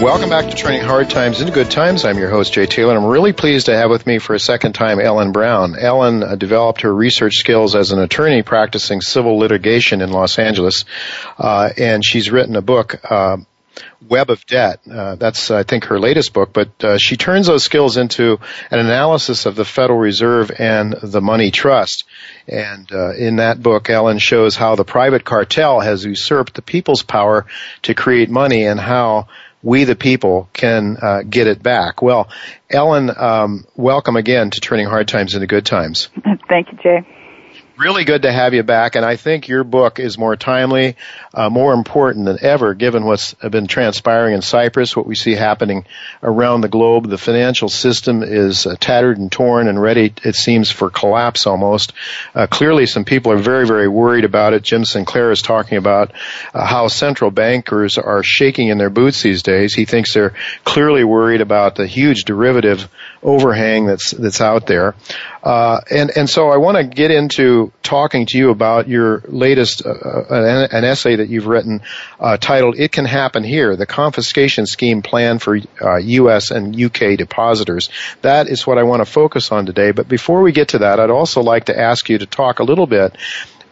Welcome 0.00 0.30
back 0.30 0.48
to 0.48 0.54
Turning 0.54 0.82
Hard 0.82 1.10
Times 1.10 1.40
into 1.40 1.52
Good 1.52 1.72
Times. 1.72 2.04
I'm 2.04 2.18
your 2.18 2.30
host, 2.30 2.52
Jay 2.52 2.66
Taylor. 2.66 2.94
and 2.94 3.02
I'm 3.04 3.10
really 3.10 3.32
pleased 3.32 3.66
to 3.66 3.74
have 3.76 3.90
with 3.90 4.06
me 4.06 4.20
for 4.20 4.32
a 4.32 4.38
second 4.38 4.74
time 4.74 5.00
Ellen 5.00 5.32
Brown. 5.32 5.76
Ellen 5.76 6.22
uh, 6.22 6.36
developed 6.36 6.82
her 6.82 6.94
research 6.94 7.34
skills 7.34 7.74
as 7.74 7.90
an 7.90 7.98
attorney 7.98 8.44
practicing 8.44 9.00
civil 9.00 9.38
litigation 9.38 10.00
in 10.00 10.12
Los 10.12 10.38
Angeles, 10.38 10.84
uh, 11.36 11.70
and 11.76 12.04
she's 12.04 12.30
written 12.30 12.54
a 12.54 12.62
book, 12.62 13.00
uh, 13.10 13.38
Web 14.08 14.30
of 14.30 14.46
Debt. 14.46 14.80
Uh, 14.88 15.16
that's, 15.16 15.50
I 15.50 15.64
think, 15.64 15.86
her 15.86 15.98
latest 15.98 16.32
book, 16.32 16.52
but 16.52 16.84
uh, 16.84 16.96
she 16.98 17.16
turns 17.16 17.48
those 17.48 17.64
skills 17.64 17.96
into 17.96 18.38
an 18.70 18.78
analysis 18.78 19.46
of 19.46 19.56
the 19.56 19.64
Federal 19.64 19.98
Reserve 19.98 20.52
and 20.56 20.92
the 21.02 21.20
money 21.20 21.50
trust. 21.50 22.04
And 22.46 22.90
uh, 22.92 23.14
in 23.14 23.36
that 23.36 23.60
book, 23.60 23.90
Ellen 23.90 24.18
shows 24.18 24.54
how 24.54 24.76
the 24.76 24.84
private 24.84 25.24
cartel 25.24 25.80
has 25.80 26.04
usurped 26.04 26.54
the 26.54 26.62
people's 26.62 27.02
power 27.02 27.46
to 27.82 27.94
create 27.94 28.30
money 28.30 28.64
and 28.64 28.78
how 28.78 29.26
we 29.62 29.84
the 29.84 29.96
people 29.96 30.48
can 30.52 30.96
uh, 31.00 31.22
get 31.22 31.46
it 31.46 31.62
back. 31.62 32.02
Well, 32.02 32.28
Ellen, 32.70 33.10
um, 33.16 33.66
welcome 33.76 34.16
again 34.16 34.50
to 34.50 34.60
Turning 34.60 34.86
Hard 34.86 35.08
Times 35.08 35.34
into 35.34 35.46
Good 35.46 35.66
Times. 35.66 36.08
Thank 36.48 36.72
you, 36.72 36.78
Jay 36.82 37.17
really 37.78 38.04
good 38.04 38.22
to 38.22 38.32
have 38.32 38.54
you 38.54 38.62
back, 38.62 38.96
and 38.96 39.04
I 39.04 39.16
think 39.16 39.46
your 39.46 39.62
book 39.62 40.00
is 40.00 40.18
more 40.18 40.36
timely, 40.36 40.96
uh, 41.32 41.48
more 41.48 41.72
important 41.72 42.24
than 42.24 42.38
ever, 42.42 42.74
given 42.74 43.04
what's 43.04 43.34
been 43.34 43.68
transpiring 43.68 44.34
in 44.34 44.42
Cyprus, 44.42 44.96
what 44.96 45.06
we 45.06 45.14
see 45.14 45.34
happening 45.34 45.84
around 46.22 46.62
the 46.62 46.68
globe. 46.68 47.08
The 47.08 47.18
financial 47.18 47.68
system 47.68 48.22
is 48.22 48.66
uh, 48.66 48.74
tattered 48.80 49.18
and 49.18 49.30
torn 49.30 49.68
and 49.68 49.80
ready, 49.80 50.12
it 50.24 50.34
seems, 50.34 50.70
for 50.70 50.90
collapse 50.90 51.46
almost. 51.46 51.92
Uh, 52.34 52.48
clearly, 52.48 52.86
some 52.86 53.04
people 53.04 53.30
are 53.32 53.38
very, 53.38 53.66
very 53.66 53.88
worried 53.88 54.24
about 54.24 54.54
it. 54.54 54.62
Jim 54.62 54.84
Sinclair 54.84 55.30
is 55.30 55.42
talking 55.42 55.78
about 55.78 56.12
uh, 56.52 56.66
how 56.66 56.88
central 56.88 57.30
bankers 57.30 57.96
are 57.96 58.22
shaking 58.24 58.68
in 58.68 58.78
their 58.78 58.90
boots 58.90 59.22
these 59.22 59.42
days. 59.42 59.74
He 59.74 59.84
thinks 59.84 60.14
they're 60.14 60.34
clearly 60.64 61.04
worried 61.04 61.40
about 61.40 61.76
the 61.76 61.86
huge 61.86 62.24
derivative 62.24 62.88
overhang 63.22 63.86
that's 63.86 64.12
that's 64.12 64.40
out 64.40 64.66
there. 64.66 64.94
Uh, 65.42 65.80
and 65.90 66.10
and 66.16 66.28
so 66.28 66.50
I 66.50 66.56
want 66.56 66.76
to 66.76 66.84
get 66.84 67.10
into 67.10 67.72
talking 67.82 68.26
to 68.26 68.38
you 68.38 68.50
about 68.50 68.88
your 68.88 69.22
latest 69.28 69.84
uh, 69.86 69.90
uh 69.90 70.24
an, 70.30 70.68
an, 70.72 70.84
essay 70.84 71.16
that 71.16 71.28
you've 71.28 71.46
written 71.46 71.82
uh, 72.20 72.36
titled 72.36 72.78
"It 72.78 72.92
Can 72.92 73.04
Happen 73.04 73.44
Here: 73.44 73.76
The 73.76 73.86
Confiscation 73.86 74.66
Scheme 74.66 75.02
Plan 75.02 75.38
for 75.38 75.56
U.S. 75.56 76.50
Uh, 76.50 76.56
and 76.56 76.78
U.K. 76.78 77.16
Depositors." 77.16 77.88
That 78.22 78.48
is 78.48 78.66
what 78.66 78.78
I 78.78 78.82
want 78.82 79.00
to 79.00 79.06
focus 79.06 79.52
on 79.52 79.66
today. 79.66 79.92
But 79.92 80.08
before 80.08 80.42
we 80.42 80.52
get 80.52 80.68
to 80.68 80.78
that, 80.78 81.00
I'd 81.00 81.10
also 81.10 81.40
like 81.42 81.66
to 81.66 81.78
ask 81.78 82.08
you 82.08 82.18
to 82.18 82.26
talk 82.26 82.58
a 82.58 82.64
little 82.64 82.86
bit 82.86 83.16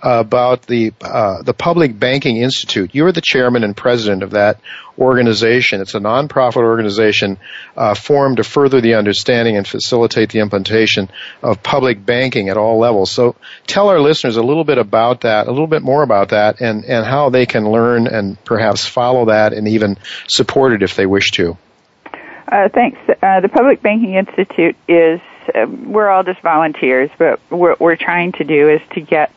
about 0.02 0.62
the 0.62 0.92
uh, 1.00 1.42
the 1.42 1.54
Public 1.54 1.98
Banking 1.98 2.36
Institute. 2.36 2.94
You're 2.94 3.12
the 3.12 3.20
chairman 3.20 3.64
and 3.64 3.76
president 3.76 4.22
of 4.22 4.32
that 4.32 4.60
organization. 4.98 5.80
It's 5.80 5.94
a 5.94 6.00
nonprofit 6.00 6.62
organization 6.62 7.38
uh, 7.76 7.94
formed 7.94 8.38
to 8.38 8.44
further 8.44 8.80
the 8.80 8.94
understanding 8.94 9.56
and 9.56 9.66
facilitate 9.66 10.30
the 10.30 10.40
implementation 10.40 11.10
of 11.42 11.62
public 11.62 12.04
banking 12.04 12.48
at 12.48 12.56
all 12.56 12.78
levels. 12.78 13.10
So, 13.10 13.36
tell 13.66 13.88
our 13.88 14.00
listeners 14.00 14.36
a 14.36 14.42
little 14.42 14.64
bit 14.64 14.78
about 14.78 15.22
that, 15.22 15.46
a 15.46 15.50
little 15.50 15.66
bit 15.66 15.82
more 15.82 16.02
about 16.02 16.30
that, 16.30 16.60
and 16.60 16.84
and 16.84 17.04
how 17.04 17.30
they 17.30 17.46
can 17.46 17.70
learn 17.70 18.06
and 18.06 18.42
perhaps 18.44 18.86
follow 18.86 19.26
that 19.26 19.52
and 19.52 19.68
even 19.68 19.98
support 20.28 20.72
it 20.72 20.82
if 20.82 20.94
they 20.94 21.06
wish 21.06 21.30
to. 21.32 21.56
Uh, 22.48 22.68
thanks. 22.68 22.98
Uh, 23.22 23.40
the 23.40 23.48
Public 23.48 23.82
Banking 23.82 24.14
Institute 24.14 24.76
is 24.86 25.20
um, 25.54 25.92
we're 25.92 26.08
all 26.08 26.22
just 26.22 26.40
volunteers, 26.40 27.10
but 27.18 27.40
what 27.48 27.80
we're 27.80 27.96
trying 27.96 28.32
to 28.32 28.44
do 28.44 28.68
is 28.68 28.80
to 28.92 29.00
get 29.00 29.32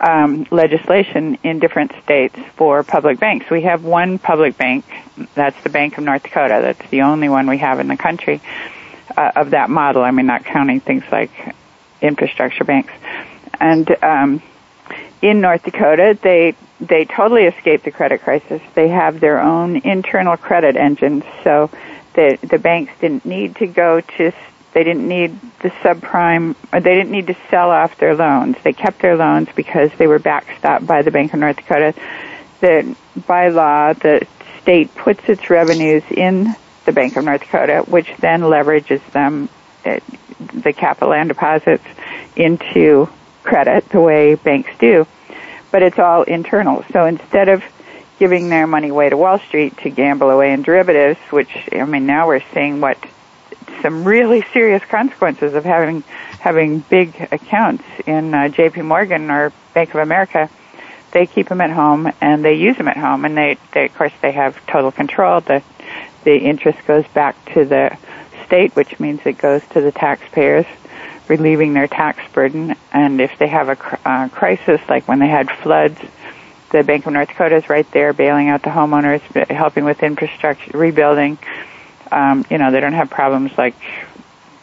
um, 0.00 0.46
legislation 0.50 1.38
in 1.42 1.58
different 1.58 1.92
states 2.02 2.38
for 2.56 2.82
public 2.82 3.18
banks. 3.18 3.50
We 3.50 3.62
have 3.62 3.84
one 3.84 4.18
public 4.18 4.56
bank, 4.56 4.84
that's 5.34 5.60
the 5.62 5.70
Bank 5.70 5.98
of 5.98 6.04
North 6.04 6.22
Dakota. 6.22 6.60
That's 6.62 6.90
the 6.90 7.02
only 7.02 7.28
one 7.28 7.48
we 7.48 7.58
have 7.58 7.80
in 7.80 7.88
the 7.88 7.96
country 7.96 8.40
uh, 9.16 9.32
of 9.36 9.50
that 9.50 9.70
model. 9.70 10.02
I 10.02 10.10
mean, 10.10 10.26
not 10.26 10.44
counting 10.44 10.80
things 10.80 11.04
like 11.10 11.30
infrastructure 12.00 12.64
banks. 12.64 12.92
And 13.60 13.90
um, 14.02 14.42
in 15.20 15.40
North 15.40 15.64
Dakota, 15.64 16.18
they 16.20 16.54
they 16.80 17.04
totally 17.04 17.44
escaped 17.44 17.84
the 17.84 17.90
credit 17.90 18.22
crisis. 18.22 18.62
They 18.74 18.88
have 18.88 19.18
their 19.18 19.40
own 19.40 19.78
internal 19.78 20.36
credit 20.36 20.76
engines, 20.76 21.24
so 21.42 21.70
the 22.14 22.38
the 22.42 22.58
banks 22.58 22.92
didn't 23.00 23.24
need 23.24 23.56
to 23.56 23.66
go 23.66 24.00
to 24.00 24.32
they 24.78 24.84
didn't 24.84 25.08
need 25.08 25.36
the 25.58 25.70
subprime, 25.70 26.54
or 26.72 26.78
they 26.78 26.94
didn't 26.94 27.10
need 27.10 27.26
to 27.26 27.36
sell 27.50 27.72
off 27.72 27.98
their 27.98 28.14
loans. 28.14 28.54
They 28.62 28.72
kept 28.72 29.00
their 29.00 29.16
loans 29.16 29.48
because 29.56 29.90
they 29.98 30.06
were 30.06 30.20
backstopped 30.20 30.86
by 30.86 31.02
the 31.02 31.10
Bank 31.10 31.34
of 31.34 31.40
North 31.40 31.56
Dakota. 31.56 31.94
That 32.60 32.84
by 33.26 33.48
law, 33.48 33.92
the 33.94 34.24
state 34.62 34.94
puts 34.94 35.28
its 35.28 35.50
revenues 35.50 36.04
in 36.12 36.54
the 36.84 36.92
Bank 36.92 37.16
of 37.16 37.24
North 37.24 37.40
Dakota, 37.40 37.82
which 37.88 38.08
then 38.20 38.42
leverages 38.42 39.04
them, 39.10 39.48
uh, 39.84 39.98
the 40.38 40.72
capital 40.72 41.12
and 41.12 41.28
deposits, 41.28 41.84
into 42.36 43.08
credit 43.42 43.88
the 43.88 44.00
way 44.00 44.36
banks 44.36 44.70
do. 44.78 45.08
But 45.72 45.82
it's 45.82 45.98
all 45.98 46.22
internal. 46.22 46.84
So 46.92 47.04
instead 47.04 47.48
of 47.48 47.64
giving 48.20 48.48
their 48.48 48.68
money 48.68 48.90
away 48.90 49.08
to 49.08 49.16
Wall 49.16 49.40
Street 49.40 49.76
to 49.78 49.90
gamble 49.90 50.30
away 50.30 50.52
in 50.52 50.62
derivatives, 50.62 51.18
which, 51.30 51.50
I 51.72 51.84
mean, 51.84 52.06
now 52.06 52.28
we're 52.28 52.44
seeing 52.54 52.80
what 52.80 52.96
some 53.82 54.04
really 54.04 54.42
serious 54.52 54.84
consequences 54.84 55.54
of 55.54 55.64
having 55.64 56.02
having 56.40 56.80
big 56.80 57.14
accounts 57.32 57.84
in 58.06 58.32
uh, 58.34 58.48
J.P. 58.48 58.82
Morgan 58.82 59.30
or 59.30 59.52
Bank 59.74 59.90
of 59.94 60.00
America. 60.00 60.48
They 61.10 61.26
keep 61.26 61.48
them 61.48 61.60
at 61.60 61.70
home 61.70 62.10
and 62.20 62.44
they 62.44 62.54
use 62.54 62.76
them 62.76 62.88
at 62.88 62.96
home, 62.96 63.24
and 63.24 63.36
they, 63.36 63.56
they 63.72 63.86
of 63.86 63.94
course 63.94 64.12
they 64.20 64.32
have 64.32 64.64
total 64.66 64.92
control. 64.92 65.40
The 65.40 65.62
the 66.24 66.36
interest 66.36 66.78
goes 66.86 67.06
back 67.08 67.36
to 67.54 67.64
the 67.64 67.96
state, 68.46 68.74
which 68.76 68.98
means 69.00 69.20
it 69.24 69.38
goes 69.38 69.62
to 69.70 69.80
the 69.80 69.92
taxpayers. 69.92 70.66
relieving 71.28 71.74
their 71.74 71.86
tax 71.88 72.20
burden. 72.32 72.74
And 72.92 73.20
if 73.20 73.38
they 73.38 73.48
have 73.48 73.68
a 73.68 73.76
cr- 73.76 73.96
uh, 74.04 74.28
crisis, 74.28 74.80
like 74.88 75.06
when 75.06 75.18
they 75.18 75.28
had 75.28 75.50
floods, 75.50 75.98
the 76.70 76.82
Bank 76.82 77.06
of 77.06 77.12
North 77.12 77.28
Dakota 77.28 77.56
is 77.56 77.68
right 77.68 77.90
there 77.92 78.12
bailing 78.12 78.48
out 78.48 78.62
the 78.62 78.70
homeowners, 78.70 79.20
helping 79.50 79.84
with 79.84 80.02
infrastructure 80.02 80.76
rebuilding. 80.76 81.38
Um, 82.10 82.44
you 82.50 82.58
know, 82.58 82.70
they 82.70 82.80
don't 82.80 82.94
have 82.94 83.10
problems 83.10 83.52
like 83.56 83.74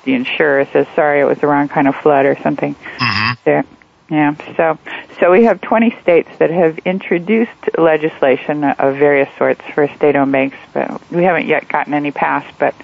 the 0.03 0.13
insurer 0.13 0.67
says, 0.71 0.87
sorry, 0.95 1.21
it 1.21 1.25
was 1.25 1.39
the 1.39 1.47
wrong 1.47 1.67
kind 1.67 1.87
of 1.87 1.95
flood 1.95 2.25
or 2.25 2.37
something. 2.41 2.75
Mm-hmm. 2.75 3.33
There. 3.43 3.65
Yeah. 4.09 4.35
So, 4.55 4.77
so 5.19 5.31
we 5.31 5.45
have 5.45 5.61
20 5.61 5.97
states 6.01 6.29
that 6.37 6.51
have 6.51 6.77
introduced 6.79 7.77
legislation 7.77 8.63
of 8.63 8.97
various 8.97 9.29
sorts 9.37 9.61
for 9.73 9.87
state-owned 9.87 10.31
banks, 10.31 10.57
but 10.73 11.01
we 11.11 11.23
haven't 11.23 11.47
yet 11.47 11.67
gotten 11.67 11.95
any 11.95 12.11
passed. 12.11 12.55
But 12.59 12.75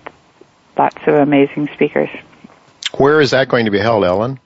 lots 0.77 0.97
of 1.07 1.15
amazing 1.15 1.69
speakers. 1.73 2.09
Where 2.97 3.19
is 3.19 3.31
that 3.31 3.49
going 3.49 3.65
to 3.65 3.71
be 3.71 3.79
held, 3.79 4.05
Ellen? 4.05 4.39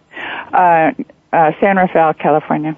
Uh, 0.52 0.92
uh, 1.32 1.52
San 1.60 1.78
Rafael, 1.78 2.14
California. 2.14 2.76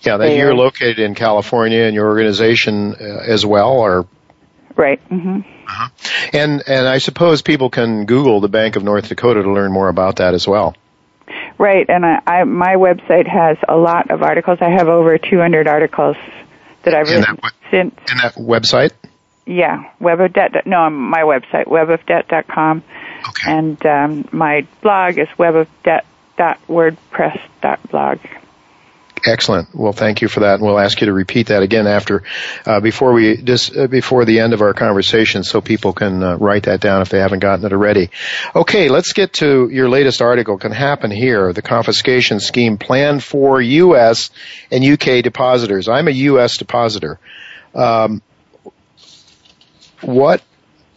Yeah, 0.00 0.16
that 0.16 0.36
you're 0.36 0.54
located 0.54 0.98
in 0.98 1.14
California 1.14 1.82
and 1.82 1.94
your 1.94 2.06
organization 2.06 2.94
uh, 2.94 3.22
as 3.26 3.44
well, 3.44 3.72
or 3.72 4.06
right. 4.74 5.06
Mm-hmm. 5.08 5.40
Uh-huh. 5.40 5.88
And 6.32 6.62
and 6.66 6.88
I 6.88 6.98
suppose 6.98 7.42
people 7.42 7.70
can 7.70 8.06
Google 8.06 8.40
the 8.40 8.48
Bank 8.48 8.76
of 8.76 8.84
North 8.84 9.08
Dakota 9.08 9.42
to 9.42 9.52
learn 9.52 9.72
more 9.72 9.88
about 9.88 10.16
that 10.16 10.34
as 10.34 10.46
well. 10.46 10.74
Right, 11.58 11.88
and 11.88 12.04
I, 12.04 12.22
I 12.26 12.44
my 12.44 12.74
website 12.76 13.26
has 13.26 13.58
a 13.68 13.76
lot 13.76 14.10
of 14.10 14.22
articles. 14.22 14.58
I 14.60 14.70
have 14.70 14.88
over 14.88 15.18
200 15.18 15.66
articles 15.66 16.16
that 16.86 16.94
I've 16.94 17.06
in 17.08 17.20
written 17.20 17.38
that, 17.42 17.52
since. 17.70 17.94
In 18.10 18.16
that 18.18 18.34
website. 18.36 18.92
Yeah, 19.44 19.90
Web 20.00 20.20
of 20.20 20.32
Debt. 20.32 20.66
No, 20.66 20.88
my 20.90 21.22
website, 21.22 21.66
webofdebt.com. 21.66 22.82
Okay. 23.28 23.52
And 23.52 23.84
um, 23.86 24.28
my 24.32 24.66
blog 24.80 25.18
is 25.18 25.28
webofdebt.wordpress.blog. 25.38 28.18
Excellent. 29.24 29.74
Well, 29.74 29.92
thank 29.92 30.20
you 30.20 30.28
for 30.28 30.40
that. 30.40 30.54
And 30.54 30.62
we'll 30.62 30.78
ask 30.78 31.00
you 31.00 31.06
to 31.06 31.12
repeat 31.12 31.48
that 31.48 31.62
again 31.62 31.86
after, 31.86 32.22
uh, 32.64 32.80
before 32.80 33.12
we 33.12 33.36
just 33.36 33.76
uh, 33.76 33.86
before 33.86 34.24
the 34.24 34.40
end 34.40 34.52
of 34.52 34.60
our 34.60 34.74
conversation, 34.74 35.42
so 35.42 35.60
people 35.60 35.92
can 35.92 36.22
uh, 36.22 36.36
write 36.36 36.64
that 36.64 36.80
down 36.80 37.02
if 37.02 37.08
they 37.08 37.18
haven't 37.18 37.40
gotten 37.40 37.64
it 37.64 37.72
already. 37.72 38.10
Okay, 38.54 38.88
let's 38.88 39.12
get 39.12 39.32
to 39.34 39.68
your 39.70 39.88
latest 39.88 40.20
article. 40.20 40.58
Can 40.58 40.72
happen 40.72 41.10
here. 41.10 41.52
The 41.52 41.62
confiscation 41.62 42.40
scheme 42.40 42.78
planned 42.78 43.24
for 43.24 43.60
U.S. 43.60 44.30
and 44.70 44.84
U.K. 44.84 45.22
depositors. 45.22 45.88
I'm 45.88 46.08
a 46.08 46.12
U.S. 46.12 46.58
depositor. 46.58 47.18
Um, 47.74 48.22
what 50.02 50.42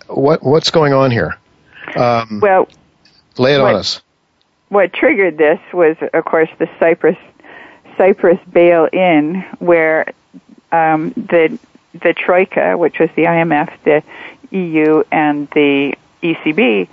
what 0.08 0.44
what's 0.44 0.72
going 0.72 0.94
on 0.94 1.12
here? 1.12 1.38
Um, 1.96 2.42
well, 2.42 2.68
lay 3.38 3.56
it 3.56 3.62
what, 3.62 3.74
on 3.74 3.80
us. 3.80 4.02
What 4.68 4.94
triggered 4.94 5.38
this 5.38 5.60
was, 5.74 5.98
of 6.14 6.26
course, 6.26 6.50
the 6.60 6.68
Cyprus 6.80 7.18
Cyprus 8.00 8.40
bail-in, 8.50 9.42
where 9.60 10.14
um, 10.72 11.10
the 11.10 11.60
the 11.94 12.14
troika, 12.14 12.78
which 12.78 12.98
was 12.98 13.10
the 13.18 13.24
IMF, 13.24 13.74
the 13.84 14.04
EU, 14.56 15.04
and 15.12 15.50
the 15.50 15.96
ECB, 16.24 16.88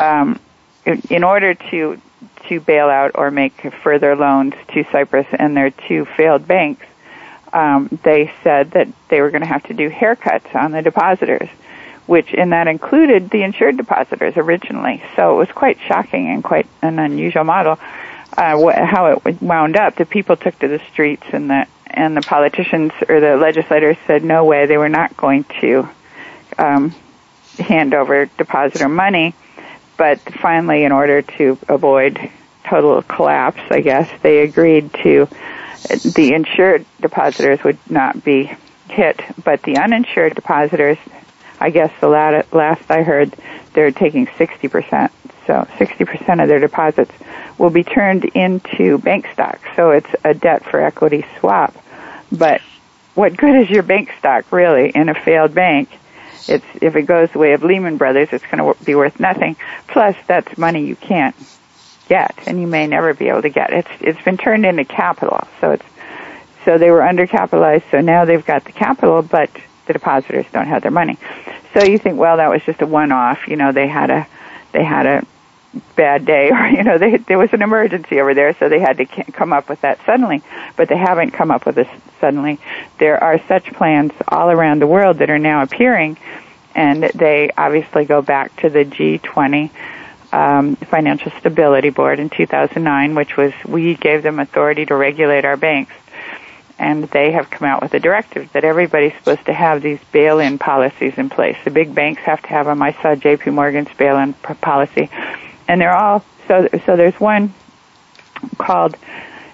um, 0.00 0.40
in, 0.86 1.02
in 1.10 1.22
order 1.22 1.52
to 1.52 2.00
to 2.48 2.60
bail 2.60 2.88
out 2.88 3.10
or 3.14 3.30
make 3.30 3.74
further 3.82 4.16
loans 4.16 4.54
to 4.72 4.84
Cyprus 4.90 5.26
and 5.32 5.54
their 5.54 5.70
two 5.70 6.06
failed 6.16 6.48
banks, 6.48 6.86
um, 7.52 7.88
they 8.02 8.32
said 8.42 8.70
that 8.70 8.88
they 9.08 9.20
were 9.20 9.30
going 9.30 9.42
to 9.42 9.48
have 9.48 9.64
to 9.64 9.74
do 9.74 9.90
haircuts 9.90 10.54
on 10.54 10.72
the 10.72 10.80
depositors, 10.80 11.50
which 12.06 12.32
and 12.32 12.52
that 12.52 12.68
included 12.68 13.28
the 13.28 13.42
insured 13.42 13.76
depositors 13.76 14.34
originally. 14.38 15.02
So 15.14 15.34
it 15.34 15.36
was 15.36 15.52
quite 15.52 15.78
shocking 15.86 16.28
and 16.28 16.42
quite 16.42 16.66
an 16.80 16.98
unusual 16.98 17.44
model. 17.44 17.78
Uh, 18.36 18.58
wh- 18.58 18.74
how 18.74 19.06
it 19.24 19.40
wound 19.42 19.76
up, 19.76 19.96
the 19.96 20.04
people 20.04 20.36
took 20.36 20.58
to 20.58 20.68
the 20.68 20.80
streets, 20.92 21.24
and 21.32 21.48
the 21.48 21.66
and 21.86 22.16
the 22.16 22.20
politicians 22.20 22.92
or 23.08 23.20
the 23.20 23.36
legislators 23.36 23.96
said 24.06 24.22
no 24.22 24.44
way, 24.44 24.66
they 24.66 24.76
were 24.76 24.88
not 24.90 25.16
going 25.16 25.44
to 25.60 25.88
um, 26.58 26.94
hand 27.58 27.94
over 27.94 28.26
depositor 28.26 28.88
money. 28.88 29.34
But 29.96 30.20
finally, 30.20 30.84
in 30.84 30.92
order 30.92 31.22
to 31.22 31.58
avoid 31.68 32.18
total 32.64 33.00
collapse, 33.02 33.62
I 33.70 33.80
guess 33.80 34.10
they 34.22 34.40
agreed 34.40 34.92
to 35.02 35.26
the 35.88 36.32
insured 36.34 36.84
depositors 37.00 37.62
would 37.64 37.78
not 37.88 38.22
be 38.24 38.50
hit, 38.88 39.20
but 39.42 39.62
the 39.62 39.78
uninsured 39.78 40.34
depositors, 40.34 40.98
I 41.60 41.70
guess 41.70 41.92
the 42.00 42.08
last 42.08 42.90
I 42.90 43.02
heard, 43.02 43.34
they're 43.72 43.90
taking 43.92 44.26
60%. 44.26 45.10
So 45.46 45.66
60% 45.78 46.42
of 46.42 46.48
their 46.48 46.58
deposits 46.58 47.12
will 47.58 47.70
be 47.70 47.84
turned 47.84 48.24
into 48.24 48.98
bank 48.98 49.28
stock. 49.32 49.60
So 49.76 49.90
it's 49.90 50.10
a 50.24 50.34
debt 50.34 50.64
for 50.64 50.80
equity 50.80 51.24
swap. 51.38 51.74
But 52.32 52.60
what 53.14 53.36
good 53.36 53.62
is 53.62 53.70
your 53.70 53.82
bank 53.82 54.12
stock 54.18 54.50
really 54.52 54.90
in 54.90 55.08
a 55.08 55.14
failed 55.14 55.54
bank? 55.54 55.88
It's, 56.48 56.66
if 56.80 56.94
it 56.96 57.02
goes 57.02 57.30
the 57.32 57.38
way 57.38 57.52
of 57.54 57.64
Lehman 57.64 57.96
Brothers, 57.96 58.28
it's 58.32 58.44
going 58.44 58.58
to 58.58 58.84
be 58.84 58.94
worth 58.94 59.18
nothing. 59.18 59.56
Plus, 59.88 60.16
that's 60.26 60.56
money 60.58 60.84
you 60.86 60.96
can't 60.96 61.34
get, 62.08 62.34
and 62.46 62.60
you 62.60 62.66
may 62.66 62.86
never 62.86 63.14
be 63.14 63.28
able 63.28 63.42
to 63.42 63.48
get. 63.48 63.72
It's 63.72 63.88
it's 64.00 64.22
been 64.22 64.36
turned 64.36 64.64
into 64.64 64.84
capital, 64.84 65.46
so 65.60 65.72
it's 65.72 65.84
so 66.64 66.78
they 66.78 66.90
were 66.90 67.00
undercapitalized. 67.00 67.90
So 67.90 68.00
now 68.00 68.24
they've 68.24 68.44
got 68.44 68.64
the 68.64 68.72
capital, 68.72 69.22
but 69.22 69.50
the 69.86 69.92
depositors 69.92 70.46
don't 70.52 70.66
have 70.66 70.82
their 70.82 70.90
money. 70.90 71.18
So 71.74 71.84
you 71.84 71.98
think, 71.98 72.18
well, 72.18 72.38
that 72.38 72.48
was 72.48 72.62
just 72.64 72.82
a 72.82 72.86
one-off. 72.86 73.48
You 73.48 73.56
know, 73.56 73.72
they 73.72 73.88
had 73.88 74.10
a 74.10 74.26
they 74.72 74.84
had 74.84 75.06
a 75.06 75.26
bad 75.94 76.24
day, 76.24 76.50
or 76.52 76.66
you 76.68 76.82
know, 76.82 76.98
they, 76.98 77.16
there 77.16 77.38
was 77.38 77.52
an 77.52 77.62
emergency 77.62 78.20
over 78.20 78.34
there, 78.34 78.56
so 78.58 78.68
they 78.68 78.80
had 78.80 78.98
to 78.98 79.06
come 79.06 79.52
up 79.52 79.68
with 79.68 79.80
that 79.82 80.04
suddenly. 80.06 80.42
But 80.76 80.88
they 80.88 80.96
haven't 80.96 81.32
come 81.32 81.50
up 81.50 81.66
with 81.66 81.74
this 81.74 81.88
suddenly. 82.20 82.58
There 82.98 83.22
are 83.22 83.40
such 83.46 83.72
plans 83.72 84.12
all 84.28 84.50
around 84.50 84.80
the 84.80 84.86
world 84.86 85.18
that 85.18 85.30
are 85.30 85.38
now 85.38 85.62
appearing, 85.62 86.16
and 86.74 87.02
they 87.02 87.50
obviously 87.56 88.04
go 88.04 88.22
back 88.22 88.54
to 88.56 88.68
the 88.68 88.84
G20 88.84 89.70
um, 90.32 90.76
Financial 90.76 91.30
Stability 91.38 91.90
Board 91.90 92.18
in 92.18 92.30
2009, 92.30 93.14
which 93.14 93.36
was 93.36 93.52
we 93.64 93.94
gave 93.94 94.22
them 94.22 94.38
authority 94.38 94.84
to 94.86 94.94
regulate 94.94 95.44
our 95.44 95.56
banks. 95.56 95.94
And 96.78 97.04
they 97.04 97.30
have 97.32 97.48
come 97.48 97.66
out 97.66 97.80
with 97.80 97.94
a 97.94 98.00
directive 98.00 98.52
that 98.52 98.62
everybody's 98.62 99.14
supposed 99.14 99.46
to 99.46 99.54
have 99.54 99.80
these 99.80 99.98
bail-in 100.12 100.58
policies 100.58 101.14
in 101.16 101.30
place. 101.30 101.56
The 101.64 101.70
big 101.70 101.94
banks 101.94 102.20
have 102.22 102.42
to 102.42 102.48
have 102.48 102.66
them. 102.66 102.82
I 102.82 102.92
saw 103.00 103.14
J.P. 103.14 103.50
Morgan's 103.50 103.88
bail-in 103.96 104.34
policy, 104.34 105.08
and 105.68 105.80
they're 105.80 105.94
all 105.94 106.24
so. 106.48 106.68
So 106.86 106.96
there's 106.96 107.18
one 107.20 107.54
called 108.58 108.96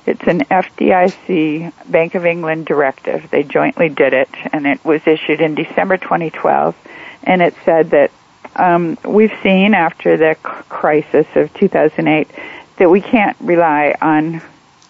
it's 0.04 0.22
an 0.26 0.40
FDIC 0.40 1.72
Bank 1.88 2.14
of 2.14 2.26
England 2.26 2.66
directive. 2.66 3.30
They 3.30 3.44
jointly 3.44 3.88
did 3.88 4.12
it, 4.12 4.28
and 4.52 4.66
it 4.66 4.84
was 4.84 5.06
issued 5.06 5.40
in 5.40 5.54
December 5.54 5.96
2012. 5.96 6.74
And 7.22 7.40
it 7.40 7.54
said 7.64 7.90
that 7.90 8.10
um, 8.56 8.98
we've 9.04 9.32
seen 9.42 9.74
after 9.74 10.16
the 10.16 10.34
crisis 10.42 11.26
of 11.36 11.54
2008 11.54 12.28
that 12.78 12.90
we 12.90 13.00
can't 13.00 13.36
rely 13.40 13.94
on 14.02 14.42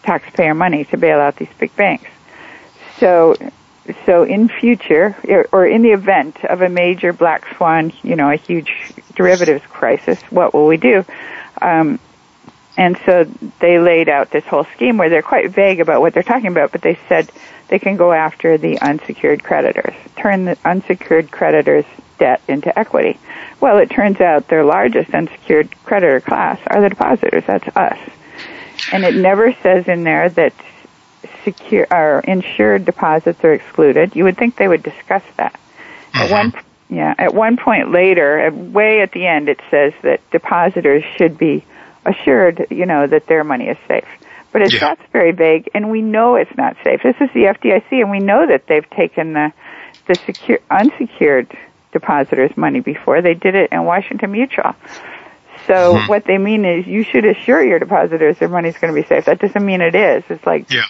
taxpayer 0.03 0.55
money 0.55 0.85
to 0.87 0.97
bail 0.97 1.20
out 1.20 1.37
these 1.37 1.53
big 1.59 1.75
banks. 1.77 2.11
So, 2.99 3.37
so 4.07 4.23
in 4.23 4.49
future, 4.49 5.14
or 5.53 5.66
in 5.66 5.83
the 5.83 5.91
event 5.91 6.43
of 6.45 6.62
a 6.62 6.70
major 6.70 7.12
black 7.12 7.55
swan, 7.57 7.93
you 8.03 8.16
know, 8.16 8.31
a 8.31 8.37
huge 8.37 8.73
derivatives 9.15 9.65
crisis, 9.67 10.21
what 10.31 10.55
will 10.55 10.67
we 10.67 10.77
do? 10.77 11.05
Um, 11.61 11.99
and 12.77 12.99
so 13.05 13.25
they 13.61 13.79
laid 13.79 14.09
out 14.09 14.31
this 14.31 14.45
whole 14.45 14.65
scheme 14.65 14.97
where 14.97 15.11
they're 15.11 15.23
quite 15.23 15.51
vague 15.51 15.81
about 15.81 16.01
what 16.01 16.15
they're 16.15 16.23
talking 16.23 16.49
about, 16.49 16.73
but 16.73 16.81
they 16.81 16.99
said 17.09 17.31
they 17.69 17.79
can 17.79 17.97
go 17.97 18.13
after 18.13 18.57
the 18.57 18.79
unsecured 18.81 19.45
creditors, 19.45 19.95
turn 20.17 20.45
the 20.47 20.57
unsecured 20.65 21.31
creditors' 21.31 21.85
debt 22.19 22.41
into 22.49 22.77
equity. 22.79 23.19
Well, 23.61 23.79
it 23.79 23.91
turns 23.91 24.21
out 24.21 24.49
their 24.49 24.65
largest 24.65 25.13
unsecured 25.15 25.75
creditor 25.85 26.21
class 26.21 26.61
are 26.67 26.81
the 26.81 26.89
depositors. 26.89 27.45
That's 27.47 27.69
us. 27.77 27.99
And 28.93 29.05
it 29.05 29.15
never 29.15 29.53
says 29.63 29.87
in 29.87 30.05
there 30.05 30.29
that 30.31 30.55
secure 31.45 31.87
or 31.91 32.21
insured 32.21 32.85
deposits 32.85 33.43
are 33.45 33.53
excluded. 33.53 34.17
You 34.17 34.25
would 34.25 34.37
think 34.37 34.57
they 34.57 34.69
would 34.69 34.83
discuss 34.83 35.23
that. 35.37 35.59
At 36.15 36.31
one 36.31 36.53
yeah, 36.93 37.14
at 37.16 37.32
one 37.32 37.57
point 37.57 37.90
later, 37.90 38.51
way 38.53 39.01
at 39.01 39.12
the 39.12 39.26
end, 39.26 39.49
it 39.49 39.59
says 39.70 39.95
that 40.03 40.20
depositors 40.30 41.03
should 41.16 41.38
be 41.38 41.64
assured, 42.05 42.66
you 42.68 42.84
know, 42.84 43.07
that 43.07 43.26
their 43.26 43.45
money 43.45 43.68
is 43.68 43.78
safe. 43.88 44.05
But 44.53 44.61
it's 44.61 44.74
Yeah. 44.74 44.80
that's 44.80 45.03
very 45.11 45.32
vague, 45.32 45.70
and 45.72 45.90
we 45.90 46.03
know 46.03 46.36
it's 46.36 46.55
not 46.55 46.76
safe. 46.84 47.03
This 47.03 47.16
is 47.18 47.30
the 47.32 47.47
FDIC, 47.47 48.03
and 48.03 48.11
we 48.11 48.18
know 48.18 48.47
that 48.47 48.66
they've 48.66 48.88
taken 48.90 49.32
the 49.32 49.53
the 50.07 50.16
secure 50.16 50.59
unsecured 50.70 51.47
depositors' 51.93 52.55
money 52.59 52.80
before. 52.80 53.22
They 53.22 53.34
did 53.34 53.55
it 53.55 53.72
in 53.72 53.84
Washington 53.84 54.32
Mutual. 54.32 54.74
So 55.66 55.95
mm-hmm. 55.95 56.09
what 56.09 56.24
they 56.24 56.36
mean 56.36 56.66
is 56.66 56.86
you 56.86 57.05
should 57.05 57.24
assure 57.24 57.64
your 57.64 57.78
depositors 57.78 58.36
their 58.38 58.49
money's 58.49 58.76
going 58.76 58.95
to 58.95 59.01
be 59.01 59.07
safe. 59.07 59.24
That 59.24 59.38
doesn't 59.38 59.64
mean 59.64 59.80
it 59.80 59.95
is. 59.95 60.24
It's 60.28 60.45
like 60.45 60.70
yeah, 60.70 60.84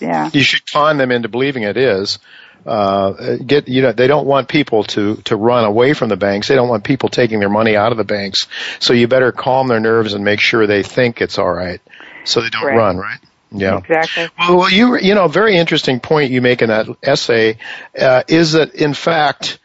yeah. 0.00 0.30
You 0.32 0.42
should 0.42 0.68
con 0.68 0.96
them 0.96 1.12
into 1.12 1.28
believing 1.28 1.62
it 1.62 1.76
is. 1.76 2.18
Uh, 2.66 3.36
get 3.36 3.68
you 3.68 3.82
know 3.82 3.92
they 3.92 4.06
don't 4.06 4.26
want 4.26 4.48
people 4.48 4.84
to 4.84 5.16
to 5.16 5.36
run 5.36 5.64
away 5.64 5.92
from 5.92 6.08
the 6.08 6.16
banks. 6.16 6.48
They 6.48 6.54
don't 6.54 6.68
want 6.68 6.84
people 6.84 7.08
taking 7.08 7.40
their 7.40 7.50
money 7.50 7.76
out 7.76 7.92
of 7.92 7.98
the 7.98 8.04
banks. 8.04 8.46
So 8.78 8.94
you 8.94 9.06
better 9.06 9.32
calm 9.32 9.68
their 9.68 9.80
nerves 9.80 10.14
and 10.14 10.24
make 10.24 10.40
sure 10.40 10.66
they 10.66 10.82
think 10.82 11.20
it's 11.20 11.38
all 11.38 11.52
right, 11.52 11.80
so 12.24 12.40
they 12.40 12.50
don't 12.50 12.64
right. 12.64 12.76
run. 12.76 12.96
Right. 12.96 13.18
Yeah. 13.50 13.78
Exactly. 13.78 14.28
Well, 14.38 14.56
well, 14.56 14.70
you 14.70 14.98
you 14.98 15.14
know, 15.14 15.28
very 15.28 15.56
interesting 15.56 16.00
point 16.00 16.30
you 16.30 16.40
make 16.40 16.62
in 16.62 16.68
that 16.68 16.88
essay 17.02 17.58
uh, 17.98 18.22
is 18.28 18.52
that 18.52 18.74
in 18.74 18.94
fact 18.94 19.58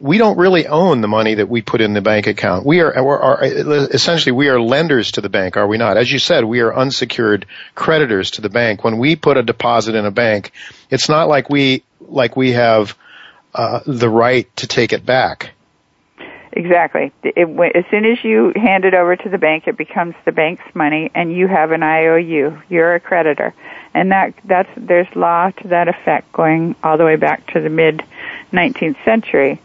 we 0.00 0.18
don't 0.18 0.36
really 0.36 0.66
own 0.66 1.00
the 1.00 1.08
money 1.08 1.36
that 1.36 1.48
we 1.48 1.62
put 1.62 1.80
in 1.80 1.94
the 1.94 2.02
bank 2.02 2.26
account. 2.26 2.66
We 2.66 2.80
are, 2.80 2.92
are, 2.94 3.42
essentially 3.42 4.32
we 4.32 4.48
are 4.48 4.60
lenders 4.60 5.12
to 5.12 5.20
the 5.20 5.28
bank, 5.28 5.56
are 5.56 5.66
we 5.66 5.78
not? 5.78 5.96
As 5.96 6.10
you 6.10 6.18
said, 6.18 6.44
we 6.44 6.60
are 6.60 6.74
unsecured 6.74 7.46
creditors 7.74 8.32
to 8.32 8.42
the 8.42 8.50
bank. 8.50 8.84
When 8.84 8.98
we 8.98 9.16
put 9.16 9.36
a 9.36 9.42
deposit 9.42 9.94
in 9.94 10.04
a 10.04 10.10
bank, 10.10 10.52
it's 10.90 11.08
not 11.08 11.28
like 11.28 11.48
we 11.48 11.84
like 12.08 12.36
we 12.36 12.52
have 12.52 12.96
uh, 13.54 13.80
the 13.86 14.08
right 14.08 14.54
to 14.56 14.66
take 14.66 14.92
it 14.92 15.04
back. 15.04 15.50
Exactly. 16.56 17.12
It, 17.24 17.48
as 17.74 17.84
soon 17.90 18.04
as 18.04 18.22
you 18.22 18.52
hand 18.54 18.84
it 18.84 18.94
over 18.94 19.16
to 19.16 19.28
the 19.28 19.38
bank, 19.38 19.66
it 19.66 19.76
becomes 19.76 20.14
the 20.24 20.30
bank's 20.30 20.62
money, 20.72 21.10
and 21.12 21.32
you 21.32 21.48
have 21.48 21.72
an 21.72 21.82
IOU. 21.82 22.62
You're 22.68 22.94
a 22.94 23.00
creditor, 23.00 23.52
and 23.92 24.12
that 24.12 24.34
that's 24.44 24.70
there's 24.76 25.08
law 25.16 25.50
to 25.50 25.68
that 25.68 25.88
effect 25.88 26.32
going 26.32 26.76
all 26.84 26.96
the 26.96 27.04
way 27.04 27.16
back 27.16 27.44
to 27.54 27.60
the 27.60 27.68
mid 27.68 28.04
19th 28.52 29.04
century. 29.04 29.60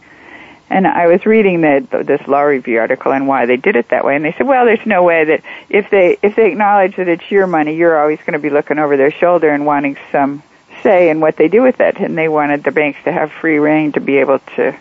And 0.72 0.88
I 0.88 1.08
was 1.08 1.26
reading 1.26 1.62
the, 1.62 2.04
this 2.06 2.28
law 2.28 2.42
review 2.42 2.80
article 2.80 3.12
on 3.12 3.28
why 3.28 3.46
they 3.46 3.58
did 3.58 3.76
it 3.76 3.90
that 3.90 4.04
way, 4.04 4.16
and 4.16 4.26
they 4.26 4.34
said, 4.34 4.48
well, 4.48 4.66
there's 4.66 4.86
no 4.86 5.04
way 5.04 5.26
that 5.26 5.44
if 5.70 5.92
they 5.92 6.18
if 6.24 6.36
they 6.36 6.48
acknowledge 6.52 6.96
that 6.96 7.08
it's 7.08 7.30
your 7.30 7.46
money, 7.46 7.76
you're 7.76 8.00
always 8.00 8.18
going 8.20 8.34
to 8.34 8.40
be 8.40 8.50
looking 8.50 8.80
over 8.80 8.98
their 8.98 9.12
shoulder 9.12 9.50
and 9.52 9.64
wanting 9.64 9.96
some 10.12 10.42
say 10.84 11.10
in 11.10 11.20
what 11.20 11.36
they 11.36 11.48
do 11.48 11.62
with 11.62 11.80
it. 11.80 11.98
And 11.98 12.18
they 12.18 12.28
wanted 12.28 12.64
the 12.64 12.72
banks 12.72 13.00
to 13.06 13.12
have 13.12 13.32
free 13.32 13.60
reign 13.60 13.94
to 13.94 14.00
be 14.00 14.18
able 14.18 14.40
to 14.56 14.78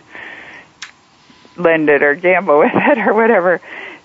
lend 1.57 1.89
it 1.89 2.03
or 2.03 2.15
gamble 2.15 2.59
with 2.59 2.71
it 2.73 2.97
or 2.99 3.13
whatever. 3.13 3.61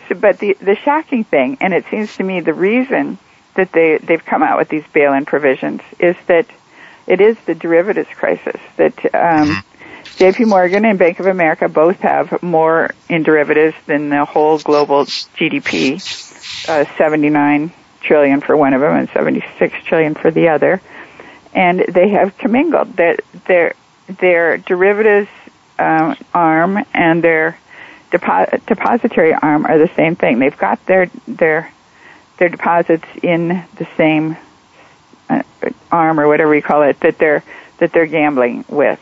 So, 0.08 0.14
but 0.14 0.38
the 0.38 0.56
the 0.60 0.76
shocking 0.76 1.24
thing, 1.24 1.58
and 1.60 1.72
it 1.72 1.86
seems 1.90 2.14
to 2.16 2.24
me 2.24 2.40
the 2.40 2.52
reason 2.52 3.18
that 3.54 3.72
they 3.72 3.98
they've 3.98 4.24
come 4.24 4.42
out 4.42 4.58
with 4.58 4.68
these 4.68 4.84
bail-in 4.92 5.24
provisions 5.24 5.80
is 5.98 6.16
that 6.26 6.46
it 7.06 7.20
is 7.20 7.36
the 7.46 7.54
derivatives 7.54 8.10
crisis 8.10 8.60
that. 8.76 8.98
Um, 9.14 9.48
mm-hmm 9.48 9.70
JP 10.16 10.46
Morgan 10.46 10.84
and 10.84 10.96
Bank 10.96 11.18
of 11.18 11.26
America 11.26 11.68
both 11.68 11.98
have 12.00 12.40
more 12.40 12.90
in 13.08 13.24
derivatives 13.24 13.74
than 13.86 14.10
the 14.10 14.24
whole 14.24 14.58
global 14.58 15.06
GDP, 15.06 15.94
uh, 16.68 16.84
79 16.96 17.72
trillion 18.00 18.40
for 18.40 18.56
one 18.56 18.74
of 18.74 18.80
them 18.80 18.94
and 18.94 19.08
76 19.08 19.74
trillion 19.86 20.14
for 20.14 20.30
the 20.30 20.50
other. 20.50 20.80
And 21.54 21.80
they 21.80 22.10
have 22.10 22.36
commingled 22.36 22.96
their 22.96 23.16
their, 23.46 23.74
their 24.08 24.58
derivatives 24.58 25.30
um, 25.78 26.16
arm 26.32 26.84
and 26.92 27.22
their 27.22 27.58
depo- 28.10 28.64
depository 28.66 29.32
arm 29.32 29.66
are 29.66 29.78
the 29.78 29.92
same 29.94 30.16
thing. 30.16 30.38
They've 30.38 30.56
got 30.56 30.84
their 30.86 31.06
their 31.28 31.72
their 32.38 32.48
deposits 32.48 33.06
in 33.22 33.48
the 33.76 33.86
same 33.96 34.36
uh, 35.28 35.42
arm 35.90 36.18
or 36.18 36.26
whatever 36.26 36.54
you 36.54 36.62
call 36.62 36.82
it 36.82 36.98
that 37.00 37.18
they're 37.18 37.44
that 37.78 37.92
they're 37.92 38.06
gambling 38.06 38.64
with 38.68 39.00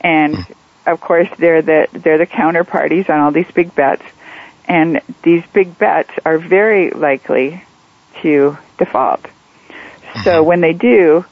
and 0.00 0.46
of 0.86 1.00
course 1.00 1.28
they're 1.38 1.62
the 1.62 1.88
they're 1.92 2.18
the 2.18 2.26
counterparties 2.26 3.08
on 3.10 3.20
all 3.20 3.30
these 3.30 3.50
big 3.52 3.74
bets, 3.74 4.02
and 4.66 5.00
these 5.22 5.44
big 5.52 5.78
bets 5.78 6.10
are 6.24 6.38
very 6.38 6.90
likely 6.90 7.62
to 8.22 8.56
default. 8.78 9.22
So 10.24 10.30
mm-hmm. 10.30 10.46
when 10.46 10.60
they 10.60 10.72
do, 10.72 11.24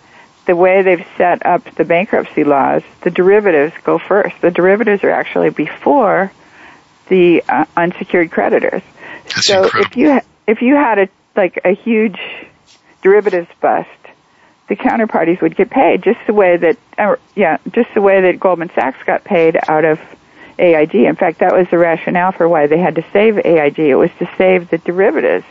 the 0.46 0.56
way 0.56 0.82
they've 0.82 1.06
set 1.16 1.44
up 1.44 1.64
the 1.74 1.84
bankruptcy 1.84 2.44
laws, 2.44 2.82
the 3.02 3.10
derivatives 3.10 3.74
go 3.84 3.98
first. 3.98 4.40
The 4.40 4.50
derivatives 4.50 5.04
are 5.04 5.10
actually 5.10 5.50
before 5.50 6.32
the 7.08 7.42
uh, 7.48 7.66
unsecured 7.76 8.30
creditors. 8.30 8.82
That's 9.24 9.46
so 9.46 9.64
incredible. 9.64 9.90
if 9.90 9.96
you 9.96 10.20
if 10.46 10.62
you 10.62 10.74
had 10.74 10.98
a 10.98 11.08
like 11.34 11.60
a 11.64 11.74
huge 11.74 12.18
derivatives 13.02 13.48
bust 13.60 13.88
the 14.68 14.76
counterparties 14.76 15.40
would 15.40 15.56
get 15.56 15.70
paid 15.70 16.02
just 16.02 16.18
the 16.26 16.32
way 16.32 16.56
that, 16.56 16.76
uh, 16.98 17.16
yeah, 17.34 17.58
just 17.70 17.92
the 17.94 18.00
way 18.00 18.22
that 18.22 18.40
Goldman 18.40 18.70
Sachs 18.74 19.02
got 19.04 19.24
paid 19.24 19.56
out 19.68 19.84
of 19.84 20.00
AIG. 20.58 20.94
In 20.94 21.14
fact, 21.14 21.38
that 21.38 21.52
was 21.52 21.68
the 21.70 21.78
rationale 21.78 22.32
for 22.32 22.48
why 22.48 22.66
they 22.66 22.78
had 22.78 22.96
to 22.96 23.04
save 23.12 23.38
AIG. 23.38 23.78
It 23.78 23.94
was 23.94 24.10
to 24.18 24.28
save 24.36 24.68
the 24.70 24.78
derivatives 24.78 25.46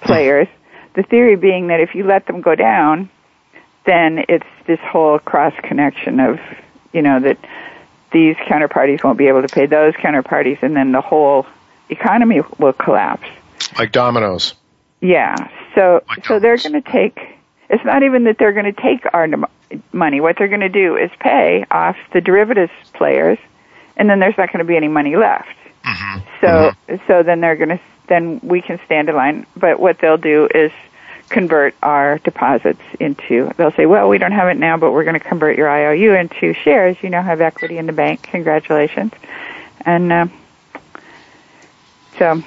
players. 0.00 0.48
The 0.94 1.02
theory 1.02 1.36
being 1.36 1.68
that 1.68 1.80
if 1.80 1.94
you 1.94 2.04
let 2.04 2.26
them 2.26 2.40
go 2.40 2.54
down, 2.54 3.08
then 3.84 4.24
it's 4.28 4.46
this 4.66 4.80
whole 4.80 5.18
cross 5.18 5.54
connection 5.62 6.20
of, 6.20 6.40
you 6.92 7.02
know, 7.02 7.20
that 7.20 7.38
these 8.12 8.36
counterparties 8.36 9.02
won't 9.02 9.18
be 9.18 9.28
able 9.28 9.42
to 9.42 9.48
pay 9.48 9.66
those 9.66 9.94
counterparties, 9.94 10.62
and 10.62 10.76
then 10.76 10.92
the 10.92 11.00
whole 11.00 11.46
economy 11.88 12.40
will 12.58 12.72
collapse. 12.72 13.26
Like 13.78 13.92
dominoes. 13.92 14.54
Yeah. 15.00 15.34
So, 15.74 16.02
like 16.08 16.26
so 16.26 16.38
they're 16.38 16.58
going 16.58 16.74
to 16.74 16.82
take 16.82 17.18
it's 17.72 17.84
not 17.86 18.02
even 18.02 18.24
that 18.24 18.36
they're 18.38 18.52
going 18.52 18.72
to 18.72 18.80
take 18.80 19.06
our 19.14 19.26
money. 19.92 20.20
What 20.20 20.36
they're 20.36 20.48
going 20.48 20.60
to 20.60 20.68
do 20.68 20.96
is 20.96 21.10
pay 21.18 21.64
off 21.70 21.96
the 22.12 22.20
derivatives 22.20 22.72
players, 22.92 23.38
and 23.96 24.10
then 24.10 24.20
there's 24.20 24.36
not 24.36 24.52
going 24.52 24.58
to 24.58 24.64
be 24.64 24.76
any 24.76 24.88
money 24.88 25.16
left. 25.16 25.56
Mm-hmm. 25.82 26.18
So, 26.42 26.46
mm-hmm. 26.46 26.96
so 27.06 27.22
then 27.22 27.40
they're 27.40 27.56
going 27.56 27.70
to 27.70 27.80
then 28.08 28.40
we 28.42 28.60
can 28.60 28.78
stand 28.84 29.08
in 29.08 29.16
line. 29.16 29.46
But 29.56 29.80
what 29.80 29.98
they'll 29.98 30.18
do 30.18 30.48
is 30.54 30.70
convert 31.32 31.74
our 31.82 32.18
deposits 32.18 32.82
into. 33.00 33.50
They'll 33.56 33.72
say, 33.72 33.86
"Well, 33.86 34.08
we 34.08 34.18
don't 34.18 34.32
have 34.32 34.48
it 34.48 34.56
now, 34.56 34.76
but 34.76 34.92
we're 34.92 35.04
going 35.04 35.18
to 35.18 35.28
convert 35.28 35.56
your 35.56 35.68
IOU 35.68 36.14
into 36.14 36.54
shares. 36.54 36.96
You 37.02 37.10
now 37.10 37.22
have 37.22 37.40
equity 37.40 37.78
in 37.78 37.86
the 37.86 37.92
bank. 37.92 38.22
Congratulations!" 38.22 39.12
And 39.84 40.12
uh, 40.12 40.26
so 42.18 42.42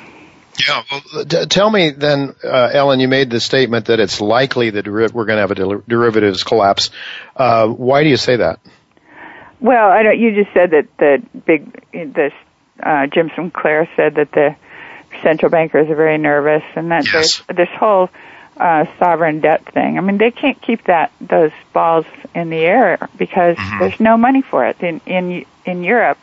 yeah. 0.67 0.83
Well, 0.89 1.23
d- 1.25 1.45
tell 1.47 1.69
me 1.69 1.91
then, 1.91 2.35
uh, 2.43 2.69
Ellen, 2.73 2.99
you 2.99 3.07
made 3.07 3.29
the 3.29 3.39
statement 3.39 3.85
that 3.85 3.99
it's 3.99 4.21
likely 4.21 4.71
that 4.71 4.87
we're 4.87 5.09
going 5.09 5.37
to 5.37 5.41
have 5.41 5.51
a 5.51 5.55
der- 5.55 5.83
derivatives 5.87 6.43
collapse. 6.43 6.89
Uh, 7.35 7.67
why 7.67 8.03
do 8.03 8.09
you 8.09 8.17
say 8.17 8.37
that? 8.37 8.59
Well, 9.59 9.89
I 9.89 10.03
don't, 10.03 10.19
you 10.19 10.35
just 10.35 10.53
said 10.53 10.71
that 10.71 10.87
the 10.97 11.23
big, 11.45 12.13
this, 12.13 12.33
uh, 12.81 13.07
Jim 13.07 13.31
Sinclair 13.35 13.89
said 13.95 14.15
that 14.15 14.31
the 14.31 14.55
central 15.23 15.49
bankers 15.49 15.89
are 15.89 15.95
very 15.95 16.17
nervous 16.17 16.63
and 16.75 16.91
that 16.91 17.05
yes. 17.05 17.43
there's 17.47 17.57
this 17.57 17.77
whole, 17.77 18.09
uh, 18.57 18.85
sovereign 18.99 19.41
debt 19.41 19.65
thing. 19.73 19.97
I 19.97 20.01
mean, 20.01 20.17
they 20.17 20.31
can't 20.31 20.61
keep 20.61 20.85
that, 20.85 21.11
those 21.19 21.51
balls 21.73 22.05
in 22.33 22.49
the 22.49 22.57
air 22.57 23.09
because 23.17 23.57
mm-hmm. 23.57 23.79
there's 23.79 23.99
no 23.99 24.17
money 24.17 24.41
for 24.41 24.65
it. 24.65 24.79
In, 24.81 25.01
in, 25.05 25.45
in 25.65 25.83
Europe, 25.83 26.17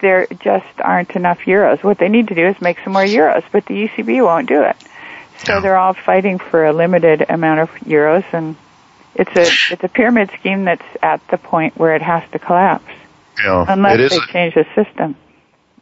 there 0.00 0.26
just 0.26 0.80
aren't 0.80 1.10
enough 1.12 1.40
euros. 1.40 1.82
What 1.82 1.98
they 1.98 2.08
need 2.08 2.28
to 2.28 2.34
do 2.34 2.46
is 2.46 2.60
make 2.60 2.78
some 2.84 2.92
more 2.92 3.04
euros, 3.04 3.44
but 3.52 3.66
the 3.66 3.88
ECB 3.88 4.24
won't 4.24 4.48
do 4.48 4.62
it. 4.62 4.76
So 5.44 5.60
they're 5.60 5.76
all 5.76 5.94
fighting 5.94 6.38
for 6.38 6.66
a 6.66 6.72
limited 6.72 7.24
amount 7.28 7.60
of 7.60 7.70
euros, 7.80 8.24
and 8.32 8.56
it's 9.14 9.34
a 9.36 9.42
it's 9.72 9.84
a 9.84 9.88
pyramid 9.88 10.30
scheme 10.38 10.64
that's 10.64 10.84
at 11.02 11.26
the 11.28 11.38
point 11.38 11.76
where 11.76 11.94
it 11.94 12.02
has 12.02 12.22
to 12.32 12.38
collapse, 12.38 12.90
yeah, 13.42 13.64
unless 13.68 14.10
they 14.10 14.20
change 14.32 14.54
the 14.54 14.66
system. 14.74 15.16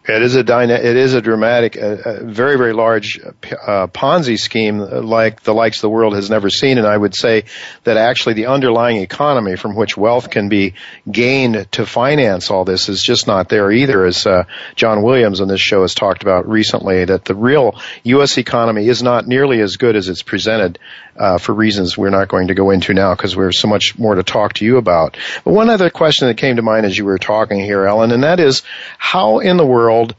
It 0.08 0.22
is 0.22 0.34
a 0.34 0.42
dyna- 0.42 0.74
it 0.74 0.96
is 0.96 1.12
a 1.12 1.20
dramatic, 1.20 1.76
uh, 1.76 2.22
very 2.22 2.56
very 2.56 2.72
large 2.72 3.20
uh, 3.22 3.86
Ponzi 3.88 4.38
scheme 4.38 4.78
like 4.78 5.42
the 5.42 5.52
likes 5.52 5.82
the 5.82 5.90
world 5.90 6.14
has 6.14 6.30
never 6.30 6.48
seen, 6.48 6.78
and 6.78 6.86
I 6.86 6.96
would 6.96 7.14
say 7.14 7.44
that 7.84 7.98
actually 7.98 8.32
the 8.34 8.46
underlying 8.46 8.96
economy 8.96 9.56
from 9.56 9.76
which 9.76 9.98
wealth 9.98 10.30
can 10.30 10.48
be 10.48 10.72
gained 11.10 11.70
to 11.72 11.84
finance 11.84 12.50
all 12.50 12.64
this 12.64 12.88
is 12.88 13.02
just 13.02 13.26
not 13.26 13.50
there 13.50 13.70
either. 13.70 14.06
As 14.06 14.26
uh, 14.26 14.44
John 14.74 15.02
Williams 15.02 15.42
on 15.42 15.48
this 15.48 15.60
show 15.60 15.82
has 15.82 15.94
talked 15.94 16.22
about 16.22 16.48
recently, 16.48 17.04
that 17.04 17.26
the 17.26 17.34
real 17.34 17.78
U.S. 18.04 18.38
economy 18.38 18.88
is 18.88 19.02
not 19.02 19.26
nearly 19.26 19.60
as 19.60 19.76
good 19.76 19.96
as 19.96 20.08
it's 20.08 20.22
presented 20.22 20.78
uh, 21.20 21.36
for 21.36 21.52
reasons 21.52 21.98
we're 21.98 22.10
not 22.10 22.28
going 22.28 22.48
to 22.48 22.54
go 22.54 22.70
into 22.70 22.94
now 22.94 23.14
because 23.14 23.36
we 23.36 23.44
have 23.44 23.54
so 23.54 23.68
much 23.68 23.98
more 23.98 24.14
to 24.14 24.22
talk 24.22 24.54
to 24.54 24.64
you 24.64 24.78
about. 24.78 25.18
But 25.44 25.52
one 25.52 25.68
other 25.68 25.90
question 25.90 26.28
that 26.28 26.38
came 26.38 26.56
to 26.56 26.62
mind 26.62 26.86
as 26.86 26.96
you 26.96 27.04
were 27.04 27.18
talking 27.18 27.60
here, 27.60 27.84
Ellen, 27.84 28.10
and 28.10 28.24
that 28.24 28.40
is 28.40 28.62
how 28.96 29.40
in 29.40 29.58
the 29.58 29.66
world 29.66 30.16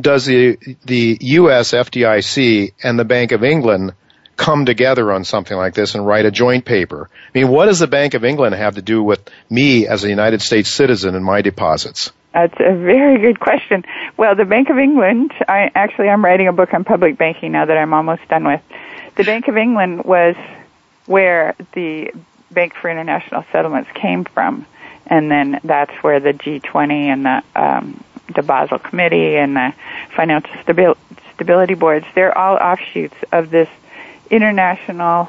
does 0.00 0.24
the 0.24 0.58
the 0.84 1.18
U.S. 1.20 1.72
FDIC 1.72 2.72
and 2.82 2.98
the 2.98 3.04
Bank 3.04 3.32
of 3.32 3.44
England 3.44 3.92
come 4.36 4.64
together 4.64 5.12
on 5.12 5.24
something 5.24 5.56
like 5.56 5.74
this 5.74 5.94
and 5.94 6.06
write 6.06 6.24
a 6.24 6.30
joint 6.30 6.64
paper? 6.64 7.10
I 7.12 7.38
mean, 7.38 7.48
what 7.48 7.66
does 7.66 7.78
the 7.78 7.86
Bank 7.86 8.14
of 8.14 8.24
England 8.24 8.54
have 8.54 8.76
to 8.76 8.82
do 8.82 9.02
with 9.02 9.20
me 9.50 9.86
as 9.86 10.04
a 10.04 10.08
United 10.08 10.40
States 10.40 10.70
citizen 10.70 11.14
and 11.14 11.24
my 11.24 11.42
deposits? 11.42 12.10
That's 12.32 12.54
a 12.58 12.74
very 12.74 13.20
good 13.20 13.38
question. 13.38 13.84
Well, 14.16 14.34
the 14.34 14.46
Bank 14.46 14.70
of 14.70 14.78
England, 14.78 15.32
I 15.46 15.70
actually 15.74 16.08
I'm 16.08 16.24
writing 16.24 16.48
a 16.48 16.52
book 16.52 16.72
on 16.72 16.82
public 16.82 17.18
banking 17.18 17.52
now 17.52 17.66
that 17.66 17.76
I'm 17.76 17.92
almost 17.92 18.26
done 18.28 18.44
with 18.44 18.62
the 19.16 19.24
Bank 19.24 19.48
of 19.48 19.56
England 19.56 20.04
was 20.04 20.36
where 21.06 21.54
the 21.72 22.12
Bank 22.50 22.74
for 22.74 22.90
International 22.90 23.44
Settlements 23.52 23.90
came 23.94 24.24
from, 24.24 24.66
and 25.06 25.30
then 25.30 25.60
that's 25.64 25.92
where 26.02 26.20
the 26.20 26.32
G20 26.32 26.92
and 26.92 27.26
the 27.26 27.42
um, 27.54 28.04
the 28.34 28.42
Basel 28.42 28.78
Committee 28.78 29.36
and 29.36 29.54
the 29.56 29.74
Financial 30.16 30.54
Stabil- 30.62 30.96
stability 31.34 31.74
boards, 31.74 32.06
they're 32.14 32.36
all 32.36 32.56
offshoots 32.56 33.16
of 33.32 33.50
this 33.50 33.68
international 34.30 35.28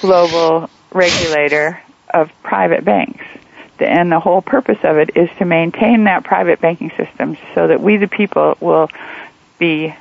global 0.00 0.70
regulator 0.92 1.80
of 2.12 2.30
private 2.42 2.84
banks. 2.84 3.24
And 3.78 4.12
the 4.12 4.20
whole 4.20 4.42
purpose 4.42 4.78
of 4.82 4.98
it 4.98 5.16
is 5.16 5.30
to 5.38 5.44
maintain 5.44 6.04
that 6.04 6.24
private 6.24 6.60
banking 6.60 6.90
system 6.96 7.38
so 7.54 7.68
that 7.68 7.80
we 7.80 7.96
the 7.96 8.08
people 8.08 8.56
will 8.60 8.90
be 9.58 9.94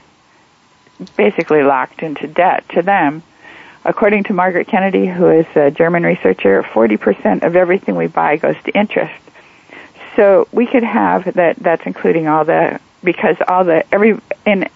basically 1.16 1.64
locked 1.64 2.04
into 2.04 2.28
debt 2.28 2.68
to 2.70 2.82
them. 2.82 3.24
According 3.86 4.26
to 4.26 4.34
Margrit 4.34 4.68
Kennedy, 4.68 5.08
who 5.08 5.30
is 5.30 5.45
a 5.56 5.72
German 5.72 6.04
researcher, 6.04 6.64
40% 6.64 7.43
of 7.43 7.56
everything 7.56 7.95
we 7.95 8.08
buy 8.08 8.38
goes 8.38 8.56
to 8.66 8.78
interest. 8.78 9.14
So 10.16 10.47
we 10.52 10.66
could 10.68 10.84
have 10.84 11.34
that, 11.36 11.56
that's 11.58 11.86
including 11.86 12.28
all 12.28 12.43
the, 12.43 12.80
because 13.04 13.38
all 13.47 13.64
the, 13.64 13.86
every, 13.93 14.20
in 14.45 14.68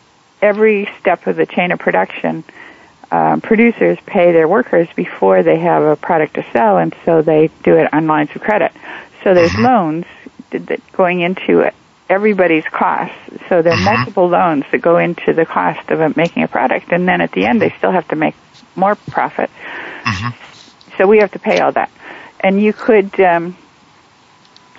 every 0.41 0.89
step 0.99 1.27
of 1.27 1.35
the 1.35 1.45
chain 1.45 1.71
of 1.71 1.79
production, 1.79 2.43
um, 3.11 3.41
producers 3.41 3.99
pay 4.05 4.31
their 4.31 4.47
workers 4.47 4.87
before 4.95 5.43
they 5.43 5.59
have 5.59 5.83
a 5.83 5.95
product 5.95 6.35
to 6.35 6.45
sell, 6.51 6.77
and 6.77 6.95
so 7.05 7.21
they 7.21 7.49
do 7.63 7.75
it 7.75 7.93
on 7.93 8.07
lines 8.07 8.29
of 8.35 8.41
credit. 8.41 8.71
So 9.23 9.33
there's 9.33 9.51
mm-hmm. 9.51 9.65
loans 9.65 10.75
going 10.93 11.21
into 11.21 11.59
everybody's 12.13 12.65
costs. 12.65 13.15
So 13.49 13.61
there 13.61 13.73
are 13.73 13.75
mm-hmm. 13.75 13.95
multiple 13.95 14.27
loans 14.27 14.65
that 14.71 14.81
go 14.81 14.97
into 14.97 15.33
the 15.33 15.45
cost 15.45 15.89
of 15.89 16.15
making 16.15 16.43
a 16.43 16.47
product, 16.47 16.91
and 16.91 17.07
then 17.07 17.21
at 17.21 17.31
the 17.31 17.45
end 17.45 17.61
they 17.61 17.73
still 17.77 17.91
have 17.91 18.07
to 18.09 18.15
make 18.15 18.35
more 18.75 18.95
profit. 18.95 19.49
Mm-hmm. 20.03 20.97
So 20.97 21.07
we 21.07 21.19
have 21.19 21.31
to 21.31 21.39
pay 21.39 21.59
all 21.59 21.71
that, 21.71 21.91
and 22.39 22.61
you 22.61 22.73
could 22.73 23.19
um, 23.19 23.57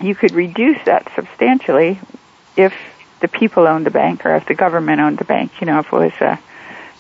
you 0.01 0.15
could 0.15 0.33
reduce 0.33 0.79
that 0.85 1.11
substantially 1.15 1.99
if 2.57 2.73
the 3.21 3.29
people 3.29 3.67
owned 3.67 3.87
the 3.87 3.91
bank 3.91 4.25
or 4.25 4.37
if 4.37 4.47
the 4.47 4.55
government 4.55 5.01
owned 5.01 5.19
the 5.19 5.25
bank. 5.25 5.61
You 5.61 5.67
know, 5.67 5.81
if 5.81 5.87
it 5.87 5.93
was 5.93 6.13
a 6.21 6.39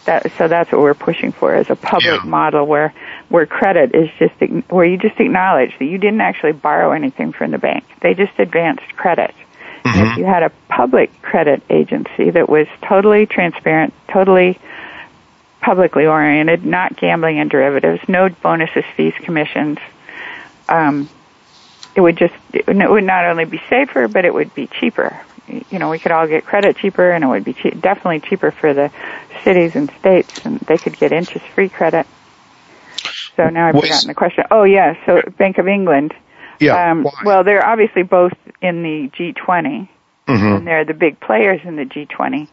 that, 0.06 0.30
so 0.36 0.48
that's 0.48 0.70
what 0.70 0.80
we're 0.80 0.94
pushing 0.94 1.32
for 1.32 1.56
is 1.56 1.70
a 1.70 1.76
public 1.76 2.22
yeah. 2.22 2.28
model 2.28 2.66
where 2.66 2.92
where 3.28 3.46
credit 3.46 3.94
is 3.94 4.10
just 4.18 4.34
where 4.70 4.84
you 4.84 4.98
just 4.98 5.18
acknowledge 5.18 5.78
that 5.78 5.84
you 5.84 5.98
didn't 5.98 6.20
actually 6.20 6.52
borrow 6.52 6.92
anything 6.92 7.32
from 7.32 7.52
the 7.52 7.58
bank. 7.58 7.84
They 8.00 8.14
just 8.14 8.38
advanced 8.38 8.96
credit. 8.96 9.34
Mm-hmm. 9.84 10.12
If 10.12 10.18
you 10.18 10.24
had 10.24 10.42
a 10.42 10.50
public 10.68 11.20
credit 11.20 11.62
agency 11.68 12.30
that 12.30 12.48
was 12.48 12.66
totally 12.82 13.26
transparent, 13.26 13.92
totally 14.08 14.58
publicly 15.60 16.06
oriented, 16.06 16.64
not 16.64 16.96
gambling 16.96 17.38
and 17.38 17.50
derivatives, 17.50 18.00
no 18.08 18.28
bonuses, 18.28 18.84
fees, 18.96 19.14
commissions, 19.22 19.78
um, 20.68 21.08
it 21.94 22.00
would 22.00 22.16
just 22.16 22.34
it 22.52 22.66
would 22.66 23.04
not 23.04 23.26
only 23.26 23.44
be 23.44 23.60
safer, 23.68 24.08
but 24.08 24.24
it 24.24 24.32
would 24.32 24.54
be 24.54 24.66
cheaper. 24.66 25.20
You 25.46 25.78
know, 25.78 25.90
we 25.90 25.98
could 25.98 26.12
all 26.12 26.26
get 26.26 26.46
credit 26.46 26.78
cheaper, 26.78 27.10
and 27.10 27.22
it 27.22 27.26
would 27.26 27.44
be 27.44 27.52
che- 27.52 27.70
definitely 27.70 28.20
cheaper 28.20 28.50
for 28.50 28.72
the 28.72 28.90
cities 29.44 29.76
and 29.76 29.90
states, 30.00 30.30
and 30.44 30.58
they 30.60 30.78
could 30.78 30.98
get 30.98 31.12
interest-free 31.12 31.68
credit. 31.68 32.06
So 33.36 33.50
now 33.50 33.68
I've 33.68 33.74
forgotten 33.74 34.08
the 34.08 34.14
question. 34.14 34.44
Oh 34.50 34.64
yeah, 34.64 34.96
so 35.04 35.20
Bank 35.36 35.58
of 35.58 35.68
England. 35.68 36.14
Yeah. 36.60 36.92
Um, 36.92 37.06
well, 37.24 37.44
they're 37.44 37.64
obviously 37.64 38.02
both 38.02 38.32
in 38.64 38.82
the 38.82 39.10
G20, 39.10 39.88
mm-hmm. 40.26 40.32
and 40.32 40.66
they're 40.66 40.86
the 40.86 40.94
big 40.94 41.20
players 41.20 41.60
in 41.64 41.76
the 41.76 41.84
G20. 41.84 42.48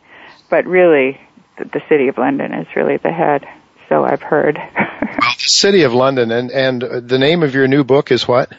But 0.50 0.66
really, 0.66 1.20
the, 1.58 1.66
the 1.66 1.82
City 1.88 2.10
of 2.10 2.18
London 2.18 2.54
is 2.54 2.68
really 2.76 2.98
the 2.98 3.12
head. 3.12 3.48
So 3.88 4.04
I've 4.04 4.22
heard. 4.22 4.58
well, 4.78 5.34
the 5.38 5.50
City 5.50 5.84
of 5.84 5.94
London, 5.94 6.32
and 6.32 6.52
and 6.52 6.82
the 6.82 7.18
name 7.18 7.44
of 7.44 7.56
your 7.56 7.68
new 7.68 7.84
book 7.84 8.12
is 8.12 8.28
what? 8.28 8.52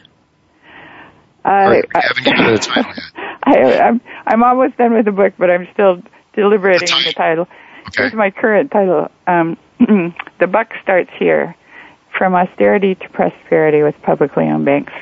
I, 1.45 1.83
haven't 1.95 2.25
given 2.25 2.47
it 2.47 2.55
a 2.55 2.59
title 2.59 2.93
yet. 2.95 3.13
I, 3.43 3.79
I'm 3.81 4.01
I'm 4.27 4.43
almost 4.43 4.77
done 4.79 4.95
with 4.95 5.05
the 5.05 5.13
book, 5.13 5.35
but 5.39 5.51
I'm 5.51 5.69
still 5.73 6.03
deliberating 6.35 6.91
on 6.93 7.05
the 7.05 7.13
title. 7.13 7.49
Okay. 7.89 8.05
Here's 8.05 8.15
my 8.15 8.31
current 8.31 8.71
title. 8.71 9.11
Um, 9.27 9.59
the 10.41 10.47
buck 10.47 10.73
starts 10.83 11.11
here, 11.19 11.57
from 12.17 12.35
austerity 12.35 12.95
to 12.95 13.09
prosperity 13.11 13.83
with 13.83 13.95
publicly 14.03 14.45
owned 14.45 14.65
banks. 14.65 14.93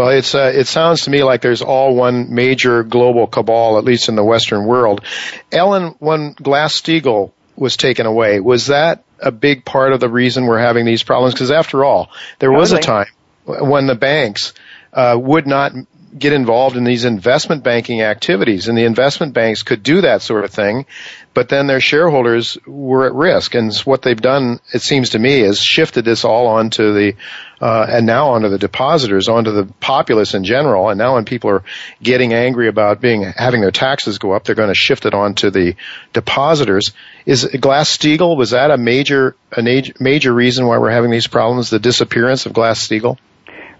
Well, 0.00 0.08
it's 0.08 0.34
uh, 0.34 0.50
it 0.54 0.66
sounds 0.66 1.02
to 1.02 1.10
me 1.10 1.22
like 1.22 1.42
there's 1.42 1.60
all 1.60 1.94
one 1.94 2.34
major 2.34 2.82
global 2.82 3.26
cabal, 3.26 3.76
at 3.76 3.84
least 3.84 4.08
in 4.08 4.14
the 4.14 4.24
Western 4.24 4.64
world. 4.64 5.04
Ellen, 5.52 5.94
when 5.98 6.32
Glass-Steagall 6.32 7.32
was 7.54 7.76
taken 7.76 8.06
away, 8.06 8.40
was 8.40 8.68
that 8.68 9.04
a 9.18 9.30
big 9.30 9.62
part 9.66 9.92
of 9.92 10.00
the 10.00 10.08
reason 10.08 10.46
we're 10.46 10.58
having 10.58 10.86
these 10.86 11.02
problems? 11.02 11.34
Because 11.34 11.50
after 11.50 11.84
all, 11.84 12.08
there 12.38 12.50
was 12.50 12.72
a 12.72 12.78
time 12.78 13.08
when 13.44 13.86
the 13.86 13.94
banks 13.94 14.54
uh, 14.94 15.18
would 15.20 15.46
not 15.46 15.74
get 16.18 16.32
involved 16.32 16.76
in 16.76 16.84
these 16.84 17.04
investment 17.04 17.62
banking 17.62 18.00
activities. 18.00 18.68
And 18.68 18.76
the 18.76 18.84
investment 18.84 19.34
banks 19.34 19.62
could 19.62 19.82
do 19.82 20.00
that 20.00 20.22
sort 20.22 20.44
of 20.44 20.50
thing, 20.50 20.86
but 21.34 21.48
then 21.48 21.66
their 21.66 21.80
shareholders 21.80 22.58
were 22.66 23.06
at 23.06 23.12
risk. 23.12 23.54
And 23.54 23.74
what 23.84 24.02
they've 24.02 24.20
done, 24.20 24.60
it 24.72 24.82
seems 24.82 25.10
to 25.10 25.18
me, 25.18 25.40
is 25.40 25.60
shifted 25.60 26.04
this 26.04 26.24
all 26.24 26.46
onto 26.46 26.94
the, 26.94 27.16
uh, 27.60 27.86
and 27.88 28.06
now 28.06 28.30
onto 28.30 28.48
the 28.48 28.58
depositors, 28.58 29.28
onto 29.28 29.52
the 29.52 29.64
populace 29.80 30.34
in 30.34 30.44
general. 30.44 30.88
And 30.88 30.98
now 30.98 31.14
when 31.14 31.24
people 31.24 31.50
are 31.50 31.62
getting 32.02 32.32
angry 32.32 32.68
about 32.68 33.00
being, 33.00 33.22
having 33.22 33.60
their 33.60 33.70
taxes 33.70 34.18
go 34.18 34.32
up, 34.32 34.44
they're 34.44 34.54
going 34.54 34.68
to 34.68 34.74
shift 34.74 35.04
it 35.04 35.14
onto 35.14 35.50
the 35.50 35.76
depositors. 36.12 36.92
Is 37.26 37.44
Glass-Steagall, 37.44 38.36
was 38.36 38.50
that 38.50 38.70
a 38.70 38.78
major, 38.78 39.36
a 39.56 39.62
major 40.00 40.32
reason 40.32 40.66
why 40.66 40.78
we're 40.78 40.90
having 40.90 41.10
these 41.10 41.26
problems, 41.26 41.70
the 41.70 41.78
disappearance 41.78 42.46
of 42.46 42.52
Glass-Steagall? 42.52 43.18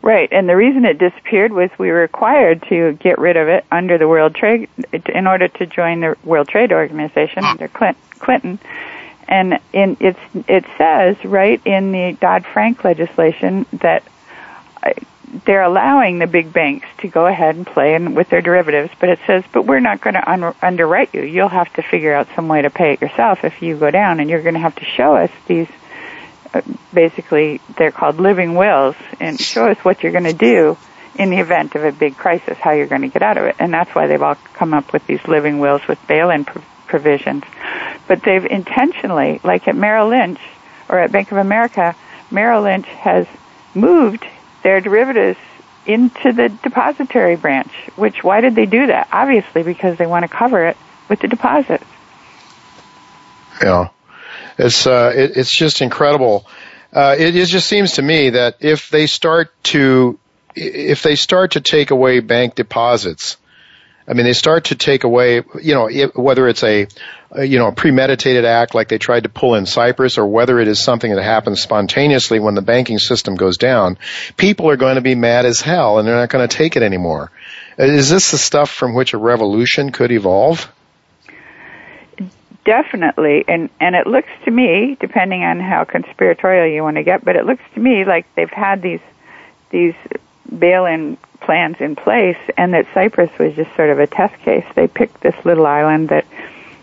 Right, 0.02 0.32
and 0.32 0.48
the 0.48 0.56
reason 0.56 0.86
it 0.86 0.96
disappeared 0.96 1.52
was 1.52 1.68
we 1.78 1.90
were 1.90 2.00
required 2.00 2.64
to 2.70 2.94
get 2.94 3.18
rid 3.18 3.36
of 3.36 3.48
it 3.48 3.66
under 3.70 3.98
the 3.98 4.08
World 4.08 4.34
Trade 4.34 4.70
in 4.92 5.26
order 5.26 5.48
to 5.48 5.66
join 5.66 6.00
the 6.00 6.16
World 6.24 6.48
Trade 6.48 6.72
Organization 6.72 7.44
under 7.44 7.68
Clinton. 7.68 8.58
And 9.30 9.60
in 9.72 9.96
it's 10.00 10.18
it 10.48 10.64
says 10.76 11.24
right 11.24 11.64
in 11.64 11.92
the 11.92 12.16
Dodd 12.20 12.44
Frank 12.44 12.84
legislation 12.84 13.64
that 13.74 14.02
uh, 14.82 14.90
they're 15.44 15.62
allowing 15.62 16.18
the 16.18 16.26
big 16.26 16.52
banks 16.52 16.88
to 16.98 17.08
go 17.08 17.26
ahead 17.26 17.54
and 17.54 17.64
play 17.64 17.94
in 17.94 18.16
with 18.16 18.28
their 18.28 18.40
derivatives, 18.40 18.92
but 18.98 19.08
it 19.08 19.20
says, 19.28 19.44
but 19.52 19.64
we're 19.64 19.78
not 19.78 20.00
going 20.00 20.14
to 20.14 20.30
un- 20.30 20.54
underwrite 20.60 21.14
you. 21.14 21.22
You'll 21.22 21.48
have 21.48 21.72
to 21.74 21.82
figure 21.82 22.12
out 22.12 22.26
some 22.34 22.48
way 22.48 22.62
to 22.62 22.70
pay 22.70 22.94
it 22.94 23.00
yourself 23.00 23.44
if 23.44 23.62
you 23.62 23.76
go 23.76 23.92
down, 23.92 24.18
and 24.18 24.28
you're 24.28 24.42
going 24.42 24.54
to 24.54 24.60
have 24.60 24.74
to 24.76 24.84
show 24.84 25.14
us 25.14 25.30
these 25.46 25.68
basically 26.92 27.60
they're 27.76 27.92
called 27.92 28.18
living 28.18 28.54
wills 28.56 28.96
and 29.20 29.40
show 29.40 29.68
us 29.68 29.78
what 29.84 30.02
you're 30.02 30.12
going 30.12 30.24
to 30.24 30.32
do 30.32 30.76
in 31.16 31.30
the 31.30 31.38
event 31.38 31.74
of 31.74 31.84
a 31.84 31.92
big 31.92 32.16
crisis, 32.16 32.56
how 32.58 32.72
you're 32.72 32.86
going 32.86 33.02
to 33.02 33.08
get 33.08 33.22
out 33.22 33.36
of 33.36 33.44
it. 33.44 33.56
And 33.58 33.72
that's 33.72 33.94
why 33.94 34.06
they've 34.06 34.22
all 34.22 34.36
come 34.54 34.74
up 34.74 34.92
with 34.92 35.06
these 35.06 35.22
living 35.28 35.58
wills 35.58 35.86
with 35.86 36.04
bail-in 36.06 36.44
provisions. 36.44 37.44
But 38.11 38.24
they've 38.24 38.44
intentionally, 38.44 39.40
like 39.44 39.68
at 39.68 39.76
Merrill 39.76 40.08
Lynch 40.08 40.40
or 40.88 40.98
at 40.98 41.12
Bank 41.12 41.30
of 41.30 41.38
America, 41.38 41.94
Merrill 42.28 42.62
Lynch 42.62 42.88
has 42.88 43.28
moved 43.72 44.26
their 44.64 44.80
derivatives 44.80 45.38
into 45.86 46.32
the 46.32 46.48
depository 46.48 47.36
branch. 47.36 47.70
Which 47.94 48.24
why 48.24 48.40
did 48.40 48.56
they 48.56 48.66
do 48.66 48.88
that? 48.88 49.06
Obviously 49.12 49.62
because 49.62 49.96
they 49.96 50.08
want 50.08 50.24
to 50.24 50.28
cover 50.28 50.66
it 50.66 50.76
with 51.08 51.20
the 51.20 51.28
deposits. 51.28 51.84
Yeah. 53.62 53.90
It's 54.58 54.88
uh, 54.88 55.12
it, 55.14 55.36
it's 55.36 55.56
just 55.56 55.80
incredible. 55.80 56.48
Uh, 56.92 57.14
it, 57.16 57.36
it 57.36 57.46
just 57.46 57.68
seems 57.68 57.92
to 57.92 58.02
me 58.02 58.30
that 58.30 58.56
if 58.58 58.88
they 58.90 59.06
start 59.06 59.54
to 59.66 60.18
if 60.56 61.04
they 61.04 61.14
start 61.14 61.52
to 61.52 61.61
take 61.61 61.92
away 61.92 62.18
bank 62.18 62.56
deposits, 62.56 63.36
I 64.11 64.12
mean, 64.12 64.24
they 64.24 64.32
start 64.32 64.64
to 64.64 64.74
take 64.74 65.04
away, 65.04 65.44
you 65.62 65.74
know, 65.74 65.88
whether 66.16 66.48
it's 66.48 66.64
a, 66.64 66.88
you 67.38 67.61
know, 67.61 67.68
a 67.68 67.72
premeditated 67.72 68.44
act 68.44 68.74
like 68.74 68.88
they 68.88 68.98
tried 68.98 69.22
to 69.22 69.28
pull 69.28 69.54
in 69.54 69.66
Cyprus 69.66 70.18
or 70.18 70.26
whether 70.26 70.58
it 70.58 70.66
is 70.66 70.82
something 70.82 71.14
that 71.14 71.22
happens 71.22 71.62
spontaneously 71.62 72.40
when 72.40 72.56
the 72.56 72.62
banking 72.62 72.98
system 72.98 73.36
goes 73.36 73.56
down, 73.56 73.98
people 74.36 74.68
are 74.68 74.76
going 74.76 74.96
to 74.96 75.00
be 75.00 75.14
mad 75.14 75.46
as 75.46 75.61
hell 75.61 76.00
and 76.00 76.08
they're 76.08 76.16
not 76.16 76.28
going 76.28 76.46
to 76.46 76.56
take 76.56 76.74
it 76.74 76.82
anymore. 76.82 77.30
Is 77.78 78.11
this 78.11 78.32
the 78.32 78.38
stuff 78.38 78.68
from 78.68 78.94
which 78.94 79.14
a 79.14 79.18
revolution 79.18 79.92
could 79.92 80.11
evolve? 80.11 80.68
definitely 82.62 83.42
and 83.48 83.70
and 83.80 83.94
it 83.96 84.06
looks 84.06 84.28
to 84.44 84.50
me 84.50 84.94
depending 85.00 85.42
on 85.42 85.58
how 85.58 85.82
conspiratorial 85.82 86.66
you 86.66 86.82
want 86.82 86.96
to 86.96 87.02
get 87.02 87.24
but 87.24 87.34
it 87.34 87.46
looks 87.46 87.62
to 87.72 87.80
me 87.80 88.04
like 88.04 88.26
they've 88.34 88.50
had 88.50 88.82
these 88.82 89.00
these 89.70 89.94
bail-in 90.58 91.16
plans 91.41 91.76
in 91.80 91.97
place 91.97 92.38
and 92.57 92.74
that 92.74 92.86
Cyprus 92.95 93.30
was 93.38 93.55
just 93.55 93.74
sort 93.76 93.91
of 93.91 93.99
a 93.99 94.07
test 94.07 94.41
case. 94.43 94.64
They 94.74 94.86
picked 94.86 95.20
this 95.20 95.34
little 95.45 95.66
island 95.66 96.11
that 96.11 96.26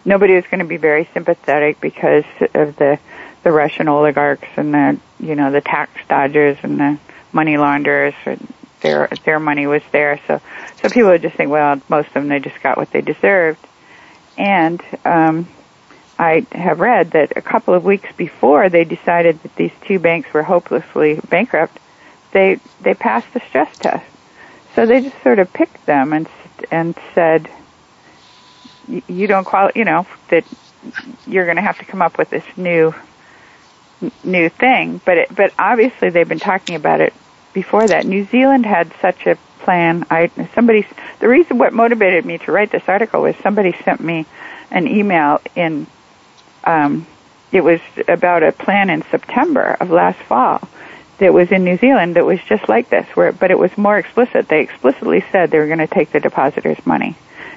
nobody 0.05 0.35
was 0.35 0.45
going 0.45 0.59
to 0.59 0.65
be 0.65 0.77
very 0.77 1.07
sympathetic 1.13 1.79
because 1.79 2.25
of 2.53 2.75
the 2.75 2.99
the 3.43 3.51
Russian 3.51 3.87
oligarchs 3.87 4.47
and 4.57 4.73
the 4.73 4.99
you 5.19 5.35
know 5.35 5.51
the 5.51 5.61
tax 5.61 5.91
dodgers 6.07 6.57
and 6.63 6.79
the 6.79 6.99
money 7.31 7.57
launderers 7.57 8.13
their 8.81 9.09
their 9.25 9.39
money 9.39 9.67
was 9.67 9.83
there. 9.91 10.19
So 10.27 10.41
so 10.81 10.89
people 10.89 11.11
would 11.11 11.21
just 11.21 11.35
think 11.35 11.51
well 11.51 11.81
most 11.89 12.07
of 12.07 12.13
them 12.13 12.27
they 12.27 12.39
just 12.39 12.61
got 12.61 12.77
what 12.77 12.91
they 12.91 13.01
deserved. 13.01 13.65
And 14.37 14.81
um 15.05 15.47
I 16.19 16.45
have 16.51 16.79
read 16.79 17.11
that 17.11 17.37
a 17.37 17.41
couple 17.41 17.73
of 17.75 17.83
weeks 17.83 18.09
before 18.17 18.69
they 18.69 18.83
decided 18.85 19.41
that 19.43 19.55
these 19.55 19.71
two 19.81 19.99
banks 19.99 20.33
were 20.33 20.43
hopelessly 20.43 21.19
bankrupt, 21.29 21.77
they 22.31 22.59
they 22.81 22.93
passed 22.93 23.31
the 23.33 23.41
stress 23.41 23.77
test. 23.77 24.05
So 24.77 24.85
they 24.85 25.01
just 25.01 25.23
sort 25.23 25.39
of 25.39 25.51
picked 25.51 25.87
them 25.87 26.13
and 26.13 26.29
and 26.69 26.95
said, 27.15 27.49
you 28.87 29.25
don't 29.25 29.43
qualify, 29.43 29.71
you 29.75 29.85
know, 29.85 30.05
that 30.29 30.45
you're 31.25 31.45
going 31.45 31.55
to 31.55 31.63
have 31.63 31.79
to 31.79 31.85
come 31.85 32.03
up 32.03 32.19
with 32.19 32.29
this 32.29 32.43
new 32.55 32.93
new 34.23 34.49
thing. 34.49 35.01
But 35.03 35.17
it, 35.17 35.35
but 35.35 35.51
obviously 35.57 36.11
they've 36.11 36.29
been 36.29 36.39
talking 36.39 36.75
about 36.75 37.01
it 37.01 37.11
before 37.53 37.87
that. 37.87 38.05
New 38.05 38.25
Zealand 38.25 38.67
had 38.67 38.93
such 39.01 39.25
a 39.25 39.35
plan. 39.61 40.05
I 40.11 40.29
somebody 40.53 40.85
the 41.17 41.27
reason 41.27 41.57
what 41.57 41.73
motivated 41.73 42.23
me 42.23 42.37
to 42.37 42.51
write 42.51 42.71
this 42.71 42.87
article 42.87 43.23
was 43.23 43.35
somebody 43.37 43.75
sent 43.83 43.99
me 43.99 44.27
an 44.69 44.87
email 44.87 45.41
in 45.55 45.87
um, 46.65 47.07
it 47.51 47.61
was 47.61 47.79
about 48.07 48.43
a 48.43 48.51
plan 48.51 48.91
in 48.91 49.01
September 49.09 49.75
of 49.79 49.89
last 49.89 50.19
fall 50.19 50.61
that 51.19 51.33
was 51.33 51.51
in 51.51 51.63
New 51.63 51.77
Zealand 51.77 52.15
that 52.15 52.25
was 52.25 52.39
just 52.47 52.69
like 52.69 52.89
this, 52.89 53.07
where 53.15 53.31
but 53.31 53.51
it 53.51 53.59
was 53.59 53.75
more 53.77 53.97
explicit. 53.97 54.47
They 54.47 54.61
explicitly 54.61 55.23
said 55.31 55.49
they 55.49 55.59
were 55.59 55.67
going 55.67 55.79
to 55.79 55.87
take 55.87 56.11
the 56.11 56.19
depositors' 56.19 56.85
money, 56.85 57.15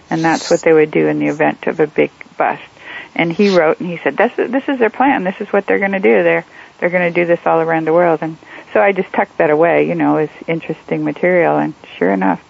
and 0.09 0.25
that's 0.25 0.51
what 0.51 0.63
they 0.63 0.73
would 0.73 0.91
do 0.91 1.07
in 1.07 1.19
the 1.19 1.29
event 1.29 1.67
of 1.67 1.81
a 1.81 1.87
big 1.87 2.11
bust. 2.37 2.63
And 3.15 3.33
he 3.33 3.57
wrote 3.57 3.81
and 3.81 3.89
he 3.89 3.99
said, 3.99 4.17
"This 4.17 4.33
this 4.37 4.69
is 4.69 4.79
their 4.79 4.91
plan. 4.91 5.25
This 5.25 5.41
is 5.41 5.49
what 5.53 5.67
they're 5.67 5.79
going 5.79 5.93
to 5.93 5.99
do. 6.01 6.23
They're 6.23 6.45
they're 6.79 6.91
going 6.91 7.13
to 7.13 7.21
do 7.21 7.27
this 7.27 7.47
all 7.47 7.61
around 7.61 7.87
the 7.87 7.93
world." 7.93 8.21
And 8.23 8.39
so 8.73 8.81
I 8.81 8.93
just 8.93 9.13
tucked 9.13 9.39
that 9.39 9.51
away, 9.51 9.89
you 9.89 9.95
know, 9.95 10.17
as 10.17 10.31
interesting 10.47 11.05
material. 11.05 11.59
And 11.59 11.75
sure 11.99 12.13
enough, 12.13 12.43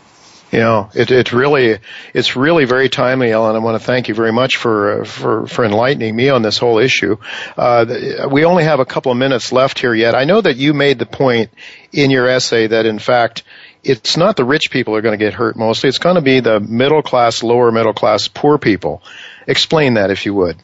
know, 0.59 0.91
it, 0.95 1.11
it 1.13 1.33
really, 1.33 1.79
it's 2.13 2.35
really 2.35 2.65
very 2.65 2.89
timely, 2.89 3.31
Ellen. 3.31 3.55
I 3.55 3.61
want 3.61 3.81
to 3.81 3.87
thank 3.87 4.09
you 4.09 4.15
very 4.15 4.33
much 4.33 4.57
for, 4.57 5.05
for, 5.05 5.47
for 5.47 5.65
enlightening 5.65 6.15
me 6.15 6.29
on 6.29 6.43
this 6.43 6.59
whole 6.59 6.79
issue. 6.79 7.17
Uh, 7.57 8.27
we 8.31 8.45
only 8.45 8.65
have 8.65 8.81
a 8.81 8.85
couple 8.85 9.13
of 9.13 9.19
minutes 9.19 9.53
left 9.53 9.79
here 9.79 9.95
yet. 9.95 10.17
I 10.17 10.25
know 10.25 10.41
that 10.41 10.57
you 10.57 10.75
made 10.75 10.99
the 10.99 11.07
point 11.07 11.51
in 11.93 12.11
your 12.11 12.29
essay 12.29 12.67
that 12.67 12.85
in 12.85 12.99
fact, 12.99 13.45
it's 13.85 14.17
not 14.17 14.37
the 14.37 14.45
rich 14.45 14.71
people 14.71 14.97
are 14.97 15.01
going 15.01 15.19
to 15.19 15.25
get 15.25 15.35
hurt 15.35 15.57
mostly. 15.57 15.89
It's 15.89 15.99
going 15.99 16.17
to 16.17 16.21
be 16.21 16.41
the 16.41 16.59
middle 16.59 17.03
class, 17.03 17.43
lower 17.43 17.71
middle 17.71 17.95
class, 17.95 18.29
poor 18.29 18.59
people. 18.59 19.03
Explain 19.47 19.95
that 19.95 20.11
if 20.11 20.27
you 20.27 20.35
would. 20.35 20.57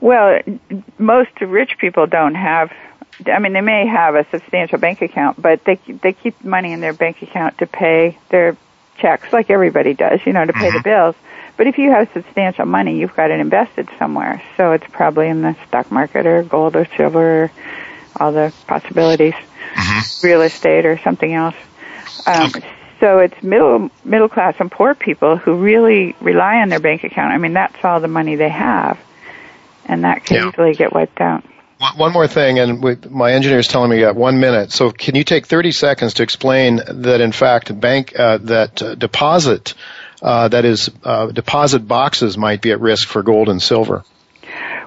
Well, 0.00 0.40
most 0.98 1.40
rich 1.40 1.76
people 1.78 2.06
don't 2.06 2.34
have 2.34 2.72
I 3.26 3.38
mean, 3.38 3.52
they 3.52 3.60
may 3.60 3.86
have 3.86 4.14
a 4.14 4.26
substantial 4.30 4.78
bank 4.78 5.02
account, 5.02 5.40
but 5.40 5.64
they 5.64 5.76
they 6.02 6.12
keep 6.12 6.42
money 6.42 6.72
in 6.72 6.80
their 6.80 6.94
bank 6.94 7.22
account 7.22 7.58
to 7.58 7.66
pay 7.66 8.18
their 8.30 8.56
checks 9.02 9.32
like 9.32 9.50
everybody 9.50 9.92
does, 9.94 10.20
you 10.24 10.32
know, 10.32 10.44
to 10.44 10.52
pay 10.52 10.68
mm-hmm. 10.68 10.76
the 10.78 10.82
bills. 10.82 11.16
But 11.56 11.66
if 11.66 11.76
you 11.76 11.90
have 11.90 12.10
substantial 12.14 12.64
money, 12.64 12.98
you've 12.98 13.14
got 13.14 13.30
it 13.30 13.38
invested 13.38 13.88
somewhere. 13.98 14.42
So 14.56 14.72
it's 14.72 14.86
probably 14.90 15.28
in 15.28 15.42
the 15.42 15.54
stock 15.68 15.90
market 15.90 16.24
or 16.24 16.42
gold 16.42 16.76
or 16.76 16.86
silver 16.96 17.44
or 17.44 17.52
all 18.18 18.32
the 18.32 18.54
possibilities, 18.66 19.34
mm-hmm. 19.34 20.26
real 20.26 20.40
estate 20.42 20.86
or 20.86 20.98
something 20.98 21.32
else. 21.32 21.56
Um, 22.26 22.46
okay. 22.46 22.66
So 23.00 23.18
it's 23.18 23.42
middle 23.42 23.90
middle 24.04 24.28
class 24.28 24.54
and 24.60 24.70
poor 24.70 24.94
people 24.94 25.36
who 25.36 25.56
really 25.56 26.14
rely 26.20 26.58
on 26.58 26.68
their 26.68 26.80
bank 26.80 27.02
account. 27.02 27.32
I 27.32 27.38
mean, 27.38 27.52
that's 27.52 27.84
all 27.84 27.98
the 27.98 28.08
money 28.08 28.36
they 28.36 28.48
have, 28.48 28.96
and 29.86 30.04
that 30.04 30.24
can 30.24 30.36
yeah. 30.36 30.48
easily 30.48 30.74
get 30.74 30.92
wiped 30.92 31.20
out. 31.20 31.44
One 31.96 32.12
more 32.12 32.28
thing, 32.28 32.60
and 32.60 33.10
my 33.10 33.32
engineer 33.32 33.58
is 33.58 33.66
telling 33.66 33.90
me 33.90 33.96
you 33.98 34.04
got 34.04 34.14
one 34.14 34.38
minute. 34.38 34.70
So, 34.70 34.92
can 34.92 35.16
you 35.16 35.24
take 35.24 35.46
30 35.46 35.72
seconds 35.72 36.14
to 36.14 36.22
explain 36.22 36.76
that, 36.76 37.20
in 37.20 37.32
fact, 37.32 37.78
bank 37.78 38.16
uh, 38.16 38.38
that 38.42 38.80
uh, 38.80 38.94
deposit, 38.94 39.74
uh, 40.22 40.46
that 40.48 40.64
is, 40.64 40.90
uh, 41.02 41.26
deposit 41.26 41.80
boxes 41.80 42.38
might 42.38 42.62
be 42.62 42.70
at 42.70 42.80
risk 42.80 43.08
for 43.08 43.24
gold 43.24 43.48
and 43.48 43.60
silver? 43.60 44.04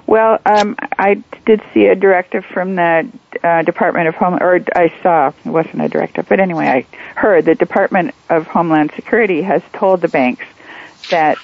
Well, 0.06 0.38
um, 0.46 0.76
I 0.98 1.22
did 1.44 1.60
see 1.74 1.84
a 1.86 1.94
directive 1.94 2.46
from 2.46 2.76
the 2.76 3.10
uh, 3.42 3.62
Department 3.62 4.08
of 4.08 4.14
Home, 4.14 4.38
or 4.40 4.60
I 4.74 4.94
saw 5.02 5.28
it 5.28 5.46
wasn't 5.46 5.82
a 5.82 5.88
directive, 5.88 6.26
but 6.28 6.40
anyway, 6.40 6.66
I 6.66 6.86
heard 7.18 7.44
the 7.44 7.54
Department 7.54 8.14
of 8.30 8.46
Homeland 8.46 8.92
Security 8.96 9.42
has 9.42 9.62
told 9.74 10.00
the 10.00 10.08
banks 10.08 10.46
that 11.10 11.36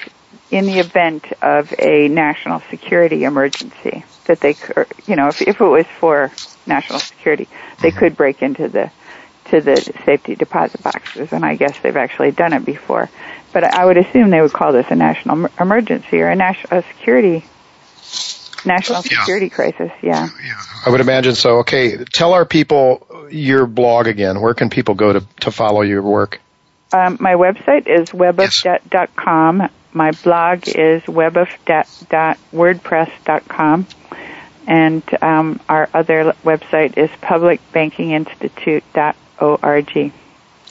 in 0.50 0.64
the 0.64 0.78
event 0.78 1.26
of 1.42 1.74
a 1.78 2.08
national 2.08 2.60
security 2.70 3.24
emergency, 3.24 4.04
that 4.26 4.40
they, 4.40 4.54
you 5.06 5.16
know, 5.16 5.28
if, 5.28 5.42
if 5.42 5.60
it 5.60 5.64
was 5.64 5.86
for 5.98 6.30
national 6.66 6.98
security, 6.98 7.48
they 7.80 7.90
mm-hmm. 7.90 7.98
could 7.98 8.16
break 8.16 8.42
into 8.42 8.68
the 8.68 8.90
to 9.46 9.60
the 9.60 9.76
safety 10.04 10.34
deposit 10.34 10.82
boxes, 10.82 11.32
and 11.32 11.44
I 11.44 11.56
guess 11.56 11.78
they've 11.80 11.96
actually 11.96 12.30
done 12.30 12.52
it 12.52 12.64
before. 12.64 13.10
But 13.52 13.64
I 13.64 13.84
would 13.84 13.98
assume 13.98 14.30
they 14.30 14.40
would 14.40 14.52
call 14.52 14.72
this 14.72 14.86
a 14.90 14.94
national 14.94 15.50
emergency 15.60 16.20
or 16.20 16.28
a 16.28 16.36
national 16.36 16.82
security 16.82 17.44
national 18.64 19.02
security 19.02 19.46
yeah. 19.46 19.54
crisis. 19.54 19.92
Yeah. 20.02 20.28
yeah, 20.44 20.62
I 20.86 20.90
would 20.90 21.00
imagine 21.00 21.34
so. 21.34 21.58
Okay, 21.58 21.98
tell 22.04 22.32
our 22.32 22.44
people 22.44 23.06
your 23.30 23.66
blog 23.66 24.06
again. 24.06 24.40
Where 24.40 24.54
can 24.54 24.70
people 24.70 24.94
go 24.94 25.12
to 25.12 25.26
to 25.40 25.50
follow 25.50 25.82
your 25.82 26.02
work? 26.02 26.40
Um, 26.92 27.16
my 27.20 27.34
website 27.34 27.86
is 27.88 28.10
webofdebt.com. 28.10 29.60
Yes. 29.60 29.70
My 29.92 30.12
blog 30.12 30.68
is 30.68 31.02
webofdebt.wordpress.com. 31.02 33.86
And 34.64 35.02
um, 35.22 35.58
our 35.68 35.88
other 35.92 36.34
website 36.44 36.96
is 36.96 37.10
publicbankinginstitute.org. 37.20 40.12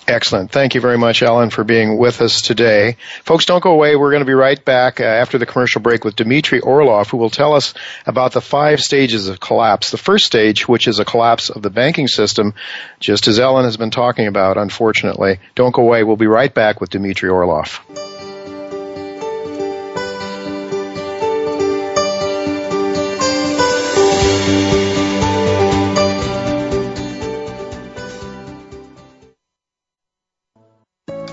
Excellent. 0.07 0.51
Thank 0.51 0.73
you 0.73 0.81
very 0.81 0.97
much, 0.97 1.21
Ellen, 1.21 1.51
for 1.51 1.63
being 1.63 1.97
with 1.97 2.21
us 2.21 2.41
today. 2.41 2.97
Folks, 3.23 3.45
don't 3.45 3.61
go 3.61 3.71
away. 3.71 3.95
We're 3.95 4.09
going 4.09 4.21
to 4.21 4.25
be 4.25 4.33
right 4.33 4.63
back 4.63 4.99
uh, 4.99 5.03
after 5.03 5.37
the 5.37 5.45
commercial 5.45 5.79
break 5.79 6.03
with 6.03 6.15
Dmitry 6.15 6.59
Orlov, 6.59 7.09
who 7.09 7.17
will 7.17 7.29
tell 7.29 7.53
us 7.53 7.73
about 8.05 8.33
the 8.33 8.41
five 8.41 8.81
stages 8.81 9.27
of 9.27 9.39
collapse. 9.39 9.91
The 9.91 9.97
first 9.97 10.25
stage, 10.25 10.67
which 10.67 10.87
is 10.87 10.99
a 10.99 11.05
collapse 11.05 11.49
of 11.49 11.61
the 11.61 11.69
banking 11.69 12.07
system, 12.07 12.55
just 12.99 13.27
as 13.27 13.39
Ellen 13.39 13.65
has 13.65 13.77
been 13.77 13.91
talking 13.91 14.27
about, 14.27 14.57
unfortunately. 14.57 15.39
Don't 15.53 15.73
go 15.73 15.83
away. 15.83 16.03
We'll 16.03 16.17
be 16.17 16.27
right 16.27 16.53
back 16.53 16.81
with 16.81 16.89
Dmitry 16.89 17.29
Orlov. 17.29 17.79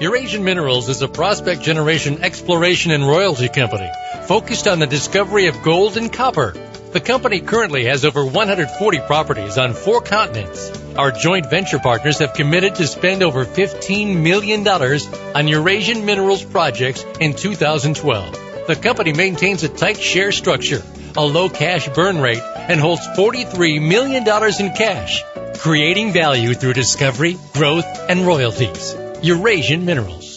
Eurasian 0.01 0.45
Minerals 0.45 0.89
is 0.89 1.03
a 1.03 1.09
prospect 1.09 1.61
generation 1.61 2.23
exploration 2.23 2.93
and 2.93 3.05
royalty 3.05 3.49
company 3.49 3.91
focused 4.27 4.69
on 4.69 4.79
the 4.79 4.87
discovery 4.87 5.49
of 5.49 5.65
gold 5.65 5.97
and 5.97 6.13
copper. 6.13 6.55
The 6.93 7.01
company 7.01 7.41
currently 7.41 7.87
has 7.87 8.05
over 8.05 8.25
140 8.25 9.01
properties 9.01 9.59
on 9.59 9.73
four 9.73 10.01
continents. 10.01 10.71
Our 10.97 11.11
joint 11.11 11.51
venture 11.51 11.81
partners 11.81 12.21
have 12.21 12.35
committed 12.35 12.77
to 12.77 12.87
spend 12.87 13.25
over 13.25 13.45
$15 13.45 14.23
million 14.23 14.69
on 14.69 15.49
Eurasian 15.49 16.07
Minerals 16.07 16.45
projects 16.45 17.05
in 17.19 17.35
2012. 17.35 18.67
The 18.69 18.77
company 18.77 19.13
maintains 19.13 19.65
a 19.65 19.69
tight 19.69 19.99
share 19.99 20.31
structure, 20.31 20.85
a 21.17 21.27
low 21.27 21.49
cash 21.49 21.89
burn 21.89 22.21
rate, 22.21 22.43
and 22.57 22.79
holds 22.79 23.05
$43 23.17 23.83
million 23.83 24.23
in 24.23 24.77
cash, 24.77 25.25
creating 25.59 26.13
value 26.13 26.55
through 26.55 26.75
discovery, 26.75 27.37
growth, 27.53 27.87
and 28.09 28.25
royalties. 28.25 28.95
Eurasian 29.23 29.85
Minerals. 29.85 30.28